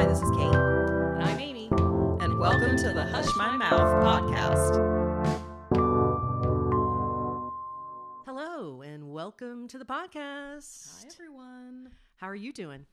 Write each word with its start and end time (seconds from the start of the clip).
Hi, 0.00 0.06
this 0.06 0.22
is 0.22 0.30
Kate, 0.30 0.54
And 0.54 1.22
I'm 1.22 1.38
Amy. 1.38 1.68
and 2.20 2.38
welcome 2.38 2.74
to 2.78 2.90
the 2.94 3.04
Hush 3.04 3.36
My 3.36 3.54
Mouth 3.54 4.02
podcast. 4.02 4.76
Hello, 8.24 8.80
and 8.80 9.12
welcome 9.12 9.68
to 9.68 9.76
the 9.76 9.84
podcast. 9.84 11.02
Hi, 11.02 11.08
everyone. 11.12 11.90
How 12.16 12.28
are 12.30 12.34
you 12.34 12.50
doing? 12.50 12.86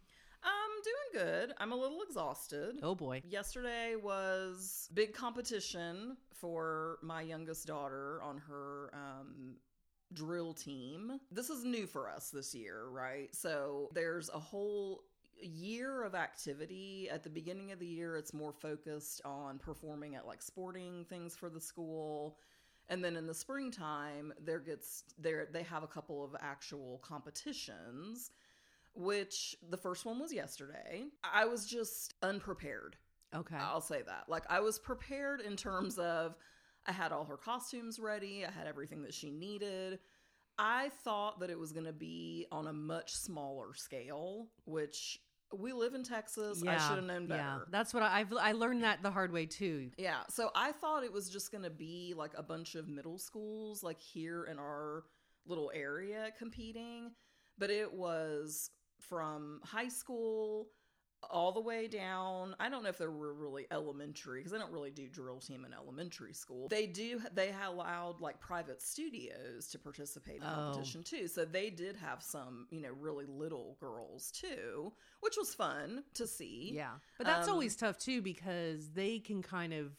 I'm 0.44 0.84
doing 0.84 1.26
good. 1.26 1.54
I'm 1.60 1.72
a 1.72 1.78
little 1.78 2.02
exhausted. 2.02 2.80
Oh 2.84 2.94
boy. 2.94 3.22
Yesterday 3.26 3.96
was 3.96 4.90
big 4.94 5.14
competition 5.14 6.18
for 6.34 6.98
my 7.02 7.22
youngest 7.22 7.68
daughter 7.68 8.22
on 8.22 8.38
her 8.50 8.92
um, 8.94 9.56
drill 10.12 10.54
team. 10.54 11.22
This 11.32 11.50
is 11.50 11.64
new 11.64 11.88
for 11.88 12.10
us 12.10 12.32
this 12.32 12.54
year, 12.54 12.86
right? 12.90 13.34
So 13.34 13.88
there's 13.94 14.30
a 14.30 14.40
whole 14.40 15.04
year 15.42 16.04
of 16.04 16.16
activity. 16.16 17.10
At 17.12 17.24
the 17.24 17.30
beginning 17.30 17.72
of 17.72 17.80
the 17.80 17.86
year, 17.86 18.16
it's 18.18 18.34
more 18.34 18.54
focused 18.54 19.22
on 19.26 19.60
performing 19.60 20.16
at 20.16 20.26
like 20.26 20.42
sporting 20.42 21.06
things 21.10 21.36
for 21.36 21.50
the 21.50 21.62
school. 21.62 22.38
And 22.90 23.04
then 23.04 23.16
in 23.16 23.28
the 23.28 23.34
springtime, 23.34 24.34
there 24.44 24.60
gets 24.60 25.04
there 25.18 25.48
they 25.52 25.64
have 25.64 25.84
a 25.84 25.88
couple 25.88 26.24
of 26.24 26.36
actual 26.40 27.02
competitions 27.04 28.32
which 28.98 29.56
the 29.70 29.78
first 29.78 30.06
one 30.06 30.20
was 30.20 30.34
yesterday. 30.34 31.06
I 31.24 31.46
was 31.46 31.68
just 31.68 32.16
unprepared. 32.24 32.96
Okay. 33.36 33.56
I'll 33.56 33.82
say 33.82 34.02
that. 34.02 34.26
Like 34.28 34.44
I 34.50 34.60
was 34.60 34.80
prepared 34.80 35.42
in 35.42 35.56
terms 35.56 36.00
of 36.00 36.36
I 36.86 36.92
had 36.92 37.12
all 37.12 37.26
her 37.26 37.38
costumes 37.38 38.00
ready, 38.00 38.46
I 38.46 38.52
had 38.52 38.68
everything 38.68 39.04
that 39.04 39.14
she 39.14 39.30
needed. 39.30 40.00
I 40.58 40.90
thought 41.04 41.40
that 41.42 41.52
it 41.52 41.60
was 41.60 41.72
going 41.72 41.86
to 41.86 41.94
be 41.94 42.48
on 42.52 42.66
a 42.66 42.74
much 42.74 43.14
smaller 43.14 43.76
scale, 43.76 44.48
which 44.66 45.20
we 45.56 45.74
live 45.74 45.94
in 45.94 46.04
Texas. 46.04 46.62
I 46.68 46.78
should 46.78 46.98
have 46.98 47.06
known 47.06 47.28
better. 47.28 47.42
Yeah, 47.42 47.60
that's 47.72 47.94
what 47.94 48.04
I, 48.04 48.20
I've 48.20 48.34
I 48.34 48.52
learned 48.52 48.84
that 48.84 49.02
the 49.04 49.12
hard 49.12 49.32
way 49.32 49.46
too. 49.46 49.92
Yeah, 49.98 50.22
so 50.30 50.50
I 50.56 50.72
thought 50.72 51.04
it 51.04 51.14
was 51.14 51.30
just 51.30 51.52
going 51.52 51.64
to 51.64 51.70
be 51.70 52.14
like 52.16 52.32
a 52.36 52.44
bunch 52.44 52.76
of 52.76 52.88
middle 52.88 53.18
schools 53.18 53.84
like 53.84 54.00
here 54.00 54.46
in 54.46 54.60
our 54.60 55.04
little 55.46 55.72
area 55.74 56.32
competing, 56.38 57.12
but 57.58 57.70
it 57.70 57.94
was 57.94 58.72
from 59.00 59.62
high 59.64 59.88
school 59.88 60.68
all 61.30 61.52
the 61.52 61.60
way 61.62 61.88
down. 61.88 62.56
I 62.60 62.70
don't 62.70 62.84
know 62.84 62.90
if 62.90 62.98
there 62.98 63.12
were 63.12 63.34
really 63.34 63.66
elementary 63.72 64.40
because 64.40 64.52
they 64.52 64.58
don't 64.60 64.72
really 64.72 64.92
do 64.92 65.08
drill 65.08 65.40
team 65.40 65.66
in 65.66 65.74
elementary 65.74 66.34
school. 66.34 66.68
They 66.70 66.86
do 66.88 67.22
they 67.34 67.54
allowed 67.64 68.22
like 68.22 68.40
private 68.40 68.82
studios 68.82 69.68
to 69.70 69.80
participate 69.80 70.38
in 70.38 70.44
Oh. 70.44 70.54
competition 70.56 71.04
too. 71.04 71.28
So 71.28 71.46
they 71.46 71.70
did 71.70 71.96
have 71.98 72.22
some, 72.24 72.68
you 72.70 72.82
know, 72.82 72.92
really 73.00 73.26
little 73.26 73.78
girls 73.80 74.32
too, 74.32 74.94
which 75.22 75.36
was 75.38 75.54
fun 75.54 76.04
to 76.14 76.28
see. 76.28 76.72
Yeah, 76.74 76.94
but 77.18 77.28
that's 77.28 77.48
Um, 77.48 77.54
always 77.54 77.76
tough 77.76 77.98
too 77.98 78.22
because 78.22 78.92
they 78.92 79.20
can 79.20 79.42
kind 79.42 79.74
of 79.74 79.92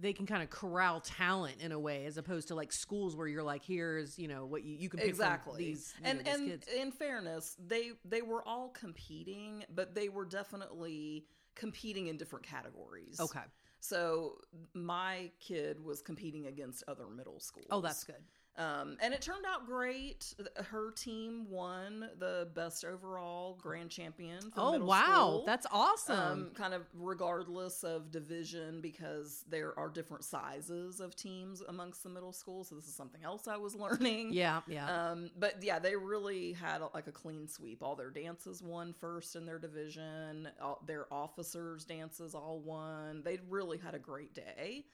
they 0.00 0.12
can 0.12 0.26
kind 0.26 0.42
of 0.42 0.50
corral 0.50 1.00
talent 1.00 1.56
in 1.60 1.72
a 1.72 1.78
way 1.78 2.06
as 2.06 2.16
opposed 2.16 2.48
to 2.48 2.54
like 2.54 2.72
schools 2.72 3.16
where 3.16 3.26
you're 3.26 3.42
like 3.42 3.64
here's 3.64 4.18
you 4.18 4.28
know 4.28 4.46
what 4.46 4.64
you, 4.64 4.76
you 4.76 4.88
can 4.88 4.98
pick 4.98 5.06
from 5.06 5.10
exactly 5.10 5.64
these 5.64 5.94
and 6.02 6.18
know, 6.18 6.24
these 6.24 6.34
and 6.34 6.50
kids. 6.50 6.66
in 6.68 6.92
fairness 6.92 7.56
they 7.66 7.90
they 8.04 8.22
were 8.22 8.46
all 8.46 8.68
competing 8.70 9.64
but 9.74 9.94
they 9.94 10.08
were 10.08 10.24
definitely 10.24 11.24
competing 11.54 12.06
in 12.06 12.16
different 12.16 12.46
categories 12.46 13.18
okay. 13.20 13.40
so 13.80 14.38
my 14.74 15.30
kid 15.40 15.82
was 15.82 16.00
competing 16.00 16.46
against 16.46 16.84
other 16.86 17.08
middle 17.08 17.34
oh, 17.36 17.40
schools 17.40 17.66
Oh, 17.70 17.80
that's 17.80 18.04
good. 18.04 18.22
Um, 18.58 18.96
and 19.00 19.14
it 19.14 19.22
turned 19.22 19.44
out 19.46 19.64
great 19.66 20.34
her 20.56 20.90
team 20.90 21.46
won 21.48 22.10
the 22.18 22.48
best 22.54 22.84
overall 22.84 23.56
grand 23.62 23.88
champion 23.88 24.40
for 24.50 24.60
Oh 24.60 24.78
wow, 24.84 25.04
school. 25.04 25.42
that's 25.46 25.66
awesome. 25.70 26.18
um, 26.18 26.50
kind 26.54 26.74
of 26.74 26.82
regardless 26.94 27.84
of 27.84 28.10
division 28.10 28.80
because 28.80 29.44
there 29.48 29.78
are 29.78 29.88
different 29.88 30.24
sizes 30.24 31.00
of 31.00 31.14
teams 31.16 31.62
amongst 31.68 32.02
the 32.02 32.08
middle 32.08 32.32
school 32.32 32.64
so 32.64 32.74
this 32.74 32.86
is 32.88 32.94
something 32.94 33.22
else 33.24 33.46
i 33.48 33.56
was 33.56 33.74
learning 33.84 34.32
yeah, 34.32 34.60
yeah. 34.66 35.10
um, 35.10 35.30
but 35.38 35.62
yeah, 35.62 35.78
they 35.78 35.94
really 35.96 36.52
had 36.52 36.80
like 36.94 37.06
a 37.06 37.12
clean 37.12 37.46
sweep. 37.48 37.82
All 37.82 37.94
their 37.96 38.10
dances 38.10 38.62
won 38.62 38.92
first 38.92 39.36
in 39.36 39.46
their 39.46 39.58
division. 39.58 40.48
All, 40.60 40.82
their 40.86 41.06
officers' 41.12 41.84
dances 41.84 42.34
all 42.34 42.60
won. 42.64 43.22
They 43.24 43.38
really 43.48 43.78
had 43.78 43.94
a 43.94 43.98
great 43.98 44.34
day. 44.34 44.84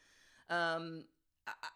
Um, 0.50 1.04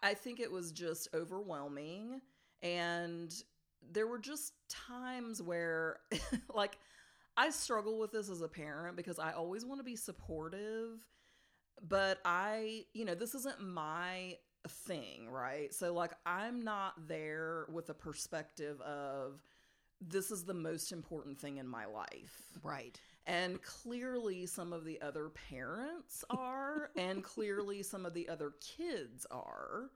I, 0.01 0.13
think 0.13 0.39
it 0.39 0.51
was 0.51 0.71
just 0.71 1.07
overwhelming, 1.13 2.21
and 2.61 3.33
there 3.91 4.07
were 4.07 4.19
just 4.19 4.53
times 4.67 5.41
where, 5.41 5.99
like, 6.53 6.77
I 7.37 7.49
struggle 7.51 7.99
with 7.99 8.11
this 8.11 8.29
as 8.29 8.41
a 8.41 8.47
parent 8.47 8.97
because 8.97 9.19
I 9.19 9.31
always 9.31 9.65
want 9.65 9.79
to 9.79 9.83
be 9.83 9.95
supportive, 9.95 10.99
but 11.87 12.19
I, 12.25 12.85
you 12.93 13.05
know, 13.05 13.15
this 13.15 13.35
isn't 13.35 13.61
my 13.61 14.37
thing, 14.67 15.29
right? 15.29 15.73
So, 15.73 15.93
like, 15.93 16.11
I'm 16.25 16.61
not 16.63 17.07
there 17.07 17.65
with 17.71 17.89
a 17.89 17.93
perspective 17.93 18.81
of 18.81 19.41
this 20.01 20.31
is 20.31 20.45
the 20.45 20.53
most 20.53 20.91
important 20.91 21.39
thing 21.39 21.57
in 21.57 21.67
my 21.67 21.85
life. 21.85 22.57
right. 22.63 22.99
And 23.29 23.61
clearly, 23.61 24.47
some 24.47 24.73
of 24.73 24.85
the 24.85 24.99
other 25.01 25.29
parents 25.29 26.25
are, 26.31 26.89
and 26.95 27.23
clearly, 27.35 27.83
some 27.83 28.05
of 28.05 28.15
the 28.15 28.27
other 28.27 28.53
kids 28.59 29.27
are, 29.29 29.91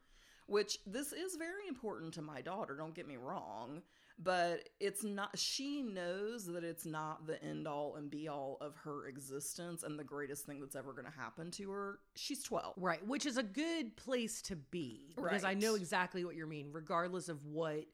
which 0.46 0.78
this 0.86 1.12
is 1.14 1.36
very 1.36 1.68
important 1.68 2.14
to 2.14 2.22
my 2.22 2.42
daughter, 2.42 2.76
don't 2.78 2.94
get 2.94 3.08
me 3.08 3.18
wrong. 3.18 3.82
But 4.20 4.70
it's 4.80 5.04
not, 5.04 5.38
she 5.40 5.82
knows 5.82 6.46
that 6.46 6.64
it's 6.64 6.86
not 6.86 7.26
the 7.26 7.44
end 7.44 7.68
all 7.68 7.96
and 7.96 8.12
be 8.12 8.28
all 8.28 8.60
of 8.62 8.76
her 8.84 9.08
existence 9.08 9.82
and 9.82 9.98
the 9.98 10.04
greatest 10.04 10.46
thing 10.46 10.60
that's 10.60 10.76
ever 10.76 10.94
going 10.94 11.12
to 11.12 11.20
happen 11.20 11.50
to 11.52 11.72
her. 11.72 12.00
She's 12.16 12.44
12. 12.44 12.76
Right, 12.78 13.06
which 13.08 13.26
is 13.26 13.38
a 13.38 13.44
good 13.44 13.96
place 13.98 14.44
to 14.44 14.56
be 14.56 15.16
because 15.16 15.44
I 15.44 15.56
know 15.56 15.74
exactly 15.74 16.24
what 16.24 16.36
you 16.36 16.46
mean, 16.46 16.70
regardless 16.72 17.28
of 17.28 17.44
what 17.48 17.86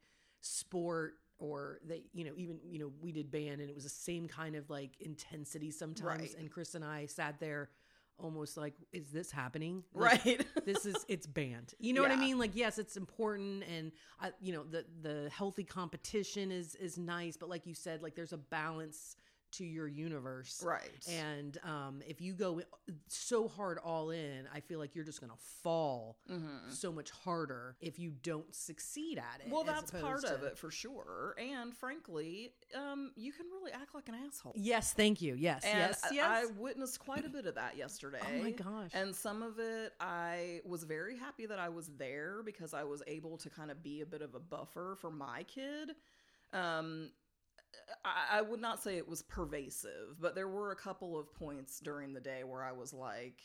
sport 0.42 1.14
or 1.40 1.80
they, 1.84 2.04
you 2.12 2.24
know, 2.24 2.32
even 2.36 2.58
you 2.64 2.78
know, 2.78 2.92
we 3.00 3.10
did 3.12 3.30
band 3.30 3.60
and 3.60 3.68
it 3.68 3.74
was 3.74 3.84
the 3.84 3.90
same 3.90 4.28
kind 4.28 4.54
of 4.54 4.70
like 4.70 4.92
intensity 5.00 5.70
sometimes. 5.70 6.20
Right. 6.20 6.34
And 6.38 6.50
Chris 6.50 6.74
and 6.74 6.84
I 6.84 7.06
sat 7.06 7.40
there 7.40 7.70
almost 8.18 8.56
like, 8.56 8.74
is 8.92 9.08
this 9.08 9.30
happening? 9.30 9.82
Like, 9.94 10.24
Right. 10.24 10.46
this 10.66 10.86
is 10.86 11.04
it's 11.08 11.26
band. 11.26 11.74
You 11.78 11.94
know 11.94 12.02
what 12.02 12.10
I 12.10 12.16
mean? 12.16 12.38
Like, 12.38 12.52
yes, 12.54 12.78
it's 12.78 12.96
important, 12.96 13.64
and 13.64 13.90
I, 14.20 14.30
you 14.40 14.52
know, 14.52 14.64
the 14.64 14.84
the 15.02 15.30
healthy 15.30 15.64
competition 15.64 16.52
is 16.52 16.74
is 16.76 16.98
nice, 16.98 17.36
but 17.36 17.48
like 17.48 17.66
you 17.66 17.74
said, 17.74 18.02
like 18.02 18.14
there's 18.14 18.34
a 18.34 18.38
balance 18.38 19.16
to 19.52 19.64
your 19.64 19.88
universe, 19.88 20.62
right. 20.64 21.06
and 21.08 21.58
um, 21.64 22.00
if 22.06 22.20
you 22.20 22.32
go 22.34 22.62
so 23.08 23.48
hard 23.48 23.78
all 23.78 24.10
in, 24.10 24.46
I 24.54 24.60
feel 24.60 24.78
like 24.78 24.94
you're 24.94 25.04
just 25.04 25.20
going 25.20 25.30
to 25.32 25.38
fall 25.62 26.16
Mhm. 26.30 26.70
so 26.70 26.92
much 26.92 27.10
harder 27.10 27.76
if 27.80 27.98
you 27.98 28.10
don't 28.22 28.54
succeed 28.54 29.18
at 29.18 29.40
it. 29.44 29.50
Well, 29.50 29.64
that's 29.64 29.90
part 29.90 30.04
opposed 30.24 30.26
of 30.26 30.42
it 30.44 30.56
for 30.58 30.70
sure. 30.70 31.34
And 31.38 31.76
frankly, 31.76 32.52
um, 32.74 33.12
you 33.16 33.32
can 33.32 33.46
really 33.50 33.72
act 33.72 33.94
like 33.94 34.08
an 34.08 34.14
asshole. 34.14 34.52
Yes, 34.56 34.92
thank 34.92 35.20
you. 35.20 35.34
Yes, 35.34 35.64
And 35.64 35.78
yes, 35.78 36.00
I- 36.04 36.14
yes. 36.14 36.26
I 36.28 36.52
witnessed 36.58 36.98
quite 37.00 37.24
a 37.24 37.28
bit 37.28 37.46
of 37.46 37.54
that 37.56 37.76
yesterday. 37.76 38.20
oh 38.26 38.42
my 38.42 38.50
gosh. 38.52 38.90
And 38.94 39.14
some 39.14 39.42
of 39.42 39.58
it, 39.58 39.94
I 40.00 40.60
was 40.64 40.84
very 40.84 41.16
happy 41.16 41.46
that 41.46 41.58
I 41.58 41.68
was 41.68 41.88
there 41.98 42.42
because 42.44 42.72
I 42.74 42.84
was 42.84 43.02
able 43.06 43.36
to 43.38 43.50
kind 43.50 43.70
of 43.70 43.82
be 43.82 44.00
a 44.00 44.06
bit 44.06 44.22
of 44.22 44.34
a 44.34 44.40
buffer 44.40 44.96
for 45.00 45.10
my 45.10 45.42
kid. 45.44 45.90
Um, 46.52 47.10
I, 48.04 48.38
I 48.38 48.42
would 48.42 48.60
not 48.60 48.82
say 48.82 48.96
it 48.96 49.08
was 49.08 49.22
pervasive, 49.22 50.20
but 50.20 50.34
there 50.34 50.48
were 50.48 50.72
a 50.72 50.76
couple 50.76 51.18
of 51.18 51.32
points 51.34 51.80
during 51.80 52.12
the 52.12 52.20
day 52.20 52.44
where 52.44 52.62
I 52.62 52.72
was 52.72 52.92
like, 52.92 53.40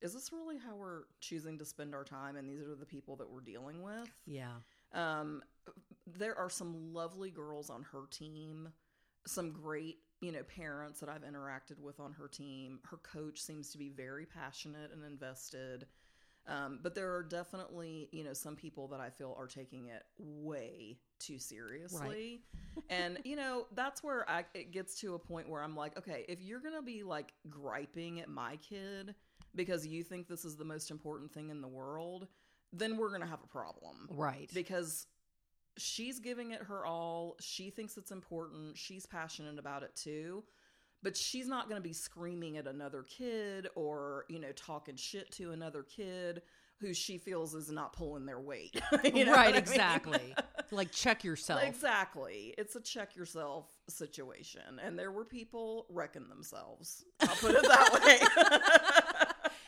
is 0.00 0.12
this 0.12 0.32
really 0.32 0.58
how 0.58 0.74
we're 0.74 1.02
choosing 1.20 1.58
to 1.58 1.64
spend 1.64 1.94
our 1.94 2.04
time? 2.04 2.36
And 2.36 2.48
these 2.48 2.66
are 2.66 2.74
the 2.74 2.86
people 2.86 3.16
that 3.16 3.30
we're 3.30 3.40
dealing 3.40 3.82
with. 3.82 4.10
yeah. 4.26 4.54
Um, 4.92 5.42
there 6.06 6.36
are 6.36 6.50
some 6.50 6.92
lovely 6.92 7.30
girls 7.30 7.70
on 7.70 7.82
her 7.92 8.02
team, 8.10 8.68
some 9.26 9.52
great, 9.52 9.98
you 10.20 10.32
know, 10.32 10.42
parents 10.42 11.00
that 11.00 11.08
I've 11.08 11.22
interacted 11.22 11.78
with 11.80 12.00
on 12.00 12.12
her 12.12 12.28
team. 12.28 12.80
Her 12.90 12.98
coach 12.98 13.40
seems 13.40 13.70
to 13.70 13.78
be 13.78 13.88
very 13.88 14.26
passionate 14.26 14.90
and 14.92 15.04
invested. 15.04 15.86
Um, 16.48 16.80
but 16.82 16.94
there 16.94 17.14
are 17.14 17.22
definitely, 17.22 18.08
you 18.10 18.24
know, 18.24 18.32
some 18.32 18.56
people 18.56 18.88
that 18.88 19.00
I 19.00 19.10
feel 19.10 19.34
are 19.38 19.46
taking 19.46 19.86
it 19.88 20.02
way 20.18 20.98
too 21.20 21.38
seriously. 21.38 22.42
and, 22.90 23.18
you 23.24 23.36
know, 23.36 23.66
that's 23.74 24.02
where 24.02 24.28
I, 24.28 24.44
it 24.54 24.72
gets 24.72 24.98
to 25.00 25.14
a 25.14 25.18
point 25.18 25.48
where 25.48 25.62
I'm 25.62 25.76
like, 25.76 25.96
okay, 25.96 26.24
if 26.28 26.42
you're 26.42 26.60
going 26.60 26.74
to 26.74 26.82
be 26.82 27.04
like 27.04 27.32
griping 27.48 28.20
at 28.20 28.28
my 28.28 28.56
kid 28.56 29.14
because 29.54 29.86
you 29.86 30.02
think 30.02 30.26
this 30.26 30.44
is 30.44 30.56
the 30.56 30.64
most 30.64 30.90
important 30.90 31.32
thing 31.32 31.50
in 31.50 31.60
the 31.60 31.68
world, 31.68 32.26
then 32.72 32.96
we're 32.96 33.10
going 33.10 33.20
to 33.20 33.26
have 33.26 33.44
a 33.44 33.48
problem 33.48 34.08
Right. 34.10 34.50
because 34.52 35.06
she's 35.76 36.18
giving 36.18 36.50
it 36.50 36.62
her 36.62 36.84
all. 36.84 37.36
She 37.40 37.70
thinks 37.70 37.96
it's 37.96 38.10
important. 38.10 38.76
She's 38.76 39.06
passionate 39.06 39.58
about 39.58 39.82
it 39.84 39.94
too. 39.94 40.42
But 41.02 41.16
she's 41.16 41.48
not 41.48 41.68
going 41.68 41.80
to 41.80 41.86
be 41.86 41.92
screaming 41.92 42.56
at 42.56 42.66
another 42.66 43.02
kid 43.02 43.68
or, 43.74 44.24
you 44.28 44.38
know, 44.38 44.52
talking 44.54 44.96
shit 44.96 45.30
to 45.32 45.50
another 45.50 45.82
kid 45.82 46.42
who 46.82 46.92
she 46.92 47.16
feels 47.16 47.54
is 47.54 47.70
not 47.70 47.92
pulling 47.92 48.26
their 48.26 48.40
weight. 48.40 48.80
you 49.04 49.24
know 49.24 49.32
right, 49.32 49.54
exactly. 49.54 50.34
like 50.70 50.90
check 50.90 51.24
yourself. 51.24 51.62
Exactly. 51.62 52.54
It's 52.58 52.76
a 52.76 52.80
check 52.80 53.16
yourself 53.16 53.66
situation. 53.88 54.80
And 54.82 54.98
there 54.98 55.12
were 55.12 55.24
people 55.24 55.86
wrecking 55.88 56.28
themselves. 56.28 57.04
I'll 57.20 57.36
put 57.36 57.54
it 57.54 57.62
that 57.62 58.02
way. 58.04 58.18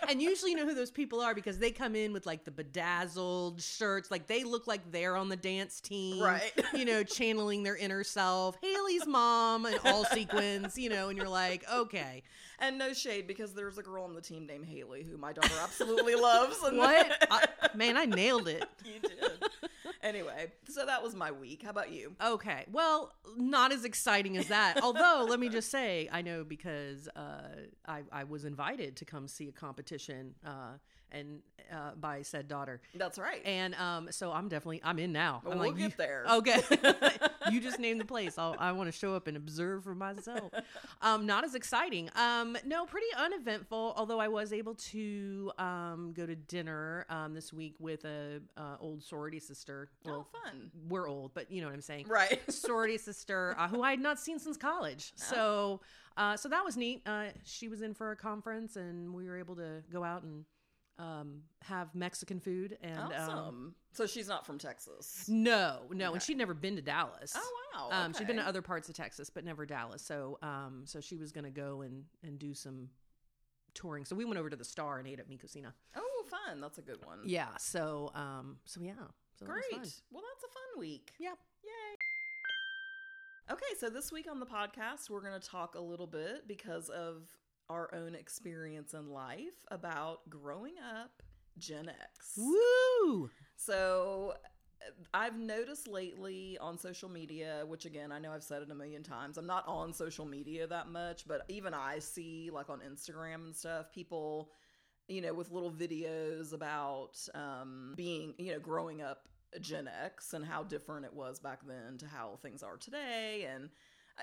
And 0.08 0.20
usually 0.22 0.52
you 0.52 0.56
know 0.56 0.66
who 0.66 0.74
those 0.74 0.90
people 0.90 1.20
are 1.20 1.34
because 1.34 1.58
they 1.58 1.70
come 1.70 1.94
in 1.94 2.12
with 2.12 2.26
like 2.26 2.44
the 2.44 2.50
bedazzled 2.50 3.60
shirts 3.60 4.10
like 4.10 4.26
they 4.26 4.44
look 4.44 4.66
like 4.66 4.80
they're 4.90 5.16
on 5.16 5.28
the 5.28 5.36
dance 5.36 5.80
team 5.80 6.22
right 6.22 6.52
you 6.74 6.84
know 6.84 7.02
channeling 7.02 7.62
their 7.62 7.76
inner 7.76 8.04
self 8.04 8.56
haley's 8.62 9.06
mom 9.06 9.66
and 9.66 9.78
all 9.84 10.04
sequins 10.04 10.78
you 10.78 10.88
know 10.88 11.08
and 11.08 11.18
you're 11.18 11.28
like 11.28 11.64
okay 11.72 12.22
and 12.60 12.78
no 12.78 12.92
shade 12.92 13.26
because 13.26 13.52
there's 13.52 13.78
a 13.78 13.82
girl 13.82 14.04
on 14.04 14.14
the 14.14 14.20
team 14.20 14.46
named 14.46 14.64
haley 14.66 15.02
who 15.02 15.16
my 15.16 15.32
daughter 15.32 15.54
absolutely 15.62 16.14
loves 16.20 16.56
what 16.60 17.26
I, 17.30 17.46
man 17.74 17.96
i 17.96 18.04
nailed 18.04 18.48
it 18.48 18.64
you 18.84 19.00
did 19.00 19.42
anyway, 20.04 20.52
so 20.68 20.86
that 20.86 21.02
was 21.02 21.16
my 21.16 21.32
week. 21.32 21.62
How 21.64 21.70
about 21.70 21.90
you? 21.90 22.14
Okay. 22.24 22.66
Well, 22.70 23.12
not 23.36 23.72
as 23.72 23.84
exciting 23.84 24.36
as 24.36 24.48
that. 24.48 24.82
Although, 24.82 25.26
let 25.28 25.40
me 25.40 25.48
just 25.48 25.70
say, 25.70 26.08
I 26.12 26.22
know 26.22 26.44
because 26.44 27.08
uh, 27.16 27.48
I, 27.88 28.02
I 28.12 28.24
was 28.24 28.44
invited 28.44 28.96
to 28.96 29.04
come 29.04 29.26
see 29.26 29.48
a 29.48 29.52
competition 29.52 29.93
uh, 30.46 30.78
and 31.14 31.40
uh, 31.72 31.92
by 31.98 32.22
said 32.22 32.48
daughter. 32.48 32.80
That's 32.94 33.18
right. 33.18 33.40
And 33.44 33.74
um, 33.76 34.08
so 34.10 34.32
I'm 34.32 34.48
definitely 34.48 34.80
I'm 34.84 34.98
in 34.98 35.12
now. 35.12 35.40
Well, 35.44 35.52
I'm 35.52 35.58
we'll 35.58 35.68
like, 35.70 35.78
get 35.78 35.96
there. 35.96 36.24
Okay. 36.34 36.60
you 37.50 37.60
just 37.60 37.78
named 37.78 38.00
the 38.00 38.04
place. 38.04 38.38
I'll, 38.38 38.56
i 38.58 38.72
want 38.72 38.92
to 38.92 38.98
show 38.98 39.14
up 39.14 39.28
and 39.28 39.36
observe 39.36 39.84
for 39.84 39.94
myself. 39.94 40.52
Um, 41.00 41.26
not 41.26 41.44
as 41.44 41.54
exciting. 41.54 42.10
Um, 42.16 42.56
no, 42.66 42.84
pretty 42.86 43.06
uneventful. 43.16 43.94
Although 43.96 44.18
I 44.18 44.28
was 44.28 44.52
able 44.52 44.74
to 44.74 45.52
um, 45.58 46.12
go 46.14 46.26
to 46.26 46.34
dinner 46.34 47.06
um, 47.08 47.34
this 47.34 47.52
week 47.52 47.76
with 47.78 48.04
a 48.04 48.40
uh, 48.56 48.76
old 48.80 49.02
sorority 49.02 49.38
sister. 49.38 49.90
Oh, 50.06 50.10
well, 50.10 50.28
oh, 50.34 50.38
fun. 50.44 50.70
We're 50.88 51.08
old, 51.08 51.32
but 51.34 51.50
you 51.50 51.60
know 51.60 51.68
what 51.68 51.74
I'm 51.74 51.82
saying, 51.82 52.06
right? 52.08 52.40
sorority 52.52 52.98
sister 52.98 53.54
uh, 53.56 53.68
who 53.68 53.82
I 53.82 53.90
had 53.90 54.00
not 54.00 54.18
seen 54.18 54.38
since 54.38 54.56
college. 54.56 55.12
Oh. 55.36 55.80
So. 56.16 56.22
Uh, 56.22 56.36
so 56.36 56.48
that 56.48 56.64
was 56.64 56.76
neat. 56.76 57.02
Uh, 57.06 57.26
she 57.44 57.68
was 57.68 57.82
in 57.82 57.94
for 57.94 58.10
a 58.10 58.16
conference, 58.16 58.76
and 58.76 59.14
we 59.14 59.26
were 59.26 59.38
able 59.38 59.56
to 59.56 59.82
go 59.92 60.04
out 60.04 60.22
and 60.22 60.44
um, 60.98 61.40
have 61.62 61.94
Mexican 61.94 62.40
food 62.40 62.78
and 62.80 62.98
um, 62.98 63.12
awesome. 63.12 63.38
Um, 63.38 63.74
so 63.92 64.06
she's 64.06 64.28
not 64.28 64.46
from 64.46 64.58
Texas. 64.58 65.24
No, 65.28 65.82
no, 65.90 66.06
okay. 66.06 66.14
and 66.14 66.22
she'd 66.22 66.38
never 66.38 66.54
been 66.54 66.76
to 66.76 66.82
Dallas. 66.82 67.32
Oh 67.36 67.52
wow. 67.74 67.88
Um, 67.90 68.12
she'd 68.12 68.26
been 68.26 68.36
to 68.36 68.46
other 68.46 68.62
parts 68.62 68.88
of 68.88 68.94
Texas, 68.94 69.30
but 69.30 69.44
never 69.44 69.66
Dallas. 69.66 70.02
So 70.02 70.38
um, 70.42 70.82
so 70.84 71.00
she 71.00 71.16
was 71.16 71.32
gonna 71.32 71.50
go 71.50 71.82
and 71.82 72.04
and 72.22 72.38
do 72.38 72.54
some 72.54 72.88
touring. 73.74 74.04
So 74.04 74.14
we 74.14 74.24
went 74.24 74.38
over 74.38 74.50
to 74.50 74.56
the 74.56 74.64
Star 74.64 74.98
and 74.98 75.08
ate 75.08 75.18
at 75.20 75.28
Mi 75.28 75.36
Cocina. 75.36 75.74
Oh, 75.96 76.24
fun! 76.28 76.60
That's 76.60 76.78
a 76.78 76.82
good 76.82 77.04
one. 77.04 77.20
Yeah. 77.24 77.56
So 77.58 78.10
um, 78.14 78.58
so 78.64 78.80
yeah. 78.80 78.92
So 79.38 79.46
Great. 79.46 79.62
Well, 79.72 80.22
that's 80.32 80.44
a 80.44 80.52
fun 80.52 80.78
week. 80.80 81.12
Yep. 81.18 81.38
Yay. 81.64 82.03
Okay, 83.50 83.60
so 83.78 83.90
this 83.90 84.10
week 84.10 84.26
on 84.30 84.40
the 84.40 84.46
podcast, 84.46 85.10
we're 85.10 85.20
going 85.20 85.38
to 85.38 85.48
talk 85.48 85.74
a 85.74 85.80
little 85.80 86.06
bit 86.06 86.48
because 86.48 86.88
of 86.88 87.28
our 87.68 87.94
own 87.94 88.14
experience 88.14 88.94
in 88.94 89.10
life 89.10 89.66
about 89.70 90.20
growing 90.30 90.72
up 90.78 91.22
Gen 91.58 91.90
X. 91.90 92.38
Woo! 92.38 93.28
So 93.54 94.32
I've 95.12 95.38
noticed 95.38 95.86
lately 95.86 96.56
on 96.58 96.78
social 96.78 97.10
media, 97.10 97.64
which 97.66 97.84
again, 97.84 98.12
I 98.12 98.18
know 98.18 98.32
I've 98.32 98.42
said 98.42 98.62
it 98.62 98.70
a 98.70 98.74
million 98.74 99.02
times, 99.02 99.36
I'm 99.36 99.46
not 99.46 99.68
on 99.68 99.92
social 99.92 100.24
media 100.24 100.66
that 100.66 100.88
much, 100.88 101.28
but 101.28 101.42
even 101.50 101.74
I 101.74 101.98
see, 101.98 102.48
like 102.50 102.70
on 102.70 102.80
Instagram 102.80 103.44
and 103.44 103.54
stuff, 103.54 103.92
people, 103.92 104.52
you 105.06 105.20
know, 105.20 105.34
with 105.34 105.50
little 105.50 105.70
videos 105.70 106.54
about 106.54 107.18
um, 107.34 107.92
being, 107.94 108.32
you 108.38 108.52
know, 108.52 108.58
growing 108.58 109.02
up 109.02 109.28
Gen 109.60 109.88
X 110.02 110.32
and 110.32 110.44
how 110.44 110.62
different 110.62 111.06
it 111.06 111.14
was 111.14 111.40
back 111.40 111.60
then 111.66 111.98
to 111.98 112.06
how 112.06 112.38
things 112.42 112.62
are 112.62 112.76
today. 112.76 113.46
And 113.52 113.70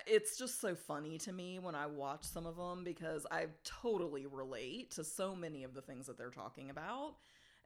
it's 0.08 0.38
just 0.38 0.62
so 0.62 0.76
funny 0.76 1.18
to 1.20 1.34
me 1.34 1.60
when 1.60 1.76
I 1.76 1.86
watch 1.86 2.24
some 2.24 2.46
of 2.46 2.56
them 2.56 2.84
because 2.84 3.26
I 3.32 3.48
totally 3.64 4.26
relate 4.26 4.92
to 4.92 5.04
so 5.04 5.36
many 5.36 5.64
of 5.64 5.74
the 5.74 5.82
things 5.82 6.08
that 6.08 6.18
they're 6.18 6.30
talking 6.30 6.70
about. 6.70 7.16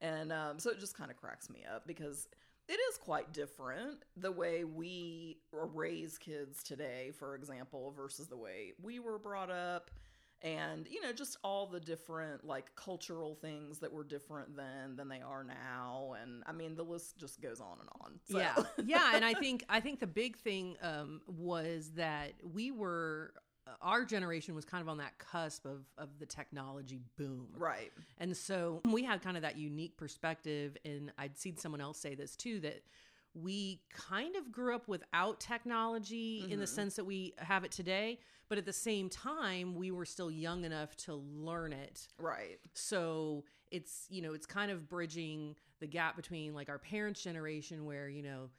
And 0.01 0.31
um, 0.31 0.59
so 0.59 0.71
it 0.71 0.79
just 0.79 0.97
kind 0.97 1.11
of 1.11 1.17
cracks 1.17 1.49
me 1.49 1.63
up 1.73 1.87
because 1.87 2.27
it 2.67 2.79
is 2.89 2.97
quite 2.97 3.31
different 3.31 4.03
the 4.17 4.31
way 4.31 4.63
we 4.63 5.37
raise 5.51 6.17
kids 6.17 6.63
today, 6.63 7.11
for 7.17 7.35
example, 7.35 7.93
versus 7.95 8.27
the 8.27 8.37
way 8.37 8.73
we 8.81 8.99
were 8.99 9.19
brought 9.19 9.51
up 9.51 9.91
and 10.41 10.87
you 10.89 11.01
know 11.01 11.11
just 11.11 11.37
all 11.43 11.65
the 11.65 11.79
different 11.79 12.45
like 12.45 12.73
cultural 12.75 13.35
things 13.35 13.79
that 13.79 13.91
were 13.91 14.03
different 14.03 14.55
then 14.55 14.95
than 14.95 15.07
they 15.07 15.21
are 15.21 15.43
now 15.43 16.13
and 16.21 16.43
i 16.45 16.51
mean 16.51 16.75
the 16.75 16.83
list 16.83 17.17
just 17.17 17.41
goes 17.41 17.59
on 17.59 17.77
and 17.79 17.89
on 18.01 18.19
so. 18.29 18.37
yeah 18.37 18.55
yeah 18.85 19.15
and 19.15 19.25
i 19.25 19.33
think 19.33 19.63
i 19.69 19.79
think 19.79 19.99
the 19.99 20.07
big 20.07 20.37
thing 20.37 20.75
um, 20.81 21.21
was 21.27 21.91
that 21.95 22.33
we 22.53 22.71
were 22.71 23.33
our 23.81 24.05
generation 24.05 24.53
was 24.53 24.65
kind 24.65 24.81
of 24.81 24.89
on 24.89 24.97
that 24.97 25.17
cusp 25.17 25.65
of 25.65 25.85
of 25.97 26.09
the 26.19 26.25
technology 26.25 27.01
boom 27.17 27.47
right 27.57 27.91
and 28.19 28.35
so 28.35 28.81
we 28.91 29.03
had 29.03 29.21
kind 29.21 29.37
of 29.37 29.43
that 29.43 29.57
unique 29.57 29.97
perspective 29.97 30.77
and 30.85 31.11
i'd 31.17 31.37
seen 31.37 31.57
someone 31.57 31.81
else 31.81 31.99
say 31.99 32.13
this 32.13 32.35
too 32.35 32.59
that 32.59 32.83
we 33.33 33.81
kind 33.89 34.35
of 34.37 34.51
grew 34.51 34.73
up 34.73 34.87
without 34.87 35.39
technology 35.39 36.41
mm-hmm. 36.41 36.53
in 36.53 36.59
the 36.59 36.65
mm-hmm. 36.65 36.75
sense 36.75 36.95
that 36.95 37.05
we 37.05 37.33
have 37.37 37.63
it 37.63 37.71
today 37.71 38.19
but 38.49 38.57
at 38.57 38.65
the 38.65 38.73
same 38.73 39.09
time 39.09 39.75
we 39.75 39.91
were 39.91 40.05
still 40.05 40.31
young 40.31 40.63
enough 40.63 40.95
to 40.97 41.15
learn 41.15 41.73
it. 41.73 42.07
Right. 42.19 42.59
So 42.73 43.43
it's 43.71 44.05
you 44.09 44.21
know 44.21 44.33
it's 44.33 44.45
kind 44.45 44.71
of 44.71 44.87
bridging 44.87 45.55
the 45.79 45.87
gap 45.87 46.15
between 46.15 46.53
like 46.53 46.69
our 46.69 46.79
parents 46.79 47.21
generation 47.21 47.85
where 47.85 48.07
you 48.09 48.23
know 48.23 48.49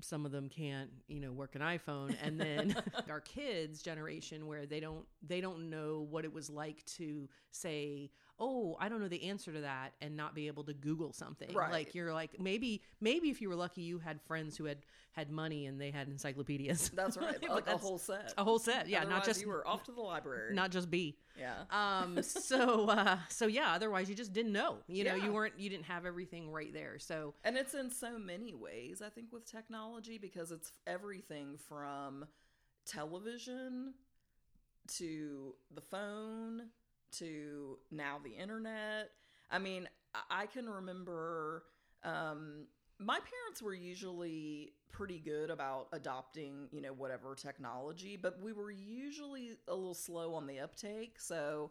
some 0.00 0.26
of 0.26 0.32
them 0.32 0.48
can't 0.48 0.90
you 1.06 1.20
know 1.20 1.32
work 1.32 1.54
an 1.54 1.60
iphone 1.62 2.14
and 2.22 2.40
then 2.40 2.74
our 3.10 3.20
kids 3.20 3.82
generation 3.82 4.46
where 4.46 4.66
they 4.66 4.80
don't 4.80 5.04
they 5.22 5.40
don't 5.40 5.70
know 5.70 6.06
what 6.10 6.24
it 6.24 6.32
was 6.32 6.50
like 6.50 6.84
to 6.84 7.28
say 7.50 8.10
oh, 8.38 8.76
I 8.78 8.88
don't 8.88 9.00
know 9.00 9.08
the 9.08 9.24
answer 9.24 9.52
to 9.52 9.62
that 9.62 9.92
and 10.00 10.16
not 10.16 10.34
be 10.34 10.46
able 10.46 10.64
to 10.64 10.74
Google 10.74 11.12
something. 11.12 11.52
Right. 11.54 11.72
Like 11.72 11.94
you're 11.94 12.12
like 12.12 12.40
maybe 12.40 12.82
maybe 13.00 13.30
if 13.30 13.40
you 13.40 13.48
were 13.48 13.56
lucky, 13.56 13.82
you 13.82 13.98
had 13.98 14.20
friends 14.22 14.56
who 14.56 14.64
had 14.64 14.78
had 15.12 15.30
money 15.30 15.64
and 15.66 15.80
they 15.80 15.90
had 15.90 16.08
encyclopedias. 16.08 16.90
That's 16.94 17.16
right, 17.16 17.42
like 17.48 17.64
that's 17.64 17.82
a 17.82 17.86
whole 17.86 17.98
set. 17.98 18.34
A 18.36 18.44
whole 18.44 18.58
set, 18.58 18.88
yeah. 18.88 18.98
Otherwise 18.98 19.16
not 19.16 19.24
just 19.24 19.40
you 19.40 19.48
were 19.48 19.66
off 19.66 19.84
to 19.84 19.92
the 19.92 20.00
library. 20.00 20.54
Not 20.54 20.70
just 20.70 20.90
B. 20.90 21.16
Yeah. 21.38 21.54
Um. 21.70 22.22
so 22.22 22.88
uh. 22.88 23.18
So 23.28 23.46
yeah. 23.46 23.72
Otherwise, 23.72 24.08
you 24.10 24.14
just 24.14 24.32
didn't 24.32 24.52
know. 24.52 24.76
You 24.88 25.04
know, 25.04 25.14
yeah. 25.14 25.24
you 25.24 25.32
weren't. 25.32 25.54
You 25.58 25.70
didn't 25.70 25.86
have 25.86 26.04
everything 26.04 26.50
right 26.50 26.72
there. 26.72 26.98
So. 26.98 27.34
And 27.44 27.56
it's 27.56 27.74
in 27.74 27.90
so 27.90 28.18
many 28.18 28.54
ways. 28.54 29.02
I 29.04 29.08
think 29.08 29.32
with 29.32 29.50
technology 29.50 30.18
because 30.18 30.52
it's 30.52 30.72
everything 30.86 31.56
from 31.68 32.26
television 32.84 33.94
to 34.98 35.54
the 35.74 35.80
phone 35.80 36.62
to 37.12 37.78
now 37.90 38.18
the 38.22 38.30
internet. 38.30 39.10
I 39.50 39.58
mean, 39.58 39.88
I 40.30 40.46
can 40.46 40.68
remember 40.68 41.64
um, 42.02 42.66
my 42.98 43.18
parents 43.18 43.62
were 43.62 43.74
usually 43.74 44.72
pretty 44.90 45.18
good 45.18 45.50
about 45.50 45.88
adopting, 45.92 46.68
you 46.72 46.80
know, 46.80 46.92
whatever 46.92 47.34
technology, 47.34 48.16
but 48.16 48.40
we 48.40 48.52
were 48.52 48.70
usually 48.70 49.50
a 49.68 49.74
little 49.74 49.94
slow 49.94 50.34
on 50.34 50.46
the 50.46 50.60
uptake. 50.60 51.16
So 51.20 51.70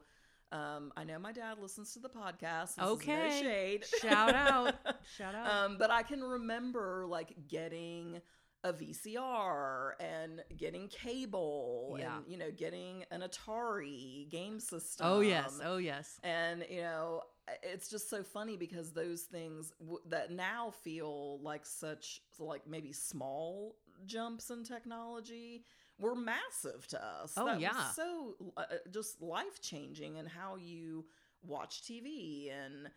um, 0.51 0.93
I 0.95 1.03
know 1.03 1.17
my 1.17 1.31
dad 1.31 1.57
listens 1.59 1.93
to 1.93 1.99
the 1.99 2.09
podcast. 2.09 2.75
This 2.75 2.85
okay. 2.85 3.29
no 3.29 3.41
shade. 3.41 3.85
Shout 4.01 4.35
out. 4.35 4.75
Shout 5.17 5.33
out. 5.33 5.51
Um, 5.51 5.77
but 5.79 5.89
I 5.89 6.03
can 6.03 6.21
remember 6.21 7.05
like 7.07 7.33
getting 7.47 8.21
a 8.65 8.73
VCR 8.73 9.91
and 9.99 10.43
getting 10.57 10.87
cable 10.87 11.97
yeah. 11.99 12.17
and 12.17 12.25
you 12.27 12.35
know 12.35 12.49
getting 12.49 13.05
an 13.11 13.21
Atari 13.21 14.29
game 14.29 14.59
system. 14.59 15.05
Oh 15.07 15.19
yes, 15.19 15.59
oh 15.63 15.77
yes. 15.77 16.19
And 16.23 16.65
you 16.69 16.81
know 16.81 17.21
it's 17.61 17.87
just 17.87 18.09
so 18.09 18.23
funny 18.23 18.57
because 18.57 18.91
those 18.91 19.21
things 19.21 19.71
w- 19.79 20.01
that 20.09 20.31
now 20.31 20.73
feel 20.83 21.39
like 21.41 21.63
such 21.63 22.21
like 22.39 22.67
maybe 22.67 22.91
small 22.91 23.75
jumps 24.07 24.49
in 24.49 24.63
technology 24.63 25.63
were 25.99 26.15
massive 26.15 26.87
to 26.87 27.03
us. 27.03 27.33
Oh 27.37 27.45
that 27.45 27.59
yeah, 27.59 27.91
so 27.91 28.35
uh, 28.57 28.61
uh 28.61 28.75
just 28.91 29.21
life 29.21 29.61
changing 29.61 30.17
and 30.17 30.27
how 30.27 30.55
you 30.55 31.05
watch 31.43 31.83
TV 31.83 32.51
and 32.51 32.89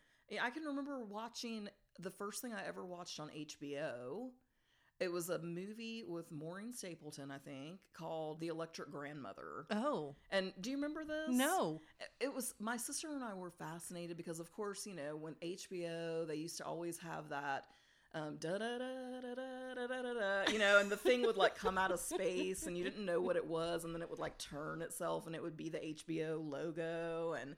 I 0.42 0.48
can 0.48 0.62
remember 0.64 1.04
watching 1.04 1.68
the 1.98 2.10
first 2.10 2.40
thing 2.40 2.52
I 2.54 2.66
ever 2.66 2.84
watched 2.86 3.20
on 3.20 3.28
HBO 3.28 4.30
it 5.00 5.12
was 5.12 5.30
a 5.30 5.38
movie 5.38 6.04
with 6.06 6.30
Maureen 6.32 6.72
Stapleton, 6.72 7.30
I 7.30 7.38
think, 7.38 7.78
called 7.92 8.40
The 8.40 8.48
Electric 8.48 8.90
Grandmother. 8.90 9.66
Oh. 9.70 10.16
And 10.30 10.52
do 10.60 10.70
you 10.70 10.76
remember 10.76 11.04
this? 11.04 11.28
No. 11.30 11.80
It 12.20 12.34
was 12.34 12.54
my 12.58 12.76
sister 12.76 13.08
and 13.14 13.22
I 13.22 13.34
were 13.34 13.50
fascinated 13.50 14.16
because, 14.16 14.40
of 14.40 14.52
course, 14.52 14.86
you 14.86 14.94
know, 14.94 15.16
when 15.16 15.34
HBO, 15.34 16.26
they 16.26 16.34
used 16.34 16.56
to 16.58 16.64
always 16.64 16.98
have 16.98 17.28
that. 17.28 17.66
Um, 18.14 18.38
da 18.40 18.52
da 18.52 18.78
da 18.78 19.20
da 19.20 19.34
da 19.34 19.86
da 19.86 20.02
da 20.02 20.14
da, 20.14 20.50
you 20.50 20.58
know, 20.58 20.78
and 20.80 20.90
the 20.90 20.96
thing 20.96 21.20
would 21.22 21.36
like 21.36 21.54
come 21.54 21.76
out 21.76 21.90
of 21.92 22.00
space, 22.00 22.66
and 22.66 22.76
you 22.76 22.82
didn't 22.82 23.04
know 23.04 23.20
what 23.20 23.36
it 23.36 23.46
was, 23.46 23.84
and 23.84 23.94
then 23.94 24.00
it 24.00 24.08
would 24.08 24.18
like 24.18 24.38
turn 24.38 24.80
itself, 24.80 25.26
and 25.26 25.36
it 25.36 25.42
would 25.42 25.58
be 25.58 25.68
the 25.68 25.78
HBO 25.78 26.40
logo, 26.42 27.36
and 27.38 27.54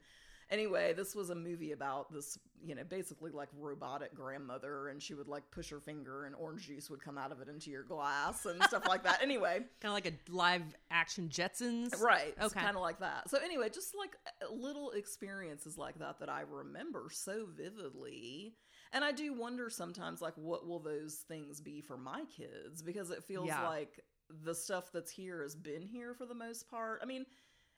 Anyway, 0.51 0.91
this 0.93 1.15
was 1.15 1.29
a 1.29 1.35
movie 1.35 1.71
about 1.71 2.11
this, 2.11 2.37
you 2.61 2.75
know, 2.75 2.83
basically 2.83 3.31
like 3.31 3.47
robotic 3.57 4.13
grandmother, 4.13 4.89
and 4.89 5.01
she 5.01 5.13
would 5.13 5.29
like 5.29 5.49
push 5.49 5.69
her 5.69 5.79
finger, 5.79 6.25
and 6.25 6.35
orange 6.35 6.67
juice 6.67 6.89
would 6.89 7.01
come 7.01 7.17
out 7.17 7.31
of 7.31 7.39
it 7.39 7.47
into 7.47 7.71
your 7.71 7.83
glass 7.83 8.45
and 8.45 8.61
stuff 8.65 8.85
like 8.85 9.01
that. 9.03 9.21
Anyway, 9.23 9.59
Kind 9.81 9.85
of 9.85 9.93
like 9.93 10.07
a 10.07 10.13
live 10.31 10.63
action 10.91 11.29
Jetsons. 11.29 11.97
right, 12.01 12.35
Okay. 12.41 12.59
kind 12.59 12.75
of 12.75 12.81
like 12.81 12.99
that. 12.99 13.29
So 13.29 13.37
anyway, 13.37 13.69
just 13.73 13.95
like 13.97 14.17
little 14.51 14.91
experiences 14.91 15.77
like 15.77 15.97
that 15.99 16.19
that 16.19 16.29
I 16.29 16.41
remember 16.41 17.07
so 17.11 17.45
vividly. 17.55 18.55
And 18.93 19.05
I 19.05 19.13
do 19.13 19.33
wonder 19.33 19.69
sometimes, 19.69 20.21
like, 20.21 20.33
what 20.35 20.67
will 20.67 20.79
those 20.79 21.23
things 21.29 21.61
be 21.61 21.79
for 21.79 21.97
my 21.97 22.25
kids? 22.25 22.81
Because 22.81 23.09
it 23.09 23.23
feels 23.23 23.47
Yeah. 23.47 23.65
like 23.69 24.01
the 24.43 24.53
stuff 24.55 24.91
that's 24.91 25.11
here 25.11 25.41
has 25.41 25.55
been 25.55 25.81
here 25.81 26.13
for 26.13 26.25
the 26.25 26.35
most 26.35 26.69
part. 26.69 26.99
I 27.01 27.05
mean, 27.05 27.25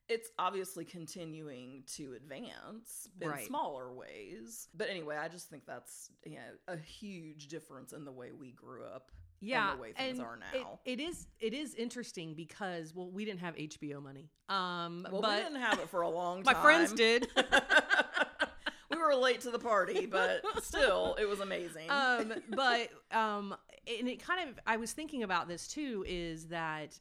it's 0.09 0.29
obviously 0.37 0.85
continuing 0.85 1.83
to 1.95 2.13
advance 2.13 3.07
in 3.21 3.29
Right. 3.29 3.47
smaller 3.47 3.93
ways. 3.93 4.67
But 4.73 4.89
anyway, 4.89 5.17
I 5.17 5.27
just 5.27 5.49
think 5.49 5.65
that's 5.65 6.11
you 6.25 6.35
know 6.35 6.51
a 6.67 6.77
huge 6.77 7.47
difference 7.47 7.93
in 7.93 8.05
the 8.05 8.11
way 8.11 8.31
we 8.31 8.51
grew 8.51 8.83
up 8.83 9.11
yeah, 9.39 9.71
and 9.71 9.77
the 9.77 9.81
way 9.81 9.91
things 9.93 10.19
are 10.19 10.35
it- 10.53 10.59
now. 10.59 10.79
it 10.85 10.99
is 10.99 11.27
it 11.39 11.53
is 11.53 11.73
interesting 11.75 12.33
because 12.33 12.93
well, 12.93 13.09
we 13.09 13.25
didn't 13.25 13.41
have 13.41 13.55
HBO 13.55 14.01
money. 14.01 14.29
Um, 14.49 15.07
well, 15.11 15.21
but 15.21 15.31
we 15.37 15.43
didn't 15.43 15.61
have 15.61 15.79
it 15.79 15.89
for 15.89 16.01
a 16.01 16.09
long 16.09 16.43
time. 16.43 16.53
my 16.55 16.61
friends 16.61 16.93
did. 16.93 17.27
we 18.89 18.97
were 18.97 19.15
late 19.15 19.41
to 19.41 19.51
the 19.51 19.59
party, 19.59 20.05
but 20.05 20.41
still, 20.63 21.15
it 21.19 21.27
was 21.27 21.39
amazing. 21.39 21.89
um, 21.89 22.33
but 22.49 22.89
um, 23.11 23.55
and 23.99 24.07
it 24.07 24.23
kind 24.23 24.49
of 24.49 24.59
I 24.65 24.77
was 24.77 24.93
thinking 24.93 25.23
about 25.23 25.47
this 25.47 25.67
too. 25.67 26.05
Is 26.07 26.47
that 26.47 26.97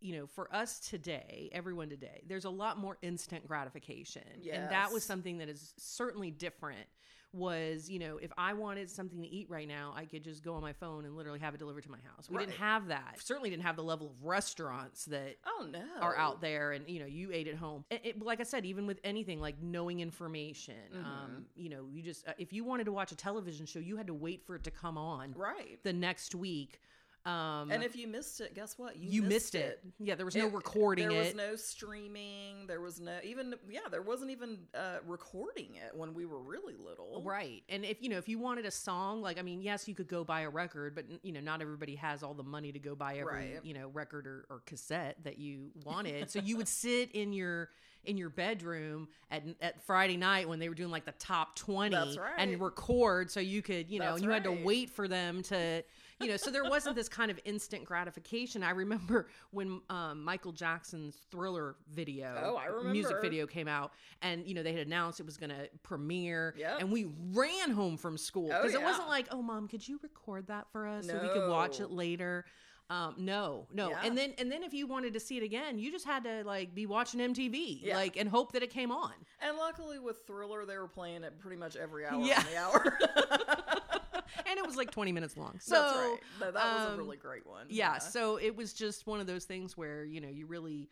you 0.00 0.16
know 0.16 0.26
for 0.26 0.52
us 0.54 0.78
today, 0.80 1.48
everyone 1.52 1.88
today, 1.88 2.22
there's 2.26 2.44
a 2.44 2.50
lot 2.50 2.78
more 2.78 2.98
instant 3.02 3.46
gratification, 3.46 4.22
and 4.62 4.70
that 4.70 4.92
was 4.92 5.04
something 5.04 5.38
that 5.38 5.48
is 5.48 5.74
certainly 5.78 6.30
different. 6.30 6.86
Was 7.34 7.90
you 7.90 7.98
know 7.98 8.16
if 8.16 8.32
I 8.38 8.54
wanted 8.54 8.88
something 8.88 9.20
to 9.20 9.28
eat 9.28 9.50
right 9.50 9.68
now, 9.68 9.92
I 9.94 10.06
could 10.06 10.24
just 10.24 10.42
go 10.42 10.54
on 10.54 10.62
my 10.62 10.72
phone 10.72 11.04
and 11.04 11.14
literally 11.14 11.38
have 11.40 11.52
it 11.54 11.58
delivered 11.58 11.82
to 11.84 11.90
my 11.90 11.98
house. 11.98 12.30
We 12.30 12.38
didn't 12.38 12.54
have 12.54 12.88
that. 12.88 13.16
Certainly 13.22 13.50
didn't 13.50 13.64
have 13.64 13.76
the 13.76 13.82
level 13.82 14.06
of 14.08 14.24
restaurants 14.24 15.04
that 15.04 15.36
oh 15.46 15.66
no, 15.70 15.82
are 16.00 16.16
out 16.16 16.40
there 16.40 16.72
and 16.72 16.88
you 16.88 17.00
know 17.00 17.04
you 17.06 17.30
ate 17.30 17.46
at 17.46 17.56
home 17.56 17.84
it, 17.90 18.00
it- 18.02 18.22
like 18.22 18.40
i 18.40 18.44
said 18.44 18.64
even 18.64 18.86
with 18.86 18.98
anything 19.04 19.40
like 19.42 19.60
knowing 19.62 20.00
information 20.00 20.74
Mm-hmm. 20.94 21.04
um 21.04 21.44
you 21.54 21.68
know 21.68 21.84
you 21.92 22.02
just 22.02 22.26
uh, 22.26 22.32
if 22.38 22.52
you 22.52 22.64
wanted 22.64 22.84
to 22.84 22.92
watch 22.92 23.12
a 23.12 23.16
television 23.16 23.66
show 23.66 23.78
you 23.78 23.96
had 23.98 24.06
to 24.06 24.14
wait 24.14 24.42
for 24.46 24.54
it 24.56 24.64
to 24.64 24.70
come 24.70 24.96
on 24.96 25.34
right? 25.36 25.78
the 25.84 25.92
next 25.92 26.34
week 26.34 26.80
um 27.26 27.70
And 27.70 27.82
if 27.82 27.96
you 27.96 28.06
missed 28.08 28.40
it, 28.40 28.54
guess 28.54 28.78
what? 28.78 28.96
you 28.96 29.10
you 29.10 29.22
missed 29.22 29.54
it. 29.54 29.80
yeah 29.98 30.14
there 30.14 30.24
was 30.24 30.36
no 30.36 30.46
It- 30.46 30.52
recording 30.54 31.08
There 31.08 31.16
it 31.20 31.26
was 31.26 31.34
no 31.34 31.56
streaming. 31.56 32.66
There 32.66 32.80
was 32.80 33.00
no 33.00 33.18
even 33.24 33.54
yeah. 33.68 33.80
There 33.90 34.02
wasn't 34.02 34.30
even 34.30 34.58
uh, 34.74 34.98
recording 35.06 35.74
it 35.74 35.94
when 35.96 36.14
we 36.14 36.24
were 36.26 36.40
really 36.40 36.74
little. 36.76 37.22
Right. 37.24 37.62
And 37.68 37.84
if 37.84 38.02
you 38.02 38.08
know, 38.08 38.18
if 38.18 38.28
you 38.28 38.38
wanted 38.38 38.66
a 38.66 38.70
song, 38.70 39.22
like 39.22 39.38
I 39.38 39.42
mean, 39.42 39.60
yes, 39.62 39.88
you 39.88 39.94
could 39.94 40.08
go 40.08 40.24
buy 40.24 40.42
a 40.42 40.50
record, 40.50 40.94
but 40.94 41.04
you 41.22 41.32
know, 41.32 41.40
not 41.40 41.60
everybody 41.60 41.96
has 41.96 42.22
all 42.22 42.34
the 42.34 42.42
money 42.42 42.72
to 42.72 42.78
go 42.78 42.94
buy 42.94 43.16
every, 43.18 43.32
Right. 43.54 43.60
you 43.64 43.74
know, 43.74 43.88
record 43.88 44.26
or, 44.26 44.46
or 44.50 44.60
cassette 44.66 45.16
that 45.24 45.38
you 45.38 45.70
wanted. 45.84 46.30
so 46.30 46.38
you 46.38 46.56
would 46.56 46.68
sit 46.68 47.12
in 47.12 47.32
your 47.32 47.70
in 48.04 48.16
your 48.16 48.30
bedroom 48.30 49.08
at 49.30 49.42
at 49.60 49.82
Friday 49.84 50.16
night 50.16 50.48
when 50.48 50.58
they 50.60 50.68
were 50.68 50.74
doing 50.74 50.90
like 50.90 51.04
the 51.04 51.12
top 51.12 51.56
20 51.56 51.94
That's 51.94 52.16
right. 52.16 52.32
and 52.38 52.60
record 52.60 53.30
so 53.30 53.40
you 53.40 53.60
could, 53.60 53.90
you 53.90 53.98
know, 53.98 54.12
That's 54.12 54.22
you 54.22 54.30
had 54.30 54.44
to 54.44 54.52
wait 54.52 54.88
for 54.90 55.08
them 55.08 55.42
to 55.44 55.82
you 56.20 56.28
know, 56.28 56.36
so 56.36 56.50
there 56.50 56.64
wasn't 56.68 56.96
this 56.96 57.08
kind 57.08 57.30
of 57.30 57.38
instant 57.44 57.84
gratification. 57.84 58.62
I 58.62 58.70
remember 58.70 59.28
when 59.50 59.80
um, 59.90 60.24
Michael 60.24 60.52
Jackson's 60.52 61.16
Thriller 61.30 61.76
video, 61.92 62.36
Oh, 62.42 62.56
I 62.56 62.66
remember. 62.66 62.90
music 62.90 63.16
video 63.20 63.46
came 63.46 63.68
out, 63.68 63.92
and 64.22 64.46
you 64.46 64.54
know 64.54 64.62
they 64.62 64.72
had 64.72 64.86
announced 64.86 65.20
it 65.20 65.26
was 65.26 65.36
going 65.36 65.50
to 65.50 65.68
premiere, 65.82 66.54
Yep. 66.58 66.80
and 66.80 66.90
we 66.92 67.06
ran 67.32 67.70
home 67.70 67.96
from 67.96 68.18
school 68.18 68.50
Oh, 68.52 68.58
because 68.62 68.74
it 68.74 68.82
wasn't 68.82 69.08
like, 69.08 69.28
oh, 69.30 69.42
mom, 69.42 69.68
could 69.68 69.86
you 69.86 69.98
record 70.02 70.46
that 70.48 70.66
for 70.72 70.86
us 70.86 71.06
so 71.06 71.18
we 71.22 71.28
could 71.28 71.48
watch 71.48 71.80
it 71.80 71.90
later? 71.90 72.44
Um, 72.90 73.16
no, 73.18 73.66
no, 73.70 73.90
Yeah. 73.90 74.00
and 74.02 74.16
then 74.16 74.32
and 74.38 74.50
then 74.50 74.62
if 74.62 74.72
you 74.72 74.86
wanted 74.86 75.12
to 75.12 75.20
see 75.20 75.36
it 75.36 75.42
again, 75.42 75.78
you 75.78 75.92
just 75.92 76.06
had 76.06 76.24
to 76.24 76.42
like 76.44 76.74
be 76.74 76.86
watching 76.86 77.20
MTV, 77.20 77.80
Yeah. 77.82 77.96
like 77.96 78.16
and 78.16 78.26
hope 78.30 78.52
that 78.52 78.62
it 78.62 78.70
came 78.70 78.90
on. 78.90 79.12
And 79.42 79.58
luckily 79.58 79.98
with 79.98 80.26
Thriller, 80.26 80.64
they 80.64 80.78
were 80.78 80.88
playing 80.88 81.22
it 81.22 81.38
pretty 81.38 81.58
much 81.58 81.76
every 81.76 82.06
hour 82.06 82.18
Yeah. 82.22 82.38
on 82.38 82.44
the 82.46 82.56
hour. 82.56 82.98
and 84.46 84.58
it 84.58 84.66
was 84.66 84.76
like 84.76 84.90
20 84.90 85.12
minutes 85.12 85.36
long. 85.36 85.58
So 85.60 85.74
That's 85.74 85.92
right. 85.92 86.20
No, 86.40 86.50
that 86.52 86.74
was 86.74 86.84
um, 86.84 86.94
a 86.94 86.96
really 86.96 87.16
great 87.16 87.46
one. 87.46 87.66
yeah, 87.68 87.98
so 87.98 88.36
it 88.36 88.54
was 88.56 88.72
just 88.72 89.06
one 89.06 89.20
of 89.20 89.26
those 89.26 89.44
things 89.44 89.76
where 89.76 90.04
you 90.04 90.20
know 90.20 90.28
you 90.28 90.46
really 90.46 90.88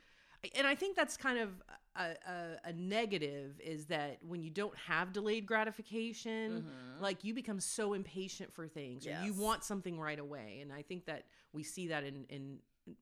and 0.57 0.67
i 0.67 0.75
think 0.75 0.95
that's 0.97 1.17
kind 1.17 1.39
of 1.39 1.49
a, 1.97 2.15
a, 2.31 2.69
a 2.69 2.73
negative 2.75 3.59
is 3.65 3.87
that 3.87 4.19
when 4.23 4.43
you 4.43 4.51
don't 4.51 4.77
have 4.77 5.13
delayed 5.13 5.47
gratification 5.47 6.65
Mhm. 6.67 7.03
like 7.03 7.25
you 7.25 7.35
become 7.35 7.59
so 7.59 7.95
impatient 7.95 8.53
for 8.53 8.69
things 8.69 9.07
or 9.07 9.11
you 9.25 9.33
want 9.33 9.65
something 9.65 9.99
right 9.99 10.19
away 10.19 10.59
and 10.63 10.73
i 10.73 10.83
think 10.83 11.07
that 11.07 11.25
we 11.53 11.63
see 11.63 11.89
that 11.89 12.05
in 12.05 12.27
in 12.29 12.59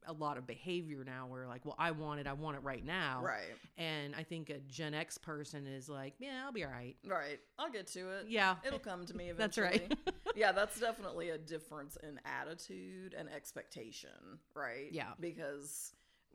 a 0.07 0.12
lot 0.12 0.38
of 0.38 0.47
behavior 0.47 1.05
now 1.05 1.26
where 1.29 1.47
like 1.47 1.64
well 1.67 1.75
i 1.79 1.91
want 1.91 2.19
it 2.21 2.26
i 2.26 2.33
want 2.33 2.57
it 2.57 2.61
right 2.62 2.85
now 2.85 3.21
Right. 3.23 3.55
and 3.76 4.14
i 4.17 4.23
think 4.23 4.49
a 4.50 4.59
gen 4.61 4.95
x 4.95 5.19
person 5.19 5.67
is 5.67 5.88
like 5.88 6.14
yeah 6.19 6.43
i'll 6.45 6.53
be 6.53 6.64
all 6.64 6.71
right 6.71 6.97
Right. 7.07 7.38
I'll 7.59 7.71
get 7.71 7.87
to 7.88 8.00
it. 8.19 8.26
yeah 8.29 8.57
It'll 8.67 8.79
come 8.79 9.05
to 9.07 9.14
me 9.17 9.29
eventually 9.29 9.69
That's 9.88 9.91
right. 10.07 10.14
yeah, 10.37 10.53
that's 10.53 10.81
definitely 10.81 11.31
a 11.31 11.38
difference 11.38 11.97
in 12.03 12.19
attitude 12.25 13.14
and 13.17 13.29
expectation, 13.29 14.11
right? 14.57 14.88
Yeah. 14.91 15.12
Because 15.21 15.93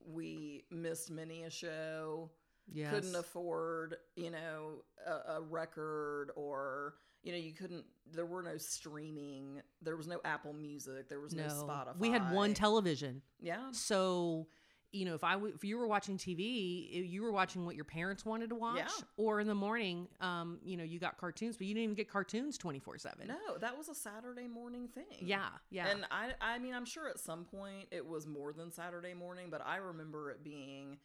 we 0.08 0.64
missed 0.72 1.12
many 1.12 1.44
a 1.44 1.50
show, 1.50 2.30
yes. 2.72 2.94
couldn't 2.94 3.16
afford, 3.16 3.98
you 4.16 4.32
know, 4.32 4.84
a, 5.06 5.34
a 5.38 5.42
record 5.42 6.32
or 6.36 6.94
you 7.24 7.32
know, 7.32 7.38
you 7.38 7.54
couldn't 7.54 7.86
there 8.12 8.26
were 8.26 8.42
no 8.42 8.58
streaming, 8.58 9.62
there 9.82 9.96
was 9.96 10.08
no 10.08 10.20
Apple 10.26 10.54
Music, 10.54 11.10
there 11.10 11.20
was 11.20 11.34
no, 11.34 11.48
no 11.48 11.54
Spotify. 11.54 11.98
we 12.00 12.10
had 12.10 12.32
one 12.32 12.54
television 12.54 13.22
Yeah. 13.40 13.72
So, 13.72 14.48
you 14.92 15.06
know, 15.06 15.14
if 15.14 15.24
I 15.24 15.34
w- 15.34 15.54
if 15.54 15.64
you 15.64 15.78
were 15.78 15.86
watching 15.86 16.18
TV, 16.18 17.08
you 17.08 17.22
were 17.22 17.32
watching 17.32 17.64
what 17.66 17.76
your 17.76 17.86
parents 17.86 18.26
wanted 18.26 18.50
to 18.50 18.56
watch, 18.56 18.78
Yeah. 18.80 18.88
or 19.18 19.40
in 19.40 19.46
the 19.46 19.54
morning, 19.54 20.08
um, 20.20 20.60
you 20.64 20.78
know, 20.78 20.84
you 20.84 20.98
got 20.98 21.18
cartoons, 21.20 21.58
but 21.58 21.68
you 21.68 21.76
didn't 21.76 21.84
even 21.84 21.96
get 21.96 22.10
cartoons 22.10 22.58
twenty 22.58 22.80
four 22.80 22.98
seven. 22.98 23.28
No, 23.28 23.58
that 23.60 23.78
was 23.78 23.88
a 23.90 23.94
Saturday 23.96 24.48
morning 24.48 24.88
thing. 24.88 25.06
Yeah, 25.20 25.50
yeah, 25.70 25.90
And 25.90 26.06
I 26.10 26.32
I 26.42 26.58
mean 26.58 26.74
I'm 26.74 26.86
sure 26.86 27.08
at 27.08 27.20
some 27.20 27.46
point 27.46 27.90
it 27.92 28.04
was 28.04 28.26
more 28.26 28.52
than 28.54 28.72
Saturday 28.72 29.14
morning, 29.14 29.50
but 29.52 29.62
I 29.64 29.76
remember 29.78 30.32
it 30.32 30.44
being 30.44 30.98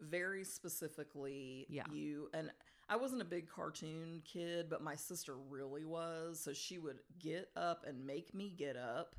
very 0.00 0.44
specifically 0.44 1.66
Yeah. 1.68 1.84
you 1.92 2.30
and 2.32 2.50
I 2.88 2.94
wasn't 2.94 3.20
a 3.20 3.24
big 3.24 3.48
cartoon 3.48 4.22
kid, 4.24 4.66
but 4.70 4.80
my 4.80 4.94
sister 4.94 5.34
really 5.50 5.84
was, 5.84 6.38
so 6.38 6.52
she 6.52 6.78
would 6.78 7.00
get 7.18 7.48
up 7.56 7.84
and 7.84 8.06
make 8.06 8.32
me 8.32 8.54
get 8.56 8.76
up 8.76 9.16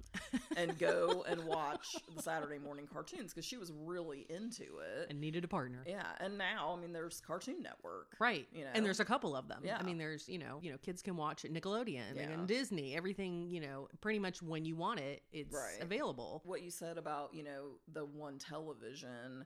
and 0.56 0.78
go 0.80 1.26
and 1.30 1.44
watch 1.44 1.96
the 2.16 2.22
Saturday 2.24 2.60
morning 2.60 2.88
cartoons 2.92 3.34
because 3.34 3.44
she 3.46 3.58
was 3.58 3.74
really 3.76 4.26
into 4.30 4.64
it. 4.80 5.08
and 5.10 5.20
needed 5.20 5.44
a 5.44 5.50
partner. 5.50 5.84
yeah, 5.86 6.06
and 6.22 6.38
now 6.38 6.74
I 6.78 6.80
mean 6.82 6.94
there's 6.94 7.20
Cartoon 7.20 7.62
Network. 7.62 8.16
Right, 8.20 8.48
You 8.54 8.64
know? 8.64 8.72
and 8.74 8.86
there's 8.86 9.02
a 9.02 9.06
couple 9.06 9.36
of 9.36 9.50
them. 9.50 9.62
Yeah. 9.66 9.78
I 9.78 9.84
mean, 9.84 9.98
there's 9.98 10.30
you 10.30 10.40
know, 10.40 10.60
you 10.62 10.72
know, 10.72 10.78
kids 10.78 11.02
can 11.02 11.18
watch 11.18 11.44
Nickelodeon 11.44 12.16
Yeah. 12.16 12.30
and 12.30 12.48
Disney, 12.48 12.96
everything. 12.96 13.50
You 13.50 13.60
know, 13.62 13.90
pretty 14.00 14.20
much 14.20 14.42
when 14.42 14.64
you 14.64 14.78
want 14.78 15.02
it, 15.02 15.24
it's 15.32 15.54
Right. 15.54 15.82
available. 15.82 16.42
what 16.46 16.62
you 16.62 16.72
said 16.72 16.98
about 16.98 17.34
you 17.34 17.44
know 17.44 17.80
the 17.92 18.06
one 18.06 18.38
television 18.40 19.46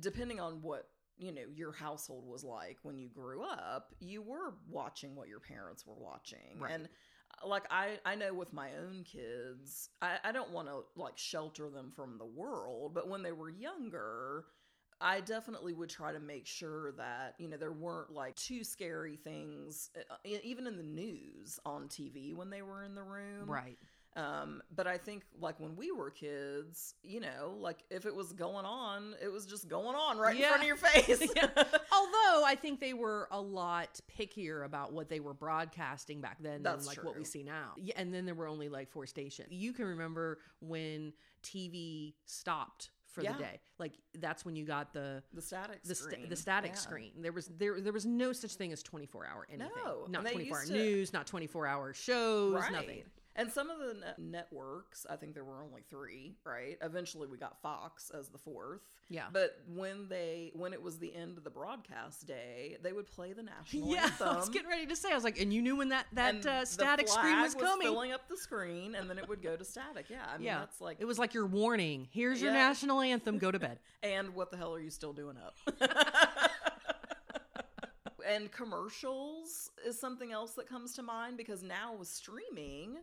depending 0.00 0.38
on 0.38 0.60
what 0.60 0.86
you 1.18 1.32
know 1.32 1.42
your 1.54 1.72
household 1.72 2.24
was 2.26 2.44
like 2.44 2.78
when 2.82 2.98
you 2.98 3.08
grew 3.08 3.42
up 3.42 3.94
you 4.00 4.22
were 4.22 4.54
watching 4.68 5.14
what 5.14 5.28
your 5.28 5.40
parents 5.40 5.86
were 5.86 5.94
watching 5.94 6.58
Right. 6.58 6.72
and 6.72 6.88
uh, 7.42 7.48
like 7.48 7.64
i 7.70 7.98
i 8.04 8.14
know 8.14 8.32
with 8.32 8.52
my 8.52 8.70
own 8.76 9.04
kids 9.04 9.90
i, 10.00 10.16
I 10.24 10.32
don't 10.32 10.50
want 10.50 10.68
to 10.68 10.82
like 10.96 11.16
shelter 11.18 11.68
them 11.68 11.92
from 11.94 12.18
the 12.18 12.26
world 12.26 12.94
but 12.94 13.08
when 13.08 13.22
they 13.22 13.32
were 13.32 13.50
younger 13.50 14.44
I 15.00 15.20
definitely 15.20 15.74
would 15.74 15.90
try 15.90 16.12
to 16.12 16.18
make 16.18 16.44
sure 16.44 16.90
that, 16.92 17.34
you 17.38 17.48
know, 17.48 17.56
there 17.56 17.70
weren't 17.70 18.10
like 18.12 18.34
too 18.34 18.64
scary 18.64 19.14
things, 19.16 19.90
uh, 19.96 20.16
even 20.24 20.66
in 20.66 20.76
the 20.76 20.82
news 20.82 21.60
on 21.64 21.86
TV 21.86 22.34
when 22.34 22.50
they 22.50 22.62
were 22.62 22.82
in 22.82 22.96
the 22.96 23.02
room. 23.04 23.48
Right. 23.48 23.78
Um, 24.18 24.62
but 24.74 24.88
I 24.88 24.98
think 24.98 25.22
like 25.40 25.60
when 25.60 25.76
we 25.76 25.92
were 25.92 26.10
kids, 26.10 26.94
you 27.04 27.20
know, 27.20 27.54
like 27.60 27.78
if 27.88 28.04
it 28.04 28.12
was 28.14 28.32
going 28.32 28.64
on, 28.66 29.14
it 29.22 29.28
was 29.30 29.46
just 29.46 29.68
going 29.68 29.94
on 29.94 30.18
right 30.18 30.34
in 30.34 30.42
front 30.42 30.62
of 30.62 30.66
your 30.66 30.76
face. 30.76 31.20
Yeah. 31.36 31.46
Although 31.92 32.44
I 32.44 32.56
think 32.60 32.80
they 32.80 32.94
were 32.94 33.28
a 33.30 33.40
lot 33.40 34.00
pickier 34.18 34.64
about 34.64 34.92
what 34.92 35.08
they 35.08 35.20
were 35.20 35.34
broadcasting 35.34 36.20
back 36.20 36.38
then 36.40 36.62
That's 36.64 36.86
than 36.86 36.96
like 36.96 37.04
what 37.04 37.16
we 37.16 37.24
see 37.24 37.44
now. 37.44 37.74
Yeah, 37.76 37.94
and 37.96 38.12
then 38.12 38.26
there 38.26 38.34
were 38.34 38.48
only 38.48 38.68
like 38.68 38.90
four 38.90 39.06
stations. 39.06 39.48
You 39.52 39.72
can 39.72 39.84
remember 39.84 40.38
when 40.60 41.12
TV 41.44 42.14
stopped 42.26 42.90
for 43.06 43.22
Yeah. 43.22 43.32
the 43.34 43.38
day. 43.38 43.60
Like 43.78 43.92
that's 44.18 44.44
when 44.44 44.56
you 44.56 44.64
got 44.64 44.92
the 44.92 45.22
the 45.32 45.42
static 45.42 45.82
the, 45.84 45.94
sta- 45.94 46.10
screen. 46.10 46.28
the 46.28 46.36
static 46.36 46.72
Yeah. 46.72 46.78
screen. 46.78 47.12
There 47.20 47.32
was 47.32 47.46
there 47.56 47.80
there 47.80 47.92
was 47.92 48.04
no 48.06 48.32
such 48.32 48.54
thing 48.54 48.72
as 48.72 48.82
24 48.82 49.26
hour 49.26 49.46
anything. 49.48 49.70
No, 49.84 50.06
Not 50.08 50.26
24 50.26 50.58
hour 50.58 50.64
to- 50.66 50.72
news, 50.72 51.12
not 51.12 51.26
24 51.28 51.66
hour 51.66 51.92
shows, 51.94 52.54
Right. 52.54 52.72
nothing. 52.72 53.02
And 53.38 53.52
some 53.52 53.70
of 53.70 53.78
the 53.78 53.94
ne- 53.94 54.30
networks, 54.32 55.06
I 55.08 55.14
think 55.14 55.32
there 55.32 55.44
were 55.44 55.62
only 55.62 55.82
three, 55.88 56.34
right? 56.44 56.76
Eventually, 56.82 57.28
we 57.28 57.38
got 57.38 57.62
Fox 57.62 58.10
as 58.10 58.28
the 58.28 58.36
fourth. 58.38 58.80
Yeah. 59.08 59.26
But 59.32 59.60
when 59.72 60.08
they 60.08 60.50
when 60.54 60.72
it 60.72 60.82
was 60.82 60.98
the 60.98 61.14
end 61.14 61.38
of 61.38 61.44
the 61.44 61.50
broadcast 61.50 62.26
day, 62.26 62.76
they 62.82 62.92
would 62.92 63.06
play 63.06 63.32
the 63.32 63.44
national 63.44 63.84
anthem. 63.84 63.94
yeah, 63.96 64.02
anthem. 64.06 64.28
I 64.28 64.36
was 64.36 64.48
getting 64.48 64.68
ready 64.68 64.86
to 64.86 64.96
say. 64.96 65.12
I 65.12 65.14
was 65.14 65.22
like, 65.22 65.40
and 65.40 65.52
you 65.52 65.62
knew 65.62 65.76
when 65.76 65.90
that 65.90 66.06
that 66.14 66.44
uh, 66.44 66.64
static 66.64 67.06
screen 67.08 67.34
flag 67.34 67.44
was 67.44 67.54
coming. 67.54 67.86
filling 67.86 68.10
up 68.12 68.28
the 68.28 68.36
screen, 68.36 68.96
and 68.96 69.08
then 69.08 69.18
it 69.18 69.28
would 69.28 69.40
go 69.40 69.56
to 69.56 69.64
static. 69.64 70.06
Yeah, 70.10 70.24
I 70.28 70.36
mean 70.36 70.46
yeah, 70.46 70.58
that's 70.58 70.80
like 70.80 70.96
it 70.98 71.04
was 71.04 71.18
like 71.18 71.32
your 71.32 71.46
warning. 71.46 72.08
Here's 72.10 72.42
your 72.42 72.50
Yeah. 72.52 72.58
national 72.58 73.00
anthem. 73.00 73.38
Go 73.38 73.50
to 73.52 73.58
bed. 73.60 73.78
And 74.02 74.34
what 74.34 74.50
the 74.50 74.56
hell 74.56 74.74
are 74.74 74.80
you 74.80 74.90
still 74.90 75.12
doing 75.12 75.36
up? 75.36 75.56
and 78.28 78.50
commercials 78.52 79.70
is 79.86 79.98
something 79.98 80.32
else 80.32 80.52
that 80.52 80.68
comes 80.68 80.92
to 80.94 81.02
mind 81.02 81.36
because 81.36 81.62
now 81.62 81.94
with 81.94 82.08
streaming, 82.08 82.96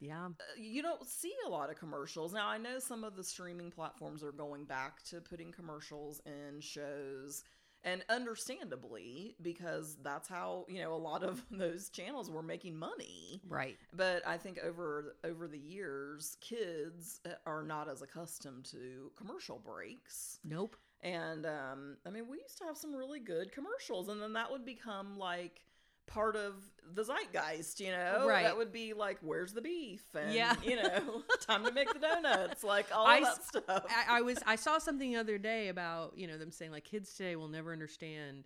Yeah. 0.00 0.26
uh, 0.26 0.30
you 0.56 0.82
don't 0.82 1.06
see 1.06 1.34
a 1.46 1.48
lot 1.48 1.70
of 1.70 1.76
commercials. 1.78 2.32
Now, 2.32 2.46
I 2.48 2.58
know 2.58 2.78
some 2.78 3.04
of 3.04 3.16
the 3.16 3.24
streaming 3.24 3.70
platforms 3.70 4.22
are 4.22 4.32
going 4.32 4.64
back 4.64 5.02
to 5.04 5.20
putting 5.20 5.52
commercials 5.52 6.20
in 6.26 6.60
shows. 6.60 7.44
And 7.84 8.04
understandably, 8.08 9.36
because 9.40 9.96
that's 10.02 10.28
how, 10.28 10.64
you 10.68 10.80
know, 10.80 10.92
a 10.92 10.96
lot 10.96 11.22
of 11.22 11.44
those 11.50 11.88
channels 11.88 12.30
were 12.30 12.42
making 12.42 12.76
money. 12.76 13.42
Right. 13.46 13.78
But 13.92 14.26
I 14.26 14.38
think 14.38 14.58
over 14.58 15.16
over 15.22 15.46
the 15.46 15.58
years, 15.58 16.36
kids 16.40 17.20
uh, 17.24 17.30
are 17.46 17.62
not 17.62 17.88
as 17.88 18.02
accustomed 18.02 18.64
to 18.72 19.12
commercial 19.16 19.58
breaks. 19.60 20.40
Nope. 20.44 20.76
And 21.02 21.46
um, 21.46 21.96
I 22.06 22.10
mean, 22.10 22.26
we 22.28 22.38
used 22.40 22.58
to 22.58 22.64
have 22.64 22.76
some 22.76 22.94
really 22.94 23.20
good 23.20 23.52
commercials, 23.52 24.08
and 24.08 24.20
then 24.20 24.32
that 24.32 24.50
would 24.50 24.64
become 24.64 25.16
like 25.18 25.60
part 26.06 26.36
of 26.36 26.54
the 26.94 27.02
zeitgeist, 27.02 27.80
you 27.80 27.90
know? 27.90 28.26
Right. 28.28 28.44
That 28.44 28.56
would 28.56 28.72
be 28.72 28.92
like, 28.94 29.18
"Where's 29.20 29.52
the 29.52 29.60
beef?" 29.60 30.02
and 30.14 30.32
Yeah. 30.32 30.54
you 30.64 30.76
know, 30.76 31.22
"Time 31.40 31.64
to 31.64 31.72
make 31.72 31.92
the 31.92 31.98
donuts," 31.98 32.62
like 32.64 32.86
all 32.94 33.06
I 33.06 33.20
that 33.20 33.44
stuff. 33.44 33.84
I, 33.88 34.18
I 34.18 34.20
was 34.22 34.38
I 34.46 34.56
saw 34.56 34.78
something 34.78 35.10
the 35.12 35.18
other 35.18 35.38
day 35.38 35.68
about 35.68 36.16
you 36.16 36.26
know 36.26 36.38
them 36.38 36.50
saying 36.52 36.70
like 36.70 36.84
kids 36.84 37.12
today 37.14 37.36
will 37.36 37.48
never 37.48 37.72
understand 37.72 38.44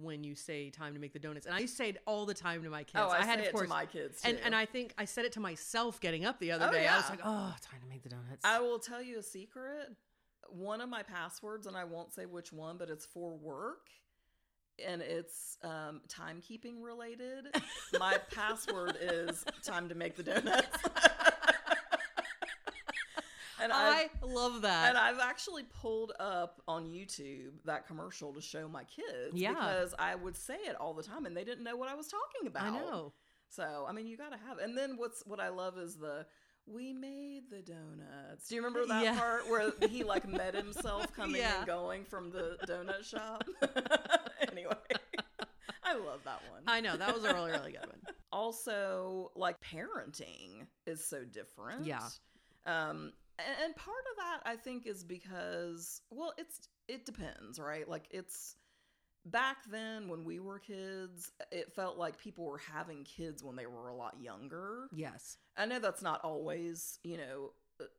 when 0.00 0.22
you 0.22 0.36
say 0.36 0.70
time 0.70 0.94
to 0.94 1.00
make 1.00 1.12
the 1.12 1.18
donuts, 1.18 1.46
and 1.46 1.54
I 1.54 1.58
used 1.58 1.72
to 1.76 1.82
say 1.82 1.88
it 1.88 1.96
all 2.06 2.26
the 2.26 2.34
time 2.34 2.62
to 2.62 2.70
my 2.70 2.84
kids. 2.84 3.02
oh, 3.04 3.10
I, 3.10 3.24
had 3.24 3.40
say 3.40 3.42
of 3.42 3.48
it 3.48 3.52
course, 3.52 3.64
to 3.64 3.68
my 3.74 3.86
kids 3.86 4.22
too. 4.22 4.28
and 4.28 4.38
and 4.44 4.54
I 4.54 4.66
think 4.66 4.94
I 4.96 5.04
said 5.04 5.24
it 5.24 5.32
to 5.32 5.40
myself 5.40 5.98
getting 6.00 6.24
up 6.24 6.38
the 6.38 6.52
other 6.52 6.66
Oh, 6.68 6.72
day. 6.72 6.86
I 6.86 6.96
was 6.96 7.10
like, 7.10 7.18
oh, 7.24 7.54
time 7.60 7.80
to 7.82 7.88
make 7.88 8.04
the 8.04 8.08
donuts. 8.10 8.44
I 8.44 8.60
will 8.60 8.78
tell 8.78 9.02
you 9.02 9.18
a 9.18 9.22
secret. 9.22 9.88
One 10.48 10.80
of 10.80 10.88
my 10.88 11.02
passwords, 11.02 11.66
and 11.66 11.76
I 11.76 11.82
won't 11.84 12.12
say 12.12 12.24
which 12.26 12.52
one, 12.52 12.76
but 12.78 12.88
it's 12.88 13.04
for 13.06 13.34
work, 13.36 13.88
and 14.84 15.02
it's 15.02 15.58
um, 15.62 16.00
timekeeping 16.08 16.82
related. 16.82 17.46
my 17.98 18.16
password 18.34 18.96
is 19.00 19.44
time 19.62 19.88
to 19.88 19.94
make 19.94 20.16
the 20.16 20.22
donuts. 20.22 20.66
and 23.60 23.72
I 23.72 24.08
I 24.22 24.26
love 24.26 24.62
that. 24.62 24.88
and 24.90 24.98
I've 24.98 25.20
actually 25.20 25.62
pulled 25.80 26.12
up 26.18 26.60
on 26.66 26.86
YouTube 26.86 27.52
that 27.64 27.86
commercial 27.86 28.32
to 28.34 28.40
show 28.40 28.68
my 28.68 28.84
kids 28.84 29.32
Yeah. 29.34 29.50
because 29.50 29.94
I 29.98 30.14
would 30.16 30.36
say 30.36 30.56
it 30.56 30.76
all 30.80 30.92
the 30.92 31.02
time 31.02 31.24
and 31.26 31.36
they 31.36 31.44
didn't 31.44 31.64
know 31.64 31.76
what 31.76 31.88
I 31.88 31.94
was 31.94 32.08
talking 32.08 32.46
about. 32.48 32.64
I 32.64 32.70
know. 32.70 33.12
So 33.50 33.86
I 33.88 33.92
mean, 33.92 34.06
you 34.06 34.16
got 34.16 34.32
to 34.32 34.38
have. 34.48 34.58
It. 34.58 34.64
And 34.64 34.76
then 34.76 34.96
what's 34.96 35.22
what 35.26 35.38
I 35.40 35.48
love 35.50 35.78
is 35.78 35.96
the 35.96 36.26
we 36.66 36.92
made 36.94 37.42
the 37.50 37.60
donuts. 37.62 38.48
Do 38.48 38.54
you 38.56 38.62
remember 38.64 38.86
that 38.86 39.04
Yeah. 39.04 39.18
part 39.18 39.48
where 39.48 39.70
he 39.88 40.02
like 40.02 40.26
met 40.42 40.54
himself 40.54 41.12
coming 41.14 41.36
Yeah. 41.40 41.58
and 41.58 41.66
going 41.66 42.04
from 42.04 42.30
the 42.30 42.56
donut 42.66 43.04
shop? 43.04 43.44
anyway, 44.52 44.74
I 45.82 45.94
love 45.94 46.20
that 46.24 46.40
one. 46.50 46.62
I 46.66 46.80
know 46.80 46.96
that 46.96 47.14
was 47.14 47.24
a 47.24 47.34
really 47.34 47.52
really 47.52 47.72
good 47.72 47.86
one. 47.86 48.14
also, 48.32 49.30
like 49.36 49.56
parenting 49.60 50.66
is 50.86 51.04
so 51.04 51.24
different. 51.24 51.86
Yeah. 51.86 52.08
Um, 52.66 53.12
and, 53.38 53.76
part 53.76 54.04
of 54.12 54.16
that 54.18 54.40
I 54.46 54.56
think 54.56 54.86
is 54.86 55.04
because 55.04 56.00
well, 56.10 56.32
it's 56.38 56.68
it 56.88 57.04
depends, 57.04 57.58
right? 57.58 57.88
Like 57.88 58.06
it's 58.10 58.56
back 59.26 59.58
then 59.70 60.08
when 60.08 60.24
we 60.24 60.38
were 60.38 60.58
kids, 60.58 61.32
it 61.50 61.72
felt 61.74 61.98
like 61.98 62.18
people 62.18 62.44
were 62.44 62.60
having 62.72 63.04
kids 63.04 63.42
when 63.42 63.56
they 63.56 63.66
were 63.66 63.88
a 63.88 63.96
lot 63.96 64.16
younger. 64.20 64.88
Yes. 64.92 65.38
I 65.56 65.66
know 65.66 65.78
that's 65.78 66.02
not 66.02 66.20
always, 66.22 66.98
you 67.02 67.16
know, 67.16 67.52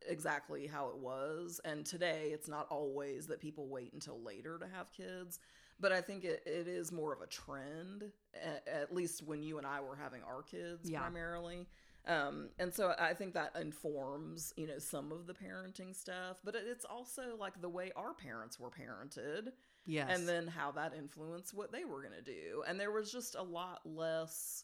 exactly 0.08 0.68
how 0.68 0.90
it 0.90 0.98
was. 0.98 1.60
And 1.66 1.86
today 1.86 2.30
it's 2.32 2.48
not 2.48 2.68
always 2.70 3.28
that 3.28 3.40
people 3.40 3.68
wait 3.68 3.94
until 3.94 4.22
later 4.22 4.60
to 4.60 4.68
have 4.68 4.92
kids. 4.94 5.40
But 5.79 5.91
I 5.91 6.01
think 6.01 6.24
it, 6.24 6.41
it 6.46 6.67
is 6.67 6.91
more 6.91 7.13
of 7.13 7.22
a 7.22 7.27
trend, 7.27 8.12
a- 8.36 8.74
at 8.74 8.94
least 8.96 9.24
when 9.24 9.44
you 9.44 9.58
and 9.58 9.67
I 9.67 9.82
were 9.82 9.95
having 9.95 10.21
our 10.23 10.41
kids 10.41 10.89
Yeah. 10.89 11.02
primarily. 11.02 11.67
Um, 12.08 12.50
and 12.60 12.71
so 12.73 12.93
I 13.00 13.13
think 13.15 13.34
that 13.34 13.56
informs, 13.60 14.54
you 14.58 14.67
know, 14.67 14.78
some 14.78 15.12
of 15.12 15.26
the 15.28 15.34
parenting 15.34 15.93
stuff. 15.95 16.38
But 16.43 16.56
it's 16.56 16.86
also 16.86 17.36
like 17.39 17.60
the 17.62 17.69
way 17.69 17.91
our 17.95 18.13
parents 18.13 18.60
were 18.60 18.69
parented 18.69 19.52
Yes. 19.86 20.10
and 20.17 20.28
then 20.30 20.47
how 20.47 20.71
that 20.73 20.93
influenced 20.95 21.54
what 21.54 21.71
they 21.71 21.84
were 21.84 22.02
going 22.02 22.13
to 22.13 22.21
do. 22.21 22.63
And 22.67 22.80
there 22.80 22.91
was 22.91 23.12
just 23.12 23.36
a 23.36 23.41
lot 23.41 23.82
less. 23.86 24.63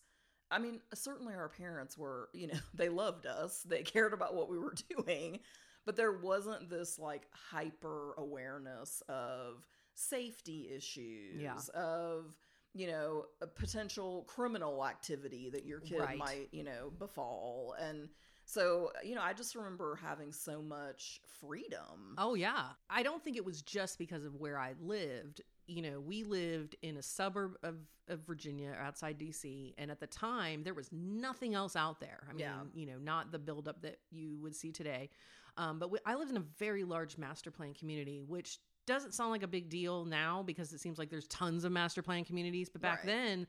I 0.52 0.60
mean, 0.60 0.82
certainly 0.94 1.34
our 1.34 1.50
parents 1.50 1.98
were, 1.98 2.30
you 2.34 2.48
know, 2.48 2.60
they 2.74 2.90
loved 2.90 3.26
us, 3.26 3.64
they 3.64 3.84
cared 3.84 4.14
about 4.14 4.36
what 4.36 4.50
we 4.50 4.58
were 4.60 4.76
doing, 5.06 5.40
but 5.86 5.96
there 5.96 6.12
wasn't 6.20 6.70
this 6.70 7.00
like 7.00 7.24
hyper 7.32 8.14
awareness 8.18 9.02
of 9.10 9.66
safety 9.94 10.70
issues, 10.74 11.42
Yeah. 11.42 11.58
of, 11.74 12.36
you 12.74 12.88
know, 12.88 13.26
a 13.42 13.48
potential 13.48 14.24
criminal 14.28 14.86
activity 14.86 15.50
that 15.50 15.66
your 15.66 15.80
kid 15.82 16.00
Right. 16.00 16.18
might, 16.18 16.50
you 16.54 16.64
know, 16.64 16.90
befall. 16.98 17.76
And 17.80 18.10
so, 18.46 18.92
you 19.04 19.16
know, 19.16 19.22
I 19.22 19.34
just 19.34 19.56
remember 19.56 19.96
having 19.98 20.32
so 20.32 20.62
much 20.62 21.22
freedom. 21.40 22.16
Oh 22.18 22.34
yeah. 22.36 22.70
I 22.90 23.04
don't 23.04 23.24
think 23.24 23.38
it 23.38 23.46
was 23.46 23.62
just 23.62 23.98
because 23.98 24.24
of 24.24 24.36
where 24.36 24.58
I 24.58 24.74
lived. 24.80 25.42
You 25.68 25.82
know, 25.82 26.00
we 26.00 26.24
lived 26.24 26.76
in 26.82 26.98
a 26.98 27.02
suburb 27.04 27.58
of, 27.64 27.76
of 28.08 28.22
Virginia 28.26 28.76
outside 28.80 29.18
DC 29.20 29.74
and 29.78 29.92
at 29.92 30.00
the 30.00 30.08
time 30.08 30.64
there 30.64 30.74
was 30.74 30.90
nothing 30.92 31.54
else 31.54 31.76
out 31.76 32.00
there. 32.00 32.26
I 32.30 32.34
mean, 32.34 32.40
Yeah. 32.42 32.64
you 32.74 32.86
know, 32.86 32.98
not 32.98 33.32
the 33.32 33.40
buildup 33.40 33.82
that 33.84 34.00
you 34.10 34.38
would 34.38 34.56
see 34.56 34.72
today. 34.72 35.10
Um, 35.58 35.80
but 35.80 35.92
we, 35.92 36.00
I 36.06 36.16
lived 36.16 36.32
in 36.32 36.38
a 36.38 36.46
very 36.58 36.84
large 36.86 37.18
master 37.18 37.52
plan 37.52 37.74
community, 37.74 38.22
which 38.22 38.60
doesn't 38.86 39.14
sound 39.14 39.32
like 39.32 39.44
a 39.44 39.48
big 39.48 39.70
deal 39.70 40.06
now 40.06 40.44
because 40.44 40.74
it 40.74 40.80
seems 40.80 40.98
like 40.98 41.10
there's 41.10 41.28
tons 41.28 41.64
of 41.64 41.72
master 41.72 42.02
plan 42.02 42.26
communities. 42.26 42.70
But 42.70 42.82
back 42.82 43.00
Right. 43.00 43.08
then, 43.08 43.48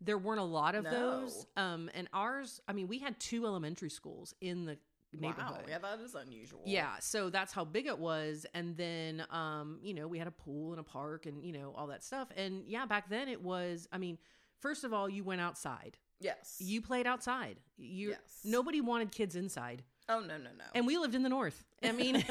there 0.00 0.18
weren't 0.18 0.40
a 0.40 0.44
lot 0.44 0.74
of 0.74 0.84
No. 0.84 0.90
those. 0.90 1.46
Um, 1.56 1.90
and 1.94 2.08
ours, 2.12 2.60
I 2.68 2.72
mean, 2.72 2.88
we 2.88 2.98
had 2.98 3.18
two 3.20 3.46
elementary 3.46 3.90
schools 3.90 4.34
in 4.40 4.64
the 4.66 4.78
neighborhood. 5.12 5.62
Wow, 5.62 5.66
yeah, 5.68 5.78
that 5.78 6.00
is 6.00 6.14
unusual. 6.14 6.62
Yeah, 6.66 6.98
so 6.98 7.30
that's 7.30 7.52
how 7.52 7.64
big 7.64 7.86
it 7.86 7.98
was. 7.98 8.44
And 8.52 8.76
then, 8.76 9.24
um, 9.30 9.78
you 9.82 9.94
know, 9.94 10.08
we 10.08 10.18
had 10.18 10.26
a 10.26 10.32
pool 10.32 10.72
and 10.72 10.80
a 10.80 10.82
park 10.84 11.26
and, 11.26 11.44
you 11.44 11.52
know, 11.52 11.72
all 11.76 11.86
that 11.86 12.02
stuff. 12.02 12.28
And 12.36 12.66
yeah, 12.66 12.84
back 12.86 13.08
then 13.08 13.28
it 13.28 13.40
was, 13.40 13.86
I 13.92 13.98
mean, 13.98 14.18
first 14.58 14.82
of 14.84 14.92
all, 14.92 15.08
you 15.08 15.22
went 15.24 15.40
outside. 15.40 15.96
Yes. 16.20 16.56
You 16.60 16.80
played 16.82 17.06
outside. 17.06 17.60
You 17.76 18.10
Yes. 18.10 18.40
nobody 18.44 18.80
wanted 18.80 19.12
kids 19.12 19.36
inside. 19.36 19.84
Oh 20.08 20.20
no 20.20 20.36
no 20.36 20.50
no. 20.56 20.64
And 20.74 20.86
we 20.86 20.98
lived 20.98 21.14
in 21.14 21.22
the 21.22 21.28
north. 21.28 21.64
I 21.82 21.92
mean, 21.92 22.24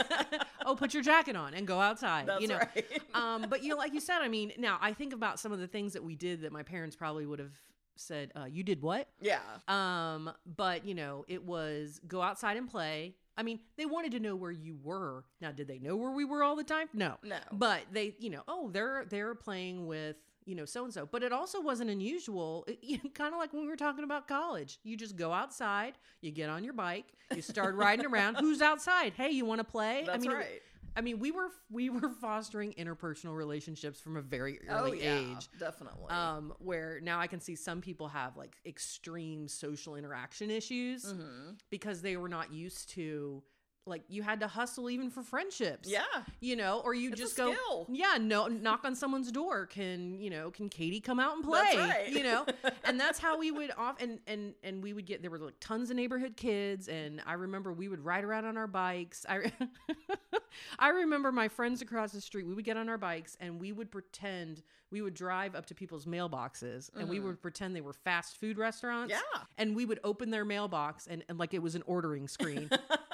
oh, 0.66 0.74
put 0.74 0.94
your 0.94 1.02
jacket 1.02 1.36
on 1.36 1.54
and 1.54 1.66
go 1.66 1.80
outside. 1.80 2.26
That's 2.26 2.42
you 2.42 2.48
know. 2.48 2.58
right. 2.58 3.02
um, 3.14 3.46
but 3.48 3.62
you 3.62 3.70
know, 3.70 3.76
like 3.76 3.94
you 3.94 4.00
said, 4.00 4.18
I 4.20 4.28
mean, 4.28 4.52
now 4.58 4.78
I 4.80 4.92
think 4.92 5.12
about 5.12 5.38
some 5.40 5.52
of 5.52 5.58
the 5.58 5.66
things 5.66 5.92
that 5.94 6.04
we 6.04 6.14
did 6.14 6.42
that 6.42 6.52
my 6.52 6.62
parents 6.62 6.96
probably 6.96 7.26
would 7.26 7.38
have 7.38 7.54
said, 7.96 8.32
uh, 8.36 8.44
"You 8.44 8.62
did 8.62 8.82
what?" 8.82 9.08
yeah. 9.20 9.40
Um, 9.68 10.30
but 10.56 10.84
you 10.84 10.94
know, 10.94 11.24
it 11.28 11.44
was 11.44 12.00
go 12.06 12.20
outside 12.20 12.56
and 12.56 12.68
play. 12.68 13.14
I 13.38 13.42
mean, 13.42 13.60
they 13.76 13.84
wanted 13.84 14.12
to 14.12 14.20
know 14.20 14.34
where 14.34 14.50
you 14.50 14.78
were. 14.82 15.24
Now, 15.42 15.52
did 15.52 15.68
they 15.68 15.78
know 15.78 15.96
where 15.96 16.10
we 16.10 16.24
were 16.24 16.42
all 16.42 16.56
the 16.56 16.64
time? 16.64 16.88
No. 16.94 17.16
No. 17.22 17.36
But 17.52 17.82
they, 17.92 18.14
you 18.18 18.30
know, 18.30 18.42
oh, 18.48 18.70
they're 18.70 19.04
they're 19.08 19.34
playing 19.34 19.86
with, 19.86 20.16
you 20.46 20.54
know, 20.54 20.64
so 20.64 20.84
and 20.84 20.94
so. 20.94 21.04
But 21.06 21.22
it 21.22 21.32
also 21.32 21.60
wasn't 21.60 21.90
unusual. 21.90 22.64
It, 22.66 22.78
you 22.82 22.96
know, 23.04 23.10
kind 23.14 23.34
of 23.34 23.38
like 23.38 23.52
when 23.52 23.62
we 23.62 23.68
were 23.68 23.76
talking 23.76 24.04
about 24.04 24.26
college. 24.28 24.78
You 24.84 24.96
just 24.96 25.16
go 25.16 25.32
outside, 25.32 25.94
you 26.22 26.30
get 26.30 26.48
on 26.48 26.64
your 26.64 26.72
bike, 26.72 27.06
you 27.34 27.42
start 27.42 27.74
riding 27.86 28.06
around. 28.06 28.36
Who's 28.36 28.62
outside? 28.62 29.12
Hey, 29.16 29.30
you 29.30 29.44
want 29.44 29.58
to 29.60 29.64
play? 29.64 30.04
That's 30.06 30.16
I 30.16 30.20
mean, 30.20 30.30
it- 30.30 30.34
right. 30.34 30.62
I 30.98 31.02
mean, 31.02 31.18
we 31.18 31.30
were 31.30 31.48
we 31.70 31.90
were 31.90 32.08
fostering 32.08 32.72
interpersonal 32.78 33.36
relationships 33.36 34.00
from 34.00 34.16
a 34.16 34.22
very 34.22 34.60
oh 34.70 34.76
early 34.86 35.02
yeah, 35.02 35.18
age 35.18 35.48
definitely. 35.60 36.06
um, 36.08 36.54
where 36.58 37.00
now 37.02 37.20
I 37.20 37.26
can 37.26 37.38
see 37.38 37.54
some 37.54 37.82
people 37.82 38.08
have 38.08 38.34
like 38.38 38.56
extreme 38.64 39.46
social 39.46 39.96
interaction 39.96 40.48
issues 40.50 41.04
Mhm. 41.04 41.58
because 41.68 42.00
they 42.00 42.16
were 42.16 42.30
not 42.30 42.50
used 42.50 42.88
to 42.92 43.42
like 43.86 44.02
you 44.08 44.22
had 44.22 44.40
to 44.40 44.48
hustle 44.48 44.90
even 44.90 45.10
for 45.10 45.22
friendships. 45.22 45.88
Yeah. 45.88 46.02
You 46.40 46.56
know, 46.56 46.82
or 46.84 46.94
you 46.94 47.10
It's 47.10 47.20
just 47.20 47.36
go, 47.36 47.52
skill. 47.52 47.86
yeah, 47.90 48.18
no, 48.20 48.46
knock 48.48 48.84
on 48.84 48.94
someone's 48.94 49.30
door. 49.30 49.66
Can 49.66 50.18
you 50.18 50.30
know? 50.30 50.50
Can 50.50 50.68
Katie 50.68 51.00
come 51.00 51.20
out 51.20 51.36
and 51.36 51.44
play? 51.44 51.76
That's 51.76 51.90
right. 51.90 52.08
You 52.08 52.22
know, 52.22 52.46
and 52.84 52.98
that's 52.98 53.18
how 53.18 53.38
we 53.38 53.50
would 53.50 53.70
off 53.76 54.00
and 54.00 54.18
and 54.26 54.54
and 54.62 54.82
we 54.82 54.92
would 54.92 55.06
get 55.06 55.22
there 55.22 55.30
were 55.30 55.38
like 55.38 55.60
tons 55.60 55.90
of 55.90 55.96
neighborhood 55.96 56.36
kids, 56.36 56.88
and 56.88 57.22
I 57.26 57.34
remember 57.34 57.72
we 57.72 57.88
would 57.88 58.04
ride 58.04 58.24
around 58.24 58.44
on 58.44 58.56
our 58.56 58.66
bikes. 58.66 59.24
I 59.28 59.52
I 60.78 60.88
remember 60.90 61.32
my 61.32 61.48
friends 61.48 61.82
across 61.82 62.12
the 62.12 62.20
street. 62.20 62.46
We 62.46 62.54
would 62.54 62.64
get 62.64 62.76
on 62.76 62.88
our 62.88 62.98
bikes 62.98 63.36
and 63.40 63.60
we 63.60 63.72
would 63.72 63.90
pretend 63.90 64.62
we 64.90 65.02
would 65.02 65.14
drive 65.14 65.54
up 65.54 65.66
to 65.66 65.74
people's 65.74 66.06
mailboxes 66.06 66.90
and 66.98 67.08
we 67.08 67.18
mm. 67.18 67.24
would 67.24 67.42
pretend 67.42 67.74
they 67.74 67.80
were 67.80 67.92
fast 67.92 68.38
food 68.38 68.56
restaurants. 68.56 69.12
Yeah. 69.12 69.42
and 69.58 69.74
we 69.74 69.84
would 69.84 70.00
open 70.04 70.30
their 70.30 70.44
mailbox 70.44 71.06
and, 71.06 71.24
and 71.28 71.38
like 71.38 71.54
it 71.54 71.62
was 71.62 71.74
an 71.74 71.82
ordering 71.86 72.28
screen. 72.28 72.70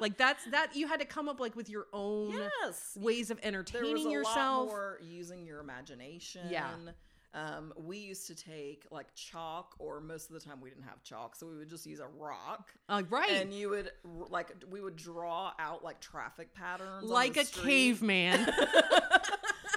like 0.00 0.16
that's 0.18 0.44
that 0.50 0.74
you 0.76 0.86
had 0.86 1.00
to 1.00 1.06
come 1.06 1.28
up 1.28 1.40
like 1.40 1.56
with 1.56 1.68
your 1.68 1.86
own 1.92 2.32
Yes. 2.62 2.96
ways 3.00 3.30
of 3.30 3.40
There 3.40 3.52
was 3.52 3.66
entertaining 3.66 4.06
a 4.06 4.10
yourself. 4.10 4.68
more 4.68 4.98
using 5.02 5.46
your 5.46 5.60
imagination. 5.60 6.42
Yeah. 6.50 6.68
Um, 7.34 7.74
we 7.76 7.98
used 7.98 8.26
to 8.28 8.34
take 8.34 8.86
like 8.90 9.14
chalk, 9.14 9.74
or 9.78 10.00
most 10.00 10.30
of 10.30 10.34
the 10.34 10.40
time 10.40 10.58
we 10.60 10.70
didn't 10.70 10.84
have 10.84 11.02
chalk, 11.02 11.36
so 11.36 11.46
we 11.46 11.56
would 11.58 11.68
just 11.68 11.84
use 11.84 12.00
a 12.00 12.06
rock. 12.18 12.70
Uh, 12.88 13.02
right. 13.10 13.28
And 13.30 13.52
you 13.52 13.68
would 13.68 13.90
like 14.30 14.52
we 14.70 14.80
would 14.80 14.96
draw 14.96 15.52
out 15.58 15.84
like 15.84 16.00
traffic 16.00 16.54
patterns, 16.54 17.04
like 17.04 17.36
a 17.36 17.44
street 17.44 17.64
caveman. 17.98 18.48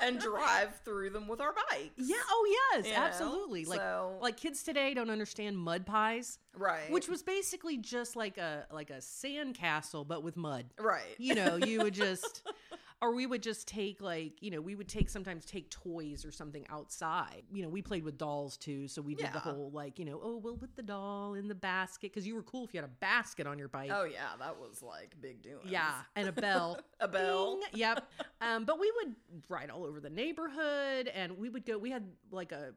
and 0.02 0.20
drive 0.20 0.76
through 0.86 1.10
them 1.12 1.28
with 1.28 1.42
our 1.42 1.54
bikes. 1.70 1.92
yeah. 1.98 2.16
Oh 2.30 2.70
yes, 2.74 2.86
You 2.88 2.94
know? 2.94 3.00
absolutely. 3.00 3.66
Like 3.66 3.80
So- 3.80 4.18
like 4.22 4.38
kids 4.38 4.64
today 4.64 4.94
don't 4.94 5.10
understand 5.10 5.58
mud 5.58 5.86
pies, 5.86 6.40
right. 6.56 6.90
which 6.92 7.08
was 7.08 7.24
basically 7.24 7.78
just 7.78 8.16
like 8.16 8.38
a 8.38 8.66
like 8.72 8.90
a 8.90 9.02
sand 9.02 9.56
castle 9.56 10.04
but 10.06 10.24
with 10.24 10.36
mud. 10.38 10.66
right. 10.80 11.16
You 11.18 11.36
know, 11.36 11.56
you 11.58 11.82
would 11.84 11.94
just 11.94 12.42
or 13.02 13.14
we 13.14 13.26
would 13.26 13.42
just 13.42 13.68
take 13.68 14.02
like, 14.02 14.34
you 14.42 14.52
know, 14.52 14.60
we 14.60 14.76
would 14.76 14.90
take 14.90 15.10
sometimes 15.10 15.46
take 15.46 15.70
toys 15.70 16.26
or 16.26 16.32
something 16.32 16.66
outside. 16.70 17.44
You 17.52 17.64
know, 17.64 17.70
we 17.70 17.82
played 17.82 18.04
with 18.04 18.18
dolls 18.18 18.58
too, 18.58 18.88
so 18.90 19.02
we 19.02 19.16
did 19.16 19.32
the 19.34 19.40
whole 19.40 19.72
like, 19.74 20.00
you 20.00 20.06
know, 20.06 20.20
oh, 20.22 20.38
we'll 20.38 20.58
put 20.58 20.76
the 20.76 20.84
doll 20.84 21.34
in 21.36 21.48
the 21.48 21.56
basket 21.56 22.12
cuz 22.14 22.28
you 22.28 22.36
were 22.36 22.44
cool 22.44 22.66
if 22.66 22.74
you 22.74 22.80
had 22.82 22.90
a 22.90 22.94
basket 23.00 23.48
on 23.48 23.58
your 23.58 23.70
bike. 23.70 23.90
Oh 23.94 24.04
yeah, 24.04 24.36
that 24.40 24.60
was 24.60 24.82
like 24.84 25.16
big 25.22 25.42
doing. 25.42 25.62
Yeah, 25.66 26.02
and 26.16 26.28
a 26.28 26.32
bell. 26.34 26.80
A 27.00 27.08
bell. 27.08 27.60
Ding. 27.60 27.70
Yep. 27.80 28.12
Um, 28.42 28.66
but 28.66 28.78
we 28.80 28.92
would 28.98 29.16
ride 29.48 29.70
all 29.70 29.86
over 29.86 30.02
the 30.02 30.10
neighborhood, 30.10 31.08
and 31.08 31.38
we 31.38 31.48
would 31.50 31.66
go. 31.66 31.78
We 31.78 31.92
had 31.92 32.06
like 32.32 32.52
a 32.52 32.74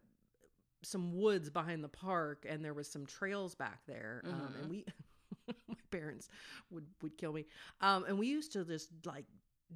some 0.85 1.17
woods 1.17 1.51
behind 1.51 1.83
the 1.83 1.89
park, 1.89 2.45
and 2.49 2.65
there 2.65 2.75
was 2.75 2.89
some 2.89 3.07
trails 3.07 3.55
back 3.55 3.81
there. 3.87 4.23
Um, 4.25 4.33
Mm-hmm. 4.33 4.61
and 4.61 4.71
we, 4.71 4.85
my 5.69 5.75
parents 5.91 6.29
would 6.71 6.87
would 7.03 7.17
kill 7.19 7.33
me. 7.33 7.47
Um, 7.81 8.05
and 8.05 8.19
we 8.19 8.29
used 8.29 8.53
to 8.53 8.65
just 8.65 8.91
like 9.05 9.25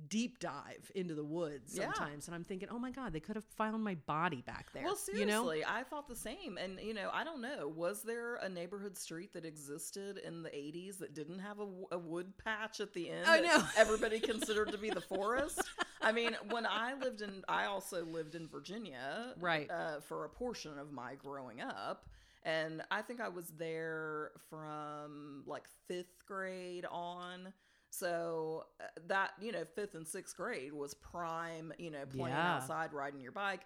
deep 0.08 0.38
dive 0.38 0.90
into 0.94 1.14
the 1.14 1.24
woods 1.24 1.76
Yeah. 1.76 1.92
sometimes, 1.92 2.26
and 2.28 2.34
I'm 2.34 2.44
thinking, 2.44 2.68
oh 2.70 2.78
my 2.78 2.90
god, 2.90 3.12
they 3.12 3.20
could 3.20 3.36
have 3.36 3.44
found 3.44 3.82
my 3.82 3.94
body 3.94 4.42
back 4.42 4.72
there. 4.72 4.84
Well, 4.84 4.98
you 5.12 5.26
know? 5.26 5.44
seriously, 5.44 5.64
I 5.66 5.82
thought 5.82 6.08
the 6.08 6.16
same. 6.16 6.58
And, 6.58 6.78
you 6.80 6.94
know, 6.94 7.10
I 7.12 7.24
don't 7.24 7.40
know. 7.40 7.72
Was 7.74 8.02
there 8.02 8.36
a 8.36 8.48
neighborhood 8.48 8.96
street 8.96 9.32
that 9.34 9.44
existed 9.44 10.18
in 10.18 10.42
the 10.42 10.50
80s 10.50 10.98
that 10.98 11.14
didn't 11.14 11.40
have 11.40 11.58
a 11.58 11.98
wood 11.98 12.32
patch 12.42 12.80
at 12.80 12.92
the 12.92 13.10
end? 13.10 13.26
I 13.26 13.40
know. 13.40 13.64
everybody 13.76 14.20
considered 14.20 14.72
to 14.72 14.78
be 14.78 14.90
the 14.90 15.00
forest? 15.00 15.62
I 16.00 16.12
mean, 16.12 16.36
when 16.50 16.66
I 16.66 16.94
lived 16.94 17.22
in, 17.22 17.42
I 17.48 17.64
also 17.66 18.04
lived 18.04 18.34
in 18.34 18.48
Virginia. 18.48 19.34
Right. 19.40 19.70
Uh, 19.70 20.00
for 20.00 20.24
a 20.24 20.28
portion 20.28 20.78
of 20.78 20.92
my 20.92 21.14
growing 21.14 21.60
up. 21.60 22.06
And 22.44 22.82
I 22.92 23.02
think 23.02 23.20
I 23.20 23.28
was 23.28 23.48
there 23.58 24.30
from 24.48 25.42
like 25.46 25.64
fifth 25.88 26.24
grade 26.26 26.86
on. 26.90 27.52
So 27.98 28.64
uh, 28.80 28.84
that, 29.08 29.30
you 29.40 29.52
know, 29.52 29.64
fifth 29.74 29.94
and 29.94 30.06
sixth 30.06 30.36
grade 30.36 30.72
was 30.72 30.94
prime, 30.94 31.72
you 31.78 31.90
know, 31.90 32.04
playing 32.06 32.36
Yeah. 32.36 32.56
outside, 32.56 32.92
riding 32.92 33.20
your 33.20 33.32
bike. 33.32 33.62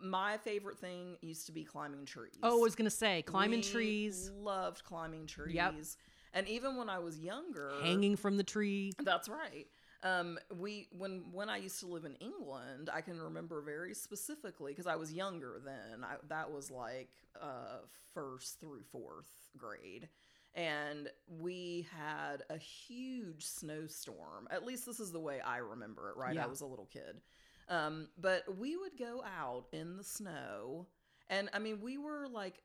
My 0.00 0.36
favorite 0.38 0.78
thing 0.78 1.16
used 1.20 1.46
to 1.46 1.52
be 1.52 1.64
climbing 1.64 2.04
trees. 2.06 2.32
oh, 2.42 2.58
I 2.58 2.62
was 2.62 2.74
gonna 2.74 2.90
say 2.90 3.22
climbing 3.22 3.60
We 3.60 3.64
trees, 3.70 4.30
Loved 4.34 4.84
climbing 4.84 5.26
trees. 5.26 5.54
Yep. 5.54 5.74
And 6.34 6.48
even 6.48 6.76
when 6.76 6.88
I 6.88 6.98
was 6.98 7.18
younger, 7.18 7.70
hanging 7.82 8.16
from 8.16 8.36
the 8.36 8.42
tree. 8.44 8.92
that's 9.02 9.28
right. 9.28 9.66
Um, 10.04 10.38
we 10.58 10.88
when 10.98 11.24
when 11.32 11.48
I 11.48 11.58
used 11.58 11.78
to 11.80 11.86
live 11.86 12.04
in 12.04 12.16
England, 12.16 12.90
I 12.92 13.02
can 13.02 13.20
remember 13.20 13.60
very 13.60 13.94
specifically 13.94 14.72
because 14.72 14.88
I 14.88 14.96
was 14.96 15.12
younger 15.12 15.60
then. 15.64 16.02
I, 16.02 16.14
that 16.28 16.50
was 16.50 16.70
like 16.70 17.10
uh, 17.40 17.78
first 18.12 18.58
through 18.58 18.82
fourth 18.90 19.30
grade, 19.56 20.08
and 20.54 21.08
we 21.26 21.86
had 21.96 22.42
a 22.50 22.58
huge 22.58 23.44
snowstorm. 23.44 24.48
At 24.50 24.64
least 24.64 24.84
this 24.86 25.00
is 25.00 25.12
the 25.12 25.20
way 25.20 25.40
I 25.40 25.58
remember 25.58 26.10
it. 26.10 26.16
Right, 26.16 26.34
Yeah. 26.34 26.44
I 26.44 26.46
was 26.46 26.60
a 26.60 26.66
little 26.66 26.88
kid, 26.92 27.20
um, 27.68 28.08
but 28.18 28.42
we 28.58 28.76
would 28.76 28.98
go 28.98 29.22
out 29.38 29.66
in 29.72 29.96
the 29.96 30.04
snow, 30.04 30.86
and 31.30 31.48
I 31.52 31.58
mean 31.58 31.80
we 31.80 31.98
were 31.98 32.26
like 32.28 32.62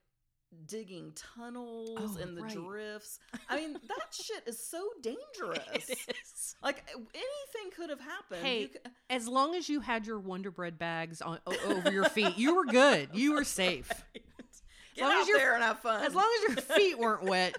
digging 0.66 1.12
tunnels 1.14 2.16
Oh, 2.18 2.22
in 2.22 2.34
the 2.34 2.40
right. 2.42 2.54
drifts. 2.54 3.18
I 3.50 3.56
mean 3.56 3.72
that 3.88 4.14
shit 4.14 4.42
is 4.46 4.58
so 4.58 4.88
dangerous. 5.02 5.88
It 5.90 5.98
is. 6.22 6.56
Like 6.62 6.84
anything 6.90 7.70
could 7.76 7.90
have 7.90 8.00
happened. 8.00 8.42
Hey, 8.42 8.70
As 9.10 9.28
long 9.28 9.54
as 9.54 9.68
you 9.68 9.80
had 9.80 10.06
your 10.06 10.18
Wonder 10.18 10.50
Bread 10.50 10.78
bags 10.78 11.20
on 11.20 11.38
o- 11.46 11.56
over 11.76 11.92
your 11.92 12.04
feet, 12.04 12.36
you 12.38 12.54
were 12.56 12.64
good. 12.64 13.10
You 13.12 13.34
were 13.34 13.44
safe. 13.44 13.90
get 14.94 15.02
long 15.02 15.12
as 15.12 15.18
out 15.22 15.26
you're- 15.28 15.38
there 15.38 15.54
and 15.54 15.62
have 15.62 15.80
fun. 15.80 16.02
As 16.02 16.14
long 16.14 16.26
as 16.38 16.48
your 16.56 16.64
feet 16.64 16.98
weren't 16.98 17.24
wet, 17.24 17.56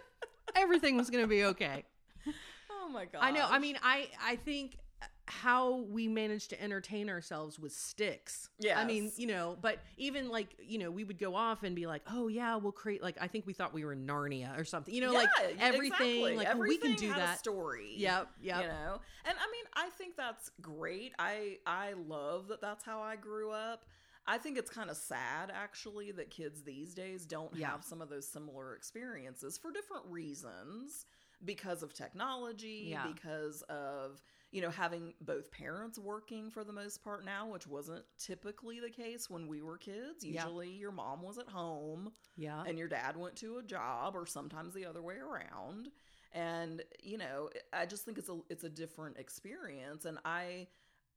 everything 0.55 0.97
was 0.97 1.09
going 1.09 1.23
to 1.23 1.27
be 1.27 1.43
okay. 1.45 1.85
oh 2.71 2.89
my 2.89 3.05
god, 3.05 3.19
I 3.21 3.31
know. 3.31 3.45
I 3.49 3.59
mean, 3.59 3.77
I 3.81 4.07
I 4.21 4.35
think 4.35 4.77
how 5.29 5.81
we 5.91 6.07
managed 6.07 6.49
to 6.49 6.61
entertain 6.61 7.07
ourselves 7.07 7.59
with 7.59 7.71
sticks. 7.71 8.49
Yeah. 8.57 8.79
I 8.79 8.83
mean, 8.83 9.11
you 9.15 9.27
know, 9.27 9.57
but 9.61 9.77
even 9.95 10.27
like, 10.29 10.55
you 10.59 10.79
know, 10.79 10.89
we 10.89 11.03
would 11.03 11.19
go 11.19 11.35
off 11.35 11.61
and 11.61 11.75
be 11.75 11.85
like, 11.85 12.01
"Oh 12.09 12.27
yeah, 12.29 12.55
we'll 12.55 12.71
create 12.71 13.03
like 13.03 13.15
I 13.21 13.27
think 13.27 13.45
we 13.45 13.53
thought 13.53 13.71
we 13.71 13.85
were 13.85 13.93
in 13.93 14.07
Narnia 14.07 14.59
or 14.59 14.65
something." 14.65 14.93
You 14.93 15.01
know, 15.01 15.11
like 15.13 15.29
everything 15.59 16.25
exactly. 16.25 16.35
like 16.35 16.47
oh, 16.51 16.57
we 16.57 16.77
can 16.77 16.93
Everything 16.93 16.95
do 16.95 17.13
that. 17.13 17.37
story. 17.37 17.93
Yep, 17.95 18.27
yep. 18.41 18.61
You 18.61 18.67
know, 18.69 19.01
and 19.25 19.37
I 19.37 19.51
mean, 19.51 19.65
I 19.75 19.89
think 19.97 20.17
that's 20.17 20.49
great. 20.61 21.13
I 21.19 21.57
I 21.67 21.93
love 21.93 22.47
that. 22.47 22.59
That's 22.59 22.83
how 22.83 22.99
I 22.99 23.15
grew 23.15 23.51
up. 23.51 23.85
I 24.29 24.37
think 24.37 24.57
it's 24.59 24.69
kind 24.69 24.89
of 24.91 24.97
sad 24.97 25.51
actually 25.53 26.11
that 26.11 26.29
kids 26.29 26.61
these 26.63 26.93
days 26.93 27.25
don't 27.25 27.53
Yeah. 27.55 27.71
have 27.71 27.83
some 27.83 28.01
of 28.01 28.09
those 28.09 28.27
similar 28.27 28.75
experiences 28.75 29.57
for 29.57 29.71
different 29.71 30.05
reasons 30.05 31.05
because 31.43 31.81
of 31.83 31.93
technology, 31.93 32.87
Yeah. 32.91 33.07
because 33.07 33.63
of 33.63 34.21
you 34.51 34.61
know 34.61 34.69
having 34.69 35.13
both 35.21 35.51
parents 35.51 35.97
working 35.97 36.49
for 36.51 36.63
the 36.63 36.73
most 36.73 37.03
part 37.03 37.23
now, 37.25 37.47
which 37.49 37.65
wasn't 37.67 38.05
typically 38.17 38.79
the 38.79 38.89
case 38.89 39.29
when 39.29 39.47
we 39.47 39.61
were 39.61 39.77
kids. 39.77 40.23
Yeah. 40.23 40.43
Usually 40.43 40.69
your 40.71 40.91
mom 40.91 41.21
was 41.23 41.37
at 41.39 41.47
home 41.47 42.11
Yeah. 42.35 42.63
and 42.67 42.77
your 42.77 42.87
dad 42.87 43.17
went 43.17 43.35
to 43.37 43.57
a 43.57 43.63
job 43.63 44.15
or 44.15 44.25
sometimes 44.27 44.73
the 44.75 44.85
other 44.85 45.01
way 45.01 45.17
around 45.17 45.91
and 46.31 46.83
you 47.01 47.17
know 47.17 47.49
i 47.73 47.87
just 47.87 48.05
think 48.05 48.19
it's 48.19 48.29
a 48.29 48.39
it's 48.49 48.63
a 48.63 48.69
different 48.69 49.17
experience 49.17 50.05
and 50.05 50.19
i 50.25 50.67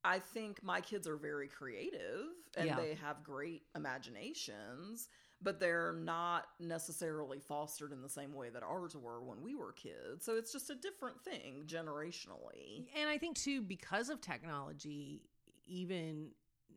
i 0.05 0.19
think 0.19 0.63
my 0.63 0.81
kids 0.81 1.07
are 1.07 1.17
very 1.17 1.49
creative 1.49 2.27
and 2.57 2.67
Yeah. 2.67 2.77
they 2.77 2.95
have 2.95 3.23
great 3.23 3.63
imaginations 3.75 5.09
but 5.45 5.59
they're 5.59 5.93
not 5.95 6.45
necessarily 6.61 7.41
fostered 7.41 7.93
in 7.93 8.01
the 8.01 8.09
same 8.09 8.33
way 8.33 8.49
that 8.51 8.63
ours 8.63 8.95
were 8.95 9.21
when 9.23 9.43
we 9.43 9.55
were 9.57 9.73
kids 9.73 10.25
so 10.25 10.37
it's 10.37 10.53
just 10.53 10.71
a 10.71 10.75
different 10.75 11.21
thing 11.23 11.65
generationally 11.67 12.87
And 12.97 13.09
I 13.09 13.19
think 13.19 13.37
too, 13.37 13.61
because 13.63 14.09
of 14.09 14.21
technology, 14.21 15.23
even 15.67 16.29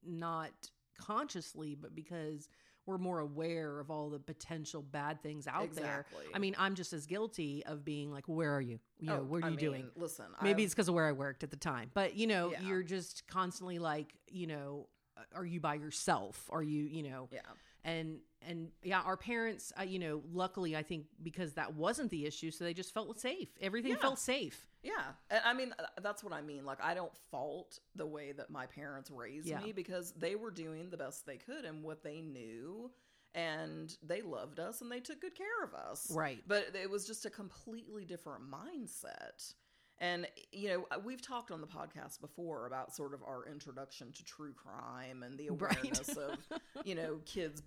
not 0.06 0.52
consciously, 1.00 1.76
but 1.76 1.94
because 1.96 2.48
we're 2.86 2.98
more 2.98 3.19
aware 3.19 3.80
of 3.80 3.89
all 3.89 4.10
the 4.10 4.19
potential 4.19 4.82
bad 4.82 5.21
things 5.24 5.48
out 5.48 5.74
there. 5.74 6.06
I 6.34 6.39
mean, 6.39 6.56
I'm 6.58 6.76
just 6.76 6.93
as 6.93 7.06
guilty 7.06 7.63
of 7.65 7.84
being 7.84 8.12
like, 8.12 8.28
"Where 8.28 8.54
are 8.56 8.62
you? 8.62 8.80
You 9.00 9.08
know, 9.08 9.19
Oh, 9.19 9.24
what 9.24 9.43
are 9.43 9.48
I 9.48 9.50
you 9.50 9.58
doing?" 9.58 9.91
listen 9.95 10.26
Maybe 10.41 10.52
I've- 10.52 10.63
it's 10.65 10.74
because 10.74 10.88
of 10.88 10.93
where 10.95 11.06
I 11.08 11.12
worked 11.12 11.43
at 11.43 11.50
the 11.52 11.58
time, 11.58 11.91
but 11.93 12.15
you 12.15 12.28
know, 12.28 12.52
Yeah. 12.52 12.62
you're 12.62 12.84
just 12.84 13.28
constantly 13.28 13.80
like, 13.80 14.13
you 14.28 14.48
know, 14.48 14.88
are 15.34 15.45
you 15.45 15.60
by 15.60 15.76
yourself? 15.76 16.48
Are 16.52 16.62
you, 16.63 16.84
you 16.84 17.04
know, 17.04 17.30
yeah 17.32 17.41
and 17.86 18.19
and 18.48 18.69
yeah, 18.84 19.00
our 19.02 19.15
parents, 19.17 19.71
uh, 19.80 19.84
you 19.84 19.98
know, 19.98 20.21
luckily 20.34 20.76
I 20.76 20.84
think 20.84 21.06
because 21.24 21.54
that 21.54 21.74
wasn't 21.74 22.12
the 22.12 22.26
issue, 22.26 22.52
so 22.52 22.63
they 22.63 22.74
just 22.74 22.93
felt 22.93 23.17
safe. 23.19 23.50
Everything 23.62 23.91
Yeah. 23.91 23.98
felt 23.98 24.19
safe. 24.19 24.67
Yeah. 24.84 25.13
And 25.32 25.41
I 25.45 25.54
mean, 25.54 25.74
uh, 25.80 25.84
that's 26.04 26.24
what 26.24 26.32
I 26.34 26.41
mean. 26.41 26.63
Like, 26.65 26.80
I 26.84 26.93
don't 26.93 27.15
fault 27.32 27.80
the 27.95 28.06
way 28.06 28.34
that 28.34 28.50
my 28.52 28.67
parents 28.67 29.10
raised 29.10 29.48
Yeah. 29.48 29.62
me 29.62 29.71
because 29.71 30.12
they 30.12 30.36
were 30.36 30.52
doing 30.52 30.89
the 30.91 30.98
best 30.98 31.26
they 31.26 31.38
could 31.38 31.65
and 31.65 31.84
what 31.84 32.04
they 32.04 32.21
knew. 32.21 32.91
And 33.34 33.95
they 34.04 34.21
loved 34.21 34.60
us 34.60 34.82
and 34.82 34.91
they 34.91 35.00
took 35.02 35.19
good 35.21 35.36
care 35.36 35.63
of 35.63 35.74
us. 35.74 36.10
Right. 36.12 36.41
But 36.48 36.76
it 36.76 36.89
was 36.89 37.06
just 37.08 37.26
a 37.26 37.30
completely 37.30 38.06
different 38.06 38.43
mindset. 38.50 39.54
And, 40.00 40.28
you 40.52 40.68
know, 40.70 40.86
uh, 40.92 41.00
we've 41.04 41.22
talked 41.22 41.52
on 41.52 41.62
the 41.62 41.68
podcast 41.68 42.20
before 42.20 42.68
about 42.68 42.94
sort 42.94 43.14
of 43.14 43.22
our 43.24 43.46
introduction 43.50 44.12
to 44.12 44.26
true 44.26 44.54
crime 44.54 45.24
and 45.24 45.38
the 45.38 45.50
Right. 45.52 45.78
awareness 45.84 46.10
of, 46.18 46.38
you 46.84 46.96
know, 46.96 47.20
kids 47.26 47.62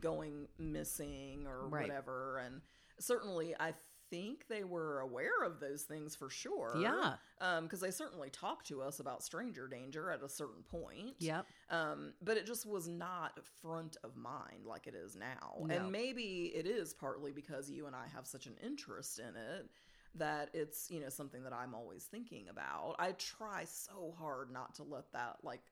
going 0.00 0.48
missing 0.58 1.46
or 1.46 1.66
Right. 1.68 1.88
whatever. 1.88 2.38
And 2.38 2.60
certainly, 2.98 3.54
I 3.58 3.74
think 4.10 4.46
they 4.48 4.62
were 4.62 5.00
aware 5.00 5.42
of 5.42 5.58
those 5.60 5.82
things 5.84 6.14
for 6.14 6.28
sure. 6.28 6.76
Yeah. 6.78 7.14
because 7.62 7.80
they 7.80 7.90
certainly 7.90 8.30
talked 8.30 8.66
to 8.68 8.80
us 8.80 9.00
about 9.00 9.22
stranger 9.22 9.66
danger 9.66 10.10
at 10.10 10.22
a 10.22 10.28
certain 10.28 10.62
point. 10.62 11.16
Yep. 11.18 11.46
Um, 11.70 12.12
but 12.22 12.36
it 12.36 12.46
just 12.46 12.64
was 12.66 12.86
not 12.88 13.38
front 13.62 13.96
of 14.04 14.16
mind 14.16 14.66
like 14.66 14.86
it 14.86 14.94
is 14.94 15.16
now. 15.16 15.56
No. 15.60 15.74
And 15.74 15.90
maybe 15.92 16.52
it 16.54 16.66
is 16.66 16.94
partly 16.94 17.32
because 17.32 17.70
you 17.70 17.86
and 17.86 17.96
I 17.96 18.06
have 18.14 18.26
such 18.26 18.46
an 18.46 18.54
interest 18.62 19.18
in 19.18 19.34
it 19.36 19.68
that 20.16 20.50
it's, 20.54 20.90
you 20.90 21.00
know, 21.00 21.08
something 21.08 21.42
that 21.44 21.52
I'm 21.52 21.74
always 21.74 22.04
thinking 22.04 22.48
about. 22.48 22.96
I 22.98 23.12
try 23.12 23.64
so 23.64 24.14
hard 24.18 24.50
not 24.52 24.74
to 24.76 24.82
let 24.82 25.12
that 25.12 25.38
like 25.42 25.62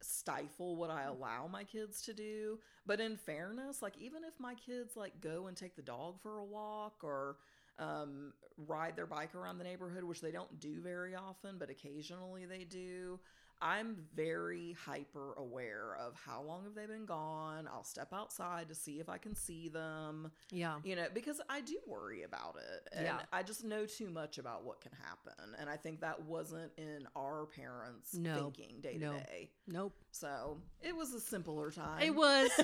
stifle 0.00 0.76
what 0.76 0.90
I 0.90 1.04
allow 1.04 1.48
my 1.50 1.64
kids 1.64 2.02
to 2.02 2.14
do. 2.14 2.58
But 2.86 3.00
in 3.00 3.16
fairness, 3.16 3.82
like 3.82 3.96
even 3.98 4.24
if 4.24 4.34
my 4.38 4.54
kids 4.54 4.96
like 4.96 5.20
go 5.20 5.46
and 5.46 5.56
take 5.56 5.76
the 5.76 5.82
dog 5.82 6.20
for 6.20 6.38
a 6.38 6.44
walk 6.44 7.02
or 7.02 7.36
um, 7.78 8.32
ride 8.66 8.96
their 8.96 9.06
bike 9.06 9.34
around 9.34 9.58
the 9.58 9.64
neighborhood, 9.64 10.04
which 10.04 10.20
they 10.20 10.30
don't 10.30 10.60
do 10.60 10.80
very 10.80 11.14
often, 11.14 11.56
but 11.58 11.70
occasionally 11.70 12.46
they 12.46 12.64
do. 12.64 13.18
I'm 13.62 13.96
very 14.14 14.76
hyper 14.84 15.32
aware 15.34 15.96
of 16.00 16.14
how 16.14 16.42
long 16.42 16.64
have 16.64 16.74
they 16.74 16.86
been 16.86 17.06
gone. 17.06 17.66
I'll 17.72 17.84
step 17.84 18.12
outside 18.12 18.68
to 18.68 18.74
see 18.74 19.00
if 19.00 19.08
I 19.08 19.16
can 19.18 19.34
see 19.34 19.68
them, 19.68 20.30
Yeah. 20.50 20.80
you 20.84 20.96
know, 20.96 21.06
because 21.14 21.40
I 21.48 21.60
do 21.62 21.78
worry 21.86 22.22
about 22.24 22.56
it. 22.56 22.88
And 22.92 23.04
Yeah. 23.06 23.22
I 23.32 23.42
just 23.42 23.64
know 23.64 23.86
too 23.86 24.10
much 24.10 24.38
about 24.38 24.64
what 24.64 24.80
can 24.80 24.92
happen. 24.92 25.54
And 25.58 25.70
I 25.70 25.76
think 25.76 26.00
that 26.00 26.22
wasn't 26.22 26.72
in 26.76 27.06
our 27.16 27.46
parents' 27.46 28.14
No. 28.14 28.50
thinking 28.50 28.80
day 28.80 28.94
to 28.94 28.98
No. 28.98 29.12
day. 29.18 29.50
Nope. 29.66 29.94
So 30.10 30.60
it 30.82 30.94
was 30.94 31.14
a 31.14 31.20
simpler 31.20 31.70
time. 31.70 32.02
It 32.02 32.14
was. 32.14 32.50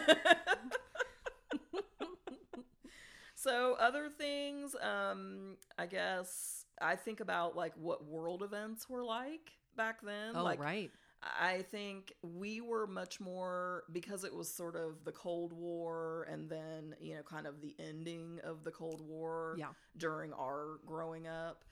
so 3.35 3.75
other 3.81 4.09
things, 4.11 4.75
um, 4.83 5.57
I 5.79 5.87
guess 5.87 6.65
I 6.81 6.97
think 6.97 7.21
about 7.21 7.57
like 7.57 7.73
what 7.77 8.05
world 8.05 8.43
events 8.43 8.89
were 8.89 9.05
like 9.05 9.53
back 9.77 10.03
then. 10.03 10.33
oh, 10.37 10.43
like 10.45 10.61
right. 10.61 10.91
I 11.23 11.63
think 11.71 12.15
we 12.23 12.63
were 12.63 12.87
much 12.87 13.21
more 13.21 13.85
because 13.93 14.25
it 14.25 14.35
was 14.35 14.51
sort 14.53 14.75
of 14.75 15.05
the 15.05 15.13
Cold 15.13 15.53
War 15.53 16.27
and 16.31 16.49
then, 16.49 16.95
you 16.99 17.15
know, 17.15 17.23
kind 17.23 17.47
of 17.47 17.61
the 17.61 17.75
ending 17.79 18.41
of 18.43 18.65
the 18.65 18.71
Cold 18.71 19.03
War 19.07 19.55
Yeah. 19.59 19.69
during 19.99 20.33
our 20.33 20.79
growing 20.87 21.27
up. 21.27 21.65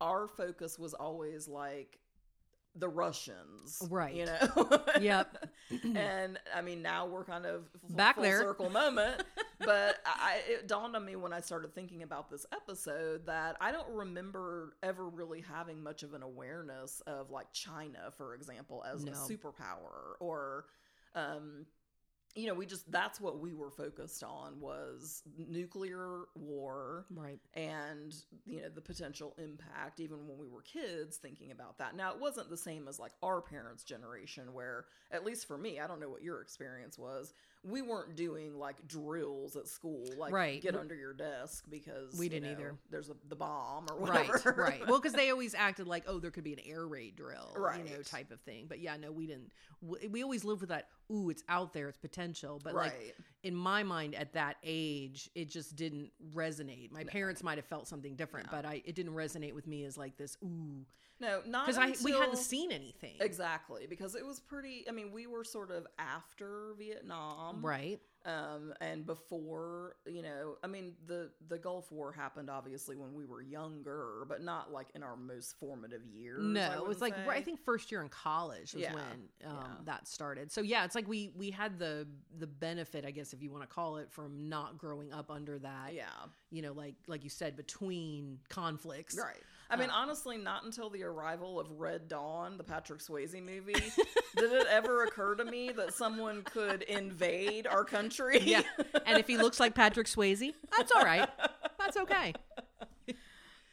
Our 0.00 0.26
focus 0.26 0.78
was 0.78 0.94
always 0.94 1.46
like 1.48 1.98
the 2.76 2.88
Russians. 2.88 3.82
Right. 3.90 4.14
You 4.14 4.26
know? 4.26 4.80
Yep. 5.00 5.48
and 5.94 6.38
I 6.54 6.60
mean, 6.60 6.82
now 6.82 7.06
we're 7.06 7.24
kind 7.24 7.46
of 7.46 7.64
f- 7.74 7.96
Back 7.96 8.14
full 8.16 8.24
there. 8.24 8.38
circle 8.40 8.68
moment. 8.70 9.22
but 9.60 9.96
I, 10.04 10.40
it 10.48 10.66
dawned 10.68 10.96
on 10.96 11.04
me 11.04 11.16
when 11.16 11.32
I 11.32 11.40
started 11.40 11.74
thinking 11.74 12.02
about 12.02 12.30
this 12.30 12.44
episode 12.52 13.26
that 13.26 13.56
I 13.60 13.70
don't 13.72 13.88
remember 13.90 14.76
ever 14.82 15.08
really 15.08 15.40
having 15.40 15.82
much 15.82 16.02
of 16.02 16.14
an 16.14 16.22
awareness 16.22 17.00
of 17.06 17.30
like 17.30 17.52
China, 17.52 18.12
for 18.16 18.34
example, 18.34 18.84
as 18.92 19.04
No. 19.04 19.12
a 19.12 19.14
superpower 19.14 20.14
or. 20.20 20.66
Um, 21.14 21.66
you 22.34 22.48
know, 22.48 22.54
we 22.54 22.66
just 22.66 22.90
that's 22.90 23.20
what 23.20 23.38
we 23.38 23.54
were 23.54 23.70
focused 23.70 24.24
on 24.24 24.60
was 24.60 25.22
nuclear 25.38 26.22
war 26.34 27.06
right. 27.14 27.38
and 27.54 28.14
you 28.46 28.60
know 28.60 28.68
the 28.74 28.80
potential 28.80 29.34
impact 29.38 30.00
even 30.00 30.26
when 30.26 30.38
we 30.38 30.48
were 30.48 30.62
kids 30.62 31.16
thinking 31.16 31.50
about 31.52 31.78
that 31.78 31.94
now 31.96 32.12
it 32.12 32.20
wasn't 32.20 32.48
the 32.50 32.56
same 32.56 32.88
as 32.88 32.98
like 32.98 33.12
our 33.22 33.40
parents 33.40 33.84
generation 33.84 34.52
where 34.52 34.86
at 35.12 35.24
least 35.24 35.46
for 35.46 35.56
me 35.56 35.78
i 35.80 35.86
don't 35.86 36.00
know 36.00 36.08
what 36.08 36.22
your 36.22 36.40
experience 36.40 36.98
was 36.98 37.32
we 37.62 37.80
weren't 37.80 38.14
doing 38.14 38.58
like 38.58 38.76
drills 38.86 39.56
at 39.56 39.66
school 39.66 40.04
like 40.18 40.32
Right. 40.34 40.60
get 40.60 40.74
under 40.76 40.94
your 40.94 41.14
desk 41.14 41.64
because 41.70 42.14
We 42.18 42.28
didn't 42.28 42.44
know, 42.44 42.50
either. 42.52 42.74
there's 42.90 43.08
a, 43.08 43.14
the 43.28 43.36
bomb 43.36 43.86
or 43.90 43.96
Right, 44.06 44.28
whatever 44.28 44.54
right. 44.62 44.70
Right. 44.80 44.86
Well, 44.88 45.00
because 45.00 45.14
they 45.14 45.30
always 45.30 45.54
acted 45.54 45.86
like, 45.86 46.04
oh, 46.06 46.18
there 46.18 46.30
could 46.30 46.44
be 46.44 46.52
an 46.52 46.58
air 46.66 46.86
raid 46.86 47.16
drill, 47.16 47.54
right? 47.56 47.82
you 47.82 47.90
know, 47.90 48.02
type 48.02 48.30
of 48.32 48.40
thing. 48.40 48.66
But 48.68 48.80
yeah, 48.80 48.96
no, 48.98 49.10
we 49.12 49.26
didn't. 49.26 49.50
We, 49.80 50.08
we 50.08 50.22
always 50.22 50.44
lived 50.44 50.60
with 50.60 50.68
that. 50.70 50.88
Ooh, 51.12 51.28
it's 51.30 51.42
out 51.48 51.72
there, 51.72 51.88
it's 51.88 51.98
potential. 51.98 52.60
But 52.62 52.74
like 52.74 53.14
in 53.42 53.54
my 53.54 53.82
mind, 53.82 54.14
at 54.14 54.32
that 54.34 54.56
age, 54.62 55.28
it 55.34 55.48
just 55.50 55.76
didn't 55.76 56.10
resonate. 56.34 56.90
My 56.92 57.04
parents 57.04 57.42
might 57.42 57.58
have 57.58 57.66
felt 57.66 57.86
something 57.88 58.16
different, 58.16 58.46
No. 58.46 58.56
but 58.56 58.64
I 58.64 58.82
it 58.84 58.94
didn't 58.94 59.14
resonate 59.14 59.54
with 59.54 59.66
me 59.66 59.84
as 59.84 59.96
like 59.98 60.16
this. 60.16 60.36
Ooh, 60.42 60.84
no 61.20 61.42
not 61.46 61.66
because 61.66 61.78
I 61.78 61.94
we 62.04 62.12
hadn't 62.12 62.38
seen 62.38 62.72
anything. 62.72 63.16
exactly 63.20 63.86
because 63.88 64.14
it 64.16 64.26
was 64.26 64.40
pretty 64.40 64.84
i 64.88 64.92
mean 64.92 65.12
we 65.12 65.28
were 65.28 65.44
sort 65.44 65.70
of 65.70 65.86
after 65.98 66.74
vietnam 66.76 67.64
Right. 67.64 68.00
Um 68.26 68.72
and 68.80 69.04
before 69.04 69.96
you 70.06 70.22
know 70.22 70.56
i 70.62 70.66
mean 70.66 70.94
the 71.06 71.30
the 71.48 71.58
gulf 71.58 71.92
war 71.92 72.10
happened 72.12 72.48
obviously 72.48 72.96
when 72.96 73.12
we 73.14 73.24
were 73.24 73.42
younger 73.42 74.24
but 74.28 74.42
not 74.42 74.72
like 74.72 74.86
in 74.94 75.02
our 75.02 75.16
most 75.16 75.54
formative 75.60 76.06
years 76.06 76.42
No, 76.42 76.72
it 76.82 76.86
was 76.88 77.00
like 77.00 77.14
say. 77.14 77.22
I 77.28 77.42
think 77.42 77.60
first 77.64 77.92
year 77.92 78.00
in 78.02 78.08
college 78.08 78.72
was 78.74 78.82
Yeah, 78.82 78.94
when 78.94 79.04
um, 79.46 79.56
yeah. 79.58 79.64
that 79.84 80.08
started. 80.08 80.50
So 80.50 80.62
yeah, 80.62 80.84
it's 80.84 80.94
like 80.94 81.06
we 81.06 81.32
we 81.36 81.50
had 81.50 81.78
the 81.78 82.06
the 82.38 82.46
benefit, 82.46 83.04
I 83.04 83.10
guess, 83.10 83.32
if 83.32 83.42
you 83.42 83.50
want 83.50 83.62
to 83.62 83.68
call 83.68 83.96
it, 83.98 84.10
from 84.10 84.48
not 84.48 84.78
growing 84.78 85.12
up 85.12 85.30
under 85.30 85.58
that. 85.58 85.92
yeah 85.94 86.06
You 86.50 86.62
know, 86.62 86.72
like 86.72 86.94
like 87.06 87.24
you 87.24 87.30
said, 87.30 87.56
between 87.56 88.38
conflicts. 88.48 89.16
right 89.18 89.42
i 89.70 89.76
mean 89.76 89.90
honestly 89.90 90.36
not 90.36 90.64
until 90.64 90.90
the 90.90 91.02
arrival 91.02 91.58
of 91.58 91.70
red 91.72 92.08
dawn 92.08 92.56
the 92.56 92.64
patrick 92.64 93.00
swayze 93.00 93.34
movie 93.42 93.72
did 94.36 94.52
it 94.52 94.66
ever 94.68 95.04
occur 95.04 95.34
to 95.34 95.44
me 95.44 95.70
that 95.70 95.94
someone 95.94 96.42
could 96.42 96.82
invade 96.82 97.66
our 97.66 97.84
country. 97.84 98.40
Yeah, 98.40 98.62
and 99.06 99.18
if 99.18 99.26
he 99.26 99.36
looks 99.36 99.60
like 99.60 99.74
Patrick 99.74 100.06
Swayze, 100.06 100.52
that's 100.76 100.92
all 100.92 101.02
right. 101.02 101.28
That's 101.78 101.96
okay. 101.96 102.34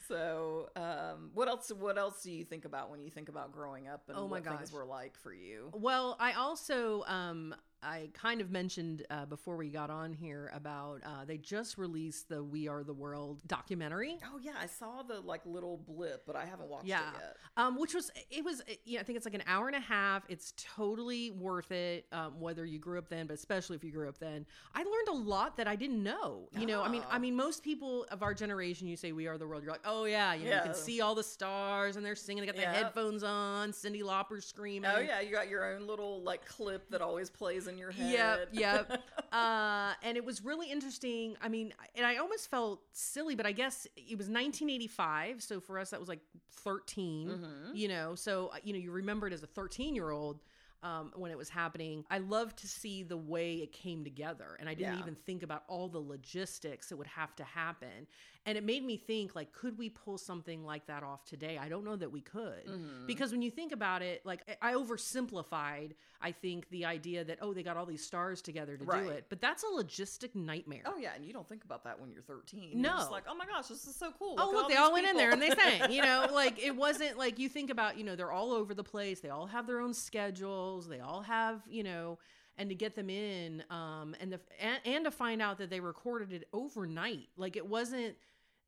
so 0.07 0.69
um 0.75 1.29
what 1.33 1.47
else 1.47 1.71
what 1.77 1.97
else 1.97 2.21
do 2.21 2.31
you 2.31 2.43
think 2.43 2.65
about 2.65 2.91
when 2.91 3.01
you 3.01 3.09
think 3.09 3.29
about 3.29 3.53
growing 3.53 3.87
up 3.87 4.03
and 4.09 4.17
Oh 4.17 4.27
my 4.27 4.39
what 4.39 4.45
things 4.45 4.71
were 4.71 4.85
like 4.85 5.17
for 5.17 5.33
you? 5.33 5.69
Well, 5.73 6.17
I 6.19 6.33
also 6.33 7.03
um 7.07 7.55
I 7.83 8.09
kind 8.13 8.41
of 8.41 8.51
mentioned 8.51 9.05
uh, 9.09 9.25
before 9.25 9.55
we 9.57 9.69
got 9.69 9.89
on 9.89 10.13
here 10.13 10.51
about 10.53 11.01
uh, 11.05 11.25
they 11.25 11.37
just 11.37 11.77
released 11.77 12.29
the 12.29 12.43
We 12.43 12.67
Are 12.67 12.83
the 12.83 12.93
World 12.93 13.41
documentary. 13.47 14.17
Oh 14.25 14.37
yeah, 14.41 14.51
I 14.61 14.67
saw 14.67 15.01
the 15.01 15.19
like 15.21 15.41
little 15.45 15.77
blip, 15.77 16.23
but 16.27 16.35
I 16.35 16.45
haven't 16.45 16.69
watched 16.69 16.85
Yeah. 16.85 16.99
it 16.99 17.15
yet. 17.19 17.37
um, 17.57 17.79
which 17.79 17.93
was 17.93 18.11
it 18.29 18.43
was 18.45 18.61
yeah 18.85 18.99
I 18.99 19.03
think 19.03 19.17
it's 19.17 19.25
like 19.25 19.33
an 19.33 19.43
hour 19.47 19.67
and 19.67 19.75
a 19.75 19.79
half. 19.79 20.23
It's 20.29 20.53
totally 20.57 21.31
worth 21.31 21.71
it, 21.71 22.05
um, 22.11 22.39
whether 22.39 22.65
you 22.65 22.77
grew 22.79 22.97
up 22.99 23.09
then, 23.09 23.27
but 23.27 23.33
especially 23.33 23.75
if 23.75 23.83
you 23.83 23.91
grew 23.91 24.07
up 24.09 24.17
then. 24.19 24.45
I 24.75 24.83
learned 24.83 25.07
a 25.09 25.13
lot 25.29 25.57
that 25.57 25.67
I 25.67 25.75
didn't 25.75 26.03
know. 26.03 26.49
You 26.57 26.65
know, 26.65 26.81
I 26.83 26.87
mean. 26.89 27.03
I 27.09 27.17
mean, 27.19 27.35
most 27.35 27.63
people 27.63 28.05
of 28.11 28.23
our 28.23 28.33
generation, 28.33 28.87
you 28.87 28.95
say 28.95 29.11
we 29.11 29.27
are 29.27 29.37
the 29.37 29.47
world, 29.47 29.63
you're 29.63 29.71
like, 29.71 29.81
oh 29.85 30.05
yeah, 30.05 30.33
you 30.33 30.49
know, 30.49 30.55
you 30.57 30.61
can 30.61 30.73
see 30.73 31.01
all 31.01 31.13
the 31.15 31.23
stars 31.23 31.95
and 31.97 32.05
they're 32.05 32.15
singing, 32.15 32.41
they 32.41 32.47
got 32.47 32.55
their 32.55 32.71
headphones 32.71 33.23
on, 33.23 33.71
Cyndi 33.71 34.01
Lauper 34.01 34.41
screaming. 34.41 34.89
Oh 34.93 34.99
yeah, 34.99 35.19
you 35.19 35.31
got 35.31 35.49
your 35.49 35.73
own 35.75 35.87
little 35.87 36.21
like 36.21 36.45
clip 36.45 36.89
that 36.91 37.01
always 37.01 37.29
plays 37.29 37.67
in 37.71 37.77
your 37.77 37.91
head. 37.91 38.11
Yep, 38.11 38.49
yep. 38.51 39.03
uh, 39.31 39.93
and 40.03 40.17
it 40.17 40.23
was 40.25 40.43
really 40.43 40.69
interesting. 40.71 41.35
I 41.41 41.49
mean, 41.49 41.73
and 41.95 42.05
I 42.05 42.17
almost 42.17 42.49
felt 42.49 42.81
silly, 42.93 43.35
but 43.35 43.45
I 43.45 43.51
guess 43.51 43.87
it 43.95 44.17
was 44.17 44.27
1985, 44.27 45.41
so 45.41 45.59
for 45.59 45.79
us 45.79 45.89
that 45.91 45.99
was 45.99 46.09
like 46.09 46.21
13. 46.63 47.29
Mhm. 47.29 47.75
You 47.75 47.87
know, 47.87 48.15
so 48.15 48.51
uh, 48.53 48.57
you 48.63 48.73
know 48.73 48.79
you 48.79 48.91
remember 48.91 49.27
it 49.27 49.33
as 49.33 49.43
a 49.43 49.47
13 49.47 49.95
year 49.95 50.09
old. 50.11 50.39
Um, 50.83 51.11
when 51.15 51.29
it 51.29 51.37
was 51.37 51.47
happening, 51.47 52.05
I 52.09 52.17
love 52.17 52.55
to 52.55 52.67
see 52.67 53.03
the 53.03 53.15
way 53.15 53.57
it 53.57 53.71
came 53.71 54.03
together, 54.03 54.57
and 54.59 54.67
I 54.67 54.73
didn't 54.73 54.95
Yeah. 54.95 54.99
even 54.99 55.13
think 55.13 55.43
about 55.43 55.63
all 55.67 55.87
the 55.89 55.99
logistics 55.99 56.89
that 56.89 56.97
would 56.97 57.05
have 57.05 57.35
to 57.35 57.43
happen. 57.43 58.07
And 58.45 58.57
it 58.57 58.63
made 58.63 58.83
me 58.83 58.97
think, 58.97 59.35
like, 59.35 59.53
could 59.53 59.77
we 59.77 59.89
pull 59.89 60.17
something 60.17 60.65
like 60.65 60.87
that 60.87 61.03
off 61.03 61.23
today? 61.25 61.59
I 61.59 61.69
don't 61.69 61.83
know 61.85 61.95
that 61.95 62.11
we 62.11 62.21
could, 62.21 62.65
Mhm. 62.65 63.05
because 63.05 63.31
when 63.31 63.43
you 63.43 63.51
think 63.51 63.71
about 63.71 64.01
it, 64.01 64.25
like 64.25 64.57
I 64.63 64.73
oversimplified, 64.73 65.93
I 66.21 66.31
think 66.31 66.69
the 66.69 66.85
idea 66.85 67.23
that 67.23 67.37
oh 67.41 67.53
they 67.53 67.63
got 67.63 67.77
all 67.77 67.85
these 67.85 68.03
stars 68.05 68.41
together 68.41 68.77
to 68.77 68.83
Right. 68.83 69.03
do 69.03 69.09
it, 69.09 69.25
but 69.29 69.41
that's 69.41 69.63
a 69.63 69.67
logistic 69.67 70.33
nightmare. 70.35 70.83
Oh 70.85 70.97
yeah, 70.97 71.13
and 71.15 71.25
you 71.25 71.33
don't 71.33 71.47
think 71.47 71.63
about 71.63 71.83
that 71.83 71.99
when 71.99 72.11
you're 72.11 72.21
13. 72.23 72.81
No. 72.81 72.97
You're 72.99 73.11
like, 73.11 73.25
oh 73.27 73.35
my 73.35 73.45
gosh, 73.45 73.67
this 73.67 73.85
is 73.87 73.95
so 73.95 74.11
cool. 74.17 74.35
Oh 74.37 74.49
at 74.49 74.55
look, 74.55 74.69
they 74.69 74.75
all 74.77 74.91
went 74.93 75.07
in 75.07 75.17
there 75.17 75.31
and 75.31 75.41
they 75.41 75.51
sang. 75.51 75.91
You 75.91 76.01
know, 76.01 76.27
like 76.33 76.57
it 76.59 76.75
wasn't 76.75 77.17
like 77.17 77.37
you 77.39 77.49
think 77.49 77.69
about. 77.69 77.97
You 77.97 78.03
know, 78.03 78.15
they're 78.15 78.31
all 78.31 78.51
over 78.53 78.73
the 78.73 78.83
place. 78.83 79.19
They 79.19 79.29
all 79.29 79.47
have 79.47 79.67
their 79.67 79.79
own 79.79 79.93
schedules. 79.93 80.87
They 80.87 80.99
all 80.99 81.21
have 81.21 81.61
you 81.67 81.83
know, 81.83 82.17
and 82.57 82.69
to 82.69 82.75
get 82.75 82.95
them 82.95 83.09
in, 83.09 83.63
um, 83.69 84.15
and 84.19 84.33
the 84.33 84.39
and, 84.59 84.79
and 84.85 85.05
to 85.05 85.11
find 85.11 85.41
out 85.41 85.57
that 85.59 85.69
they 85.69 85.79
recorded 85.79 86.31
it 86.33 86.47
overnight. 86.53 87.29
Like 87.37 87.55
it 87.55 87.67
wasn't. 87.67 88.15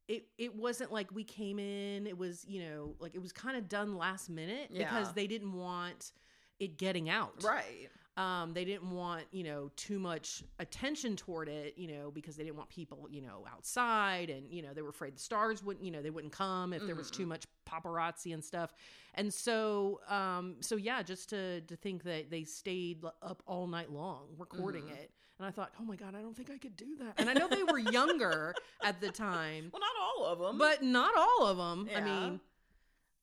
It, 0.07 0.25
it 0.37 0.55
wasn't 0.55 0.91
like 0.91 1.11
we 1.13 1.23
came 1.23 1.59
in 1.59 2.07
it 2.07 2.17
was 2.17 2.45
you 2.45 2.61
know 2.61 2.95
like 2.99 3.15
it 3.15 3.21
was 3.21 3.31
kind 3.31 3.55
of 3.55 3.69
done 3.69 3.97
last 3.97 4.29
minute 4.29 4.69
because 4.69 5.13
they 5.13 5.27
didn't 5.27 5.53
want 5.53 6.11
it 6.59 6.77
getting 6.77 7.09
out 7.09 7.43
right. 7.43 7.89
Um, 8.15 8.53
they 8.53 8.63
didn't 8.63 8.91
want, 8.91 9.23
you 9.31 9.43
know, 9.43 9.71
too 9.75 9.97
much 9.97 10.43
attention 10.59 11.15
toward 11.15 11.49
it, 11.49 11.73
you 11.77 11.87
know, 11.87 12.11
because 12.11 12.35
they 12.35 12.43
didn't 12.43 12.57
want 12.57 12.69
people, 12.69 13.07
you 13.09 13.21
know, 13.21 13.43
outside 13.51 14.29
and, 14.29 14.51
you 14.51 14.61
know, 14.61 14.71
they 14.71 14.83
were 14.83 14.89
afraid 14.89 15.15
the 15.15 15.19
stars 15.19 15.63
wouldn't, 15.63 15.83
you 15.83 15.89
know, 15.89 16.03
they 16.03 16.11
wouldn't 16.11 16.31
come 16.31 16.73
if 16.73 16.85
there 16.85 16.95
was 16.95 17.09
too 17.09 17.25
much 17.25 17.45
paparazzi 17.67 18.31
and 18.31 18.43
stuff. 18.43 18.71
And 19.15 19.33
so, 19.33 19.99
um, 20.07 20.57
so 20.59 20.75
yeah, 20.75 21.01
just 21.01 21.29
to, 21.29 21.61
to 21.61 21.75
think 21.75 22.03
that 22.03 22.29
they 22.29 22.43
stayed 22.43 23.03
up 23.23 23.41
all 23.47 23.65
night 23.65 23.91
long 23.91 24.27
recording 24.37 24.89
it. 24.89 25.09
And 25.43 25.49
I 25.49 25.51
thought, 25.51 25.71
oh 25.77 25.83
my 25.83 25.97
God, 25.97 26.15
I 26.15 26.21
don't 26.21 26.33
think 26.33 26.49
I 26.49 26.57
could 26.57 26.77
do 26.77 26.95
that. 27.01 27.15
And 27.17 27.29
I 27.29 27.33
know 27.33 27.49
they 27.49 27.63
were 27.63 27.77
younger 27.91 28.55
at 28.81 29.01
the 29.01 29.11
time, 29.11 29.69
Well, 29.73 29.81
not 29.81 29.89
all 30.01 30.25
of 30.25 30.39
them, 30.39 30.57
but 30.57 30.81
not 30.81 31.13
all 31.17 31.47
of 31.47 31.57
them. 31.57 31.89
I 31.93 31.99
mean, 31.99 32.39